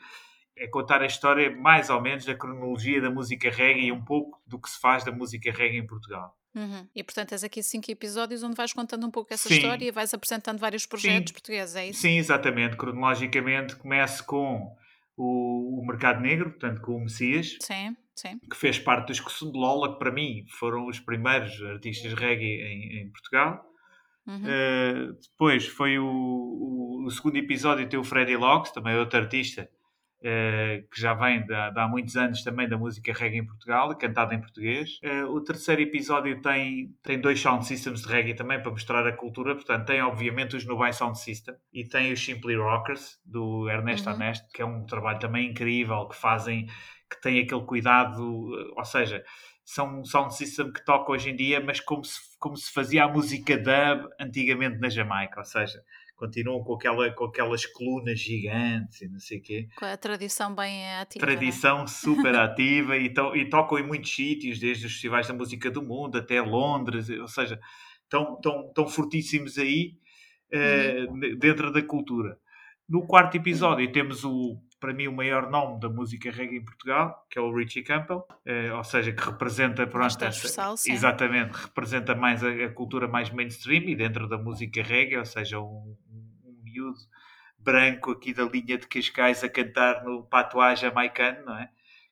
é 0.61 0.67
contar 0.67 1.01
a 1.01 1.07
história, 1.07 1.51
mais 1.51 1.89
ou 1.89 2.03
menos, 2.03 2.27
da 2.27 2.35
cronologia 2.35 3.01
da 3.01 3.11
música 3.11 3.51
reggae 3.51 3.87
e 3.87 3.93
um 3.93 4.05
pouco 4.05 4.39
do 4.47 4.61
que 4.61 4.69
se 4.69 4.79
faz 4.79 5.03
da 5.03 5.11
música 5.11 5.51
reggae 5.51 5.79
em 5.79 5.87
Portugal. 5.87 6.37
Uhum. 6.55 6.87
E 6.95 7.03
portanto 7.03 7.31
tens 7.31 7.43
aqui 7.43 7.63
cinco 7.63 7.91
episódios 7.91 8.43
onde 8.43 8.57
vais 8.57 8.73
contando 8.73 9.07
um 9.07 9.11
pouco 9.11 9.33
essa 9.33 9.49
Sim. 9.49 9.55
história 9.55 9.87
e 9.87 9.91
vais 9.91 10.13
apresentando 10.13 10.59
vários 10.59 10.85
projetos 10.85 11.31
Sim. 11.31 11.33
portugueses, 11.33 11.77
é 11.77 11.87
isso? 11.87 12.01
Sim, 12.03 12.19
exatamente. 12.19 12.77
Cronologicamente 12.77 13.75
começo 13.77 14.25
com 14.27 14.77
o, 15.17 15.81
o 15.81 15.87
Mercado 15.87 16.21
Negro, 16.21 16.51
portanto 16.51 16.83
com 16.83 16.97
o 16.97 17.01
Messias. 17.01 17.57
Sim. 17.63 17.97
Sim. 18.21 18.39
que 18.51 18.57
fez 18.57 18.79
parte 18.79 19.07
da 19.07 19.13
discussão 19.13 19.51
de 19.51 19.59
Lola, 19.59 19.95
que 19.95 19.99
para 19.99 20.11
mim 20.11 20.45
foram 20.51 20.87
os 20.87 21.01
primeiros 21.01 21.63
artistas 21.63 22.13
reggae 22.13 22.61
em, 22.63 23.01
em 23.01 23.11
Portugal. 23.11 23.65
Uhum. 24.27 24.43
Uh, 24.45 25.13
depois 25.15 25.67
foi 25.67 25.99
o, 25.99 26.05
o, 26.05 27.05
o, 27.07 27.11
segundo 27.11 27.37
episódio, 27.37 27.89
tem 27.89 27.99
o 27.99 28.05
Freddy 28.05 28.37
Locks, 28.37 28.73
também 28.73 28.95
outro 28.97 29.19
artista, 29.19 29.71
Uh, 30.21 30.87
que 30.93 31.01
já 31.01 31.15
vem 31.15 31.41
de, 31.41 31.47
de, 31.47 31.81
há 31.81 31.89
muitos 31.89 32.15
anos 32.15 32.45
também 32.45 32.69
da 32.69 32.77
música 32.77 33.11
reggae 33.11 33.39
em 33.39 33.47
Portugal, 33.47 33.97
cantada 33.97 34.35
em 34.35 34.39
português. 34.39 35.01
Uh, 35.03 35.25
o 35.31 35.41
terceiro 35.43 35.81
episódio 35.81 36.43
tem, 36.43 36.95
tem 37.03 37.19
dois 37.19 37.41
sound 37.41 37.67
systems 37.67 38.03
de 38.03 38.09
reggae 38.09 38.35
também 38.35 38.61
para 38.61 38.71
mostrar 38.71 39.07
a 39.07 39.13
cultura, 39.17 39.55
portanto, 39.55 39.87
tem 39.87 40.03
obviamente 40.03 40.57
os 40.57 40.67
Nubai 40.67 40.93
Sound 40.93 41.19
System 41.19 41.55
e 41.73 41.87
tem 41.87 42.13
os 42.13 42.23
Simply 42.23 42.55
Rockers 42.55 43.19
do 43.25 43.67
Ernesto 43.71 44.11
uhum. 44.11 44.19
que 44.53 44.61
é 44.61 44.67
um 44.67 44.85
trabalho 44.85 45.19
também 45.19 45.49
incrível, 45.53 46.07
que 46.07 46.17
fazem, 46.17 46.69
que 47.11 47.21
tem 47.21 47.41
aquele 47.41 47.65
cuidado, 47.65 48.51
ou 48.77 48.85
seja, 48.85 49.23
são 49.65 50.01
um 50.01 50.05
sound 50.05 50.35
system 50.35 50.73
que 50.73 50.85
toca 50.85 51.13
hoje 51.13 51.31
em 51.31 51.37
dia, 51.37 51.61
mas 51.61 51.81
como 51.81 52.05
se, 52.05 52.19
como 52.39 52.57
se 52.57 52.73
fazia 52.73 53.05
a 53.05 53.09
música 53.09 53.57
dub 53.57 54.09
antigamente 54.21 54.79
na 54.79 54.89
Jamaica, 54.89 55.41
ou 55.41 55.45
seja, 55.45 55.81
continuam 56.17 56.63
com, 56.63 56.75
aquela, 56.75 57.11
com 57.13 57.25
aquelas 57.25 57.65
colunas 57.67 58.19
gigantes 58.19 59.01
e 59.01 59.09
não 59.09 59.19
sei 59.19 59.39
o 59.39 59.43
quê. 59.43 59.69
Com 59.79 59.87
a 59.87 59.97
tradição 59.97 60.55
bem 60.55 60.93
ativa. 60.97 61.25
Tradição 61.25 61.79
né? 61.81 61.87
super 61.89 62.35
ativa 62.35 62.97
e, 62.97 63.09
to, 63.13 63.35
e 63.35 63.49
tocam 63.49 63.79
em 63.79 63.87
muitos 63.87 64.15
sítios, 64.15 64.59
desde 64.59 64.87
os 64.87 64.93
festivais 64.93 65.27
da 65.27 65.35
música 65.35 65.71
do 65.71 65.83
mundo 65.83 66.19
até 66.19 66.41
Londres, 66.41 67.09
ou 67.09 67.29
seja, 67.29 67.59
estão, 68.03 68.35
estão, 68.35 68.67
estão 68.69 68.89
fortíssimos 68.89 69.57
aí 69.57 69.95
uh, 70.53 71.11
uhum. 71.11 71.39
dentro 71.39 71.73
da 71.73 71.83
cultura. 71.83 72.37
No 72.89 73.07
quarto 73.07 73.37
episódio 73.37 73.91
temos 73.93 74.25
o 74.25 74.61
para 74.81 74.95
mim 74.95 75.07
o 75.07 75.13
maior 75.13 75.51
nome 75.51 75.79
da 75.79 75.89
música 75.89 76.31
reggae 76.31 76.57
em 76.57 76.65
Portugal, 76.65 77.27
que 77.31 77.39
é 77.39 77.43
o 77.43 77.55
Richie 77.55 77.83
Campbell, 77.83 78.27
eh, 78.47 78.73
ou 78.73 78.83
seja, 78.83 79.13
que 79.13 79.23
representa 79.23 79.87
pronto, 79.87 80.25
essa, 80.25 80.75
exatamente, 80.87 81.53
representa 81.53 82.15
mais 82.15 82.43
a, 82.43 82.49
a, 82.49 82.71
cultura 82.71 83.07
mais 83.07 83.31
mainstream 83.31 83.83
e 83.85 83.95
dentro 83.95 84.27
da 84.27 84.39
música 84.39 84.83
reggae, 84.83 85.19
ou 85.19 85.25
seja, 85.27 85.61
um, 85.61 85.97
um 86.45 86.63
miúdo 86.65 86.99
branco 87.59 88.13
aqui 88.13 88.33
da 88.33 88.45
linha 88.45 88.79
de 88.79 88.87
Cascais 88.87 89.45
a 89.45 89.49
cantar 89.49 90.03
no 90.03 90.25
patois 90.25 90.81
jamaicano, 90.81 91.45
não 91.45 91.59
é? 91.59 91.69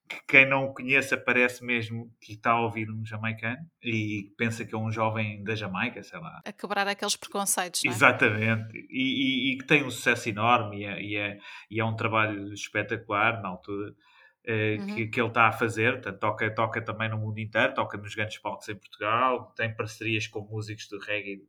Que 0.08 0.20
quem 0.26 0.48
não 0.48 0.64
o 0.64 0.74
conheça 0.74 1.16
parece 1.16 1.64
mesmo 1.64 2.10
que 2.20 2.32
está 2.32 2.52
a 2.52 2.60
ouvir 2.60 2.90
um 2.90 3.04
jamaicano 3.04 3.58
e 3.82 4.32
pensa 4.36 4.64
que 4.64 4.74
é 4.74 4.78
um 4.78 4.90
jovem 4.90 5.44
da 5.44 5.54
Jamaica, 5.54 6.02
sei 6.02 6.18
lá. 6.18 6.40
A 6.44 6.52
quebrar 6.52 6.88
aqueles 6.88 7.16
preconceitos, 7.16 7.84
é? 7.84 7.88
Exatamente. 7.88 8.86
E, 8.90 9.52
e, 9.52 9.52
e 9.52 9.58
que 9.58 9.66
tem 9.66 9.84
um 9.84 9.90
sucesso 9.90 10.28
enorme 10.28 10.80
e 10.80 10.84
é, 10.84 11.02
e 11.02 11.16
é, 11.16 11.38
e 11.70 11.80
é 11.80 11.84
um 11.84 11.94
trabalho 11.94 12.52
espetacular 12.52 13.42
na 13.42 13.48
altura. 13.48 13.94
Eh, 14.44 14.78
uhum. 14.80 14.86
que, 14.94 15.06
que, 15.08 15.20
ele 15.20 15.28
está 15.28 15.48
a 15.48 15.52
fazer, 15.52 15.94
Portanto, 15.94 16.20
toca, 16.20 16.54
toca 16.54 16.80
também 16.80 17.10
no 17.10 17.18
mundo 17.18 17.38
inteiro, 17.38 17.74
toca 17.74 17.98
nos 17.98 18.14
grandes 18.14 18.38
palcos 18.38 18.66
em 18.68 18.76
Portugal, 18.76 19.52
tem 19.54 19.76
parcerias 19.76 20.26
com 20.26 20.40
músicos 20.40 20.88
de 20.88 20.96
reggae 21.04 21.42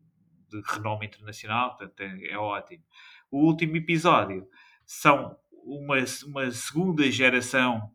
de 0.49 0.61
renome 0.65 1.05
internacional, 1.05 1.77
portanto 1.77 2.01
é, 2.01 2.31
é 2.31 2.37
ótimo. 2.37 2.83
O 3.31 3.45
último 3.45 3.77
episódio 3.77 4.45
são 4.85 5.37
uma, 5.63 5.95
uma 6.25 6.51
segunda 6.51 7.09
geração 7.09 7.89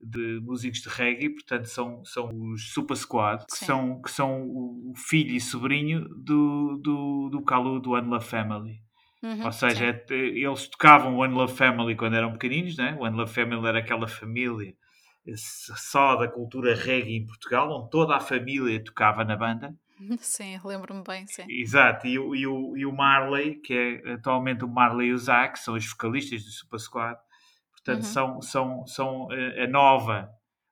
de 0.00 0.40
músicos 0.42 0.80
de 0.80 0.88
reggae, 0.88 1.30
portanto 1.30 1.66
são, 1.66 2.04
são 2.04 2.28
os 2.52 2.72
Super 2.72 2.96
Squad, 2.96 3.44
que 3.46 3.64
são, 3.64 4.00
que 4.00 4.10
são 4.10 4.42
o 4.42 4.92
filho 4.96 5.34
e 5.34 5.40
sobrinho 5.40 6.08
do, 6.16 6.78
do, 6.82 7.28
do 7.30 7.44
Kalu 7.44 7.80
do 7.80 7.92
One 7.92 8.08
Love 8.08 8.24
Family. 8.24 8.80
Uhum, 9.22 9.44
Ou 9.44 9.52
seja, 9.52 9.84
é, 9.84 10.14
eles 10.14 10.68
tocavam 10.68 11.18
One 11.18 11.34
Love 11.34 11.54
Family 11.54 11.94
quando 11.94 12.16
eram 12.16 12.32
pequeninos, 12.32 12.76
né? 12.76 12.96
One 12.98 13.16
Love 13.16 13.32
Family 13.32 13.66
era 13.66 13.78
aquela 13.78 14.08
família 14.08 14.74
só 15.36 16.16
da 16.16 16.26
cultura 16.26 16.74
reggae 16.74 17.16
em 17.16 17.26
Portugal, 17.26 17.70
onde 17.70 17.90
toda 17.90 18.16
a 18.16 18.20
família 18.20 18.82
tocava 18.82 19.24
na 19.24 19.36
banda. 19.36 19.76
Sim, 20.18 20.58
lembro-me 20.64 21.02
bem, 21.06 21.26
sim. 21.26 21.44
Exato, 21.48 22.06
e, 22.06 22.14
e, 22.14 22.46
o, 22.46 22.76
e 22.76 22.86
o 22.86 22.92
Marley, 22.92 23.56
que 23.56 23.74
é 23.74 24.12
atualmente 24.14 24.64
o 24.64 24.68
Marley 24.68 25.08
e 25.08 25.12
o 25.12 25.18
Zack, 25.18 25.58
são 25.58 25.74
os 25.74 25.86
vocalistas 25.86 26.42
do 26.42 26.50
Super 26.50 26.80
Squad, 26.80 27.20
Portanto, 27.84 28.04
uhum. 28.04 28.10
são, 28.10 28.42
são, 28.42 28.86
são 28.86 29.32
eh, 29.32 29.64
a 29.64 29.66
nova 29.66 30.28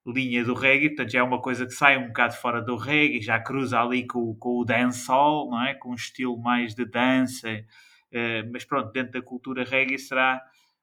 linha 0.07 0.45
do 0.45 0.55
reggae, 0.55 0.89
portanto 0.91 1.13
já 1.13 1.19
é 1.21 1.23
uma 1.23 1.41
coisa 1.41 1.67
que 1.67 1.73
sai 1.73 1.99
um 1.99 2.09
bocado 2.09 2.35
fora 2.35 2.63
do 2.63 2.77
reggae, 2.77 3.21
já 3.21 3.39
cruza 3.39 3.81
ali 3.81 4.07
com, 4.07 4.35
com 4.35 4.61
o 4.61 4.65
dancehall, 4.65 5.51
não 5.51 5.63
é? 5.65 5.75
Com 5.75 5.91
um 5.91 5.95
estilo 5.95 6.39
mais 6.39 6.75
de 6.75 6.85
dança, 6.85 7.49
uh, 7.51 8.51
mas 8.53 8.65
pronto, 8.65 8.91
dentro 8.93 9.13
da 9.13 9.23
cultura 9.23 9.65
reggae 9.65 9.99
será, 9.99 10.41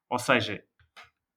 ou 0.08 0.18
seja, 0.18 0.62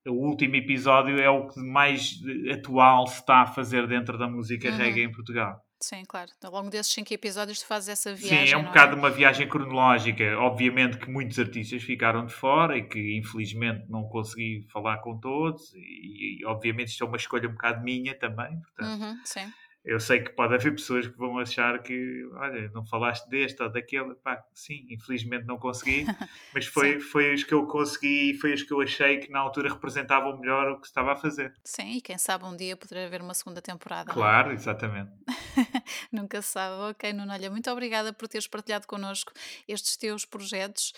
o 0.06 0.12
último 0.12 0.56
episódio 0.56 1.20
é 1.20 1.28
o 1.28 1.48
que 1.48 1.60
mais 1.60 2.20
atual 2.52 3.06
se 3.06 3.20
está 3.20 3.42
a 3.42 3.46
fazer 3.46 3.86
dentro 3.86 4.16
da 4.16 4.28
música 4.28 4.70
uhum. 4.70 4.76
reggae 4.76 5.02
em 5.02 5.12
Portugal. 5.12 5.60
Sim, 5.80 6.04
claro. 6.06 6.30
Ao 6.44 6.50
longo 6.52 6.68
desses 6.68 6.92
cinco 6.92 7.12
episódios 7.12 7.60
tu 7.60 7.66
fazes 7.66 7.88
essa 7.88 8.14
viagem. 8.14 8.46
Sim, 8.46 8.52
é 8.52 8.56
um 8.56 8.64
bocado 8.64 8.94
é? 8.94 8.98
uma 8.98 9.10
viagem 9.10 9.48
cronológica. 9.48 10.38
Obviamente 10.38 10.98
que 10.98 11.10
muitos 11.10 11.38
artistas 11.38 11.82
ficaram 11.82 12.26
de 12.26 12.34
fora 12.34 12.76
e 12.76 12.82
que 12.82 13.16
infelizmente 13.16 13.84
não 13.88 14.04
consegui 14.04 14.66
falar 14.70 14.98
com 14.98 15.18
todos. 15.18 15.72
E, 15.74 16.40
e 16.40 16.44
obviamente 16.44 16.88
isto 16.88 17.02
é 17.02 17.06
uma 17.06 17.16
escolha 17.16 17.48
um 17.48 17.52
bocado 17.52 17.82
minha 17.82 18.14
também. 18.14 18.60
Portanto, 18.60 19.02
uhum, 19.02 19.20
sim 19.24 19.50
eu 19.84 19.98
sei 19.98 20.20
que 20.20 20.30
pode 20.30 20.54
haver 20.54 20.72
pessoas 20.72 21.06
que 21.06 21.16
vão 21.16 21.38
achar 21.38 21.82
que, 21.82 22.28
olha, 22.34 22.70
não 22.74 22.84
falaste 22.84 23.26
deste 23.28 23.62
ou 23.62 23.70
daquele. 23.70 24.14
Pá, 24.16 24.44
sim, 24.52 24.86
infelizmente 24.90 25.46
não 25.46 25.58
consegui, 25.58 26.04
mas 26.54 26.66
foi, 26.66 27.00
foi 27.00 27.34
os 27.34 27.44
que 27.44 27.54
eu 27.54 27.66
consegui 27.66 28.30
e 28.30 28.34
foi 28.34 28.52
os 28.52 28.62
que 28.62 28.72
eu 28.72 28.80
achei 28.80 29.18
que 29.18 29.30
na 29.30 29.38
altura 29.38 29.70
representavam 29.70 30.38
melhor 30.38 30.72
o 30.72 30.80
que 30.80 30.86
estava 30.86 31.12
a 31.12 31.16
fazer. 31.16 31.54
Sim, 31.64 31.96
e 31.96 32.00
quem 32.00 32.18
sabe 32.18 32.44
um 32.44 32.54
dia 32.54 32.76
poderá 32.76 33.06
haver 33.06 33.22
uma 33.22 33.32
segunda 33.32 33.62
temporada. 33.62 34.10
É? 34.10 34.14
Claro, 34.14 34.52
exatamente. 34.52 35.10
Nunca 36.12 36.42
se 36.42 36.48
sabe. 36.48 36.90
Ok, 36.90 37.12
Nuno, 37.12 37.32
olha, 37.32 37.50
muito 37.50 37.70
obrigada 37.70 38.12
por 38.12 38.28
teres 38.28 38.46
partilhado 38.46 38.86
connosco 38.86 39.32
estes 39.66 39.96
teus 39.96 40.26
projetos. 40.26 40.92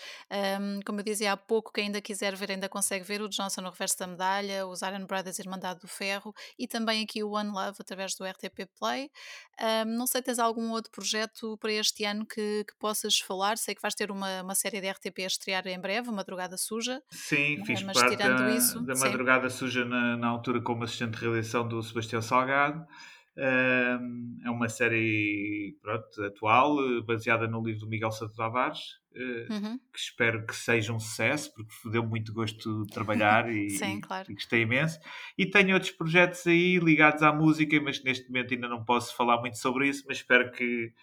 Um, 0.59 0.81
como 0.85 0.99
eu 0.99 1.03
dizia 1.03 1.31
há 1.31 1.37
pouco, 1.37 1.71
quem 1.71 1.85
ainda 1.85 2.01
quiser 2.01 2.35
ver, 2.35 2.51
ainda 2.51 2.67
consegue 2.67 3.05
ver 3.05 3.21
o 3.21 3.29
Johnson 3.29 3.61
no 3.61 3.69
reverso 3.69 3.97
da 3.99 4.07
medalha, 4.07 4.67
os 4.67 4.81
Iron 4.81 5.05
Brothers 5.05 5.39
Irmandade 5.39 5.79
do 5.79 5.87
Ferro 5.87 6.33
e 6.59 6.67
também 6.67 7.03
aqui 7.03 7.23
o 7.23 7.31
One 7.31 7.49
Love 7.49 7.77
através 7.79 8.15
do 8.15 8.25
RTP 8.25 8.67
Play. 8.83 9.09
Um, 9.85 9.97
não 9.97 10.07
sei, 10.07 10.21
tens 10.21 10.39
algum 10.39 10.71
outro 10.71 10.91
projeto 10.91 11.57
para 11.57 11.71
este 11.71 12.03
ano 12.03 12.25
que, 12.25 12.65
que, 12.67 12.75
possas 12.79 13.19
falar? 13.19 13.57
Sei 13.57 13.73
que 13.73 13.81
vais 13.81 13.95
ter 13.95 14.11
uma, 14.11 14.41
uma 14.41 14.55
série 14.55 14.81
de 14.81 14.89
RTP 14.89 15.19
a 15.19 15.27
estrear 15.27 15.65
em 15.67 15.79
breve, 15.79 16.11
Madrugada 16.11 16.57
Suja. 16.57 17.01
Sim, 17.09 17.61
é, 17.61 17.65
fiz 17.65 17.81
parte 17.83 18.17
da, 18.17 18.51
isso, 18.51 18.81
da 18.81 18.95
Madrugada 18.95 19.49
Suja 19.49 19.85
na, 19.85 20.17
na, 20.17 20.27
altura 20.27 20.59
como 20.61 20.83
assistente 20.83 21.11
de 21.11 21.21
realização 21.21 21.65
do 21.65 21.81
Sebastião 21.81 22.21
Salgado. 22.21 22.85
É 23.35 24.49
uma 24.49 24.69
série 24.69 25.75
pronto, 25.81 26.23
atual, 26.23 26.77
baseada 27.03 27.47
no 27.47 27.63
livro 27.63 27.81
do 27.81 27.89
Miguel 27.89 28.11
Santo 28.11 28.35
Tavares, 28.35 28.79
uh, 29.15 29.53
uhum. 29.53 29.79
que 29.91 29.99
espero 29.99 30.45
que 30.45 30.55
seja 30.55 30.93
um 30.93 30.99
sucesso, 30.99 31.51
porque 31.53 31.73
deu 31.89 32.05
muito 32.05 32.31
gosto 32.31 32.83
de 32.83 32.93
trabalhar 32.93 33.51
e, 33.51 33.69
Sim, 33.77 33.99
claro. 34.01 34.31
e, 34.31 34.35
gostei 34.35 34.61
imenso. 34.61 34.99
E 35.37 35.45
tenho 35.45 35.73
outros 35.73 35.91
projetos 35.91 36.45
aí 36.45 36.77
ligados 36.77 37.23
à 37.23 37.33
música, 37.33 37.79
mas 37.81 38.03
neste 38.03 38.27
momento 38.27 38.53
ainda 38.53 38.67
não 38.67 38.85
posso 38.85 39.15
falar 39.15 39.39
muito 39.39 39.57
sobre 39.57 39.87
isso, 39.87 40.03
mas 40.07 40.17
espero 40.17 40.51
que, 40.51 40.93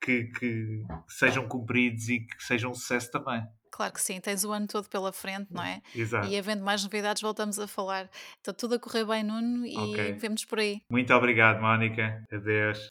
que, 0.00 0.24
que 0.38 0.84
sejam 1.08 1.48
cumpridos 1.48 2.08
e 2.08 2.20
que 2.20 2.42
sejam 2.44 2.70
um 2.70 2.74
sucesso 2.74 3.10
também. 3.10 3.42
Claro 3.74 3.92
que 3.92 4.00
sim, 4.00 4.20
tens 4.20 4.44
o 4.44 4.52
ano 4.52 4.68
todo 4.68 4.88
pela 4.88 5.12
frente, 5.12 5.48
não 5.50 5.64
é? 5.64 5.82
Exato. 5.92 6.28
E 6.28 6.38
havendo 6.38 6.62
mais 6.62 6.84
novidades, 6.84 7.20
voltamos 7.20 7.58
a 7.58 7.66
falar. 7.66 8.08
Está 8.38 8.52
tudo 8.52 8.76
a 8.76 8.78
correr 8.78 9.04
bem, 9.04 9.24
Nuno, 9.24 9.66
e 9.66 9.76
okay. 9.76 10.12
vemos 10.12 10.44
por 10.44 10.60
aí. 10.60 10.80
Muito 10.88 11.12
obrigado, 11.12 11.60
Mónica. 11.60 12.24
Adeus. 12.32 12.88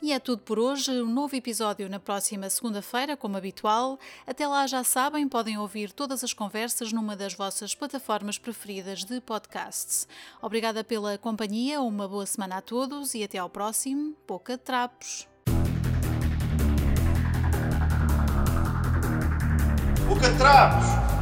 E 0.00 0.12
é 0.12 0.20
tudo 0.20 0.42
por 0.42 0.60
hoje. 0.60 0.92
Um 1.02 1.12
novo 1.12 1.34
episódio 1.34 1.88
na 1.88 1.98
próxima 1.98 2.48
segunda-feira, 2.48 3.16
como 3.16 3.36
habitual. 3.36 3.98
Até 4.24 4.46
lá, 4.46 4.64
já 4.68 4.84
sabem, 4.84 5.28
podem 5.28 5.58
ouvir 5.58 5.90
todas 5.90 6.22
as 6.22 6.32
conversas 6.32 6.92
numa 6.92 7.16
das 7.16 7.34
vossas 7.34 7.74
plataformas 7.74 8.38
preferidas 8.38 9.02
de 9.02 9.20
podcasts. 9.20 10.06
Obrigada 10.40 10.84
pela 10.84 11.18
companhia, 11.18 11.80
uma 11.80 12.06
boa 12.06 12.26
semana 12.26 12.58
a 12.58 12.62
todos 12.62 13.12
e 13.14 13.24
até 13.24 13.38
ao 13.38 13.50
próximo. 13.50 14.16
Boca 14.24 14.56
de 14.56 14.62
Trapos. 14.62 15.26
Boca 20.08 20.26
de 20.30 20.38
Trapos! 20.38 21.17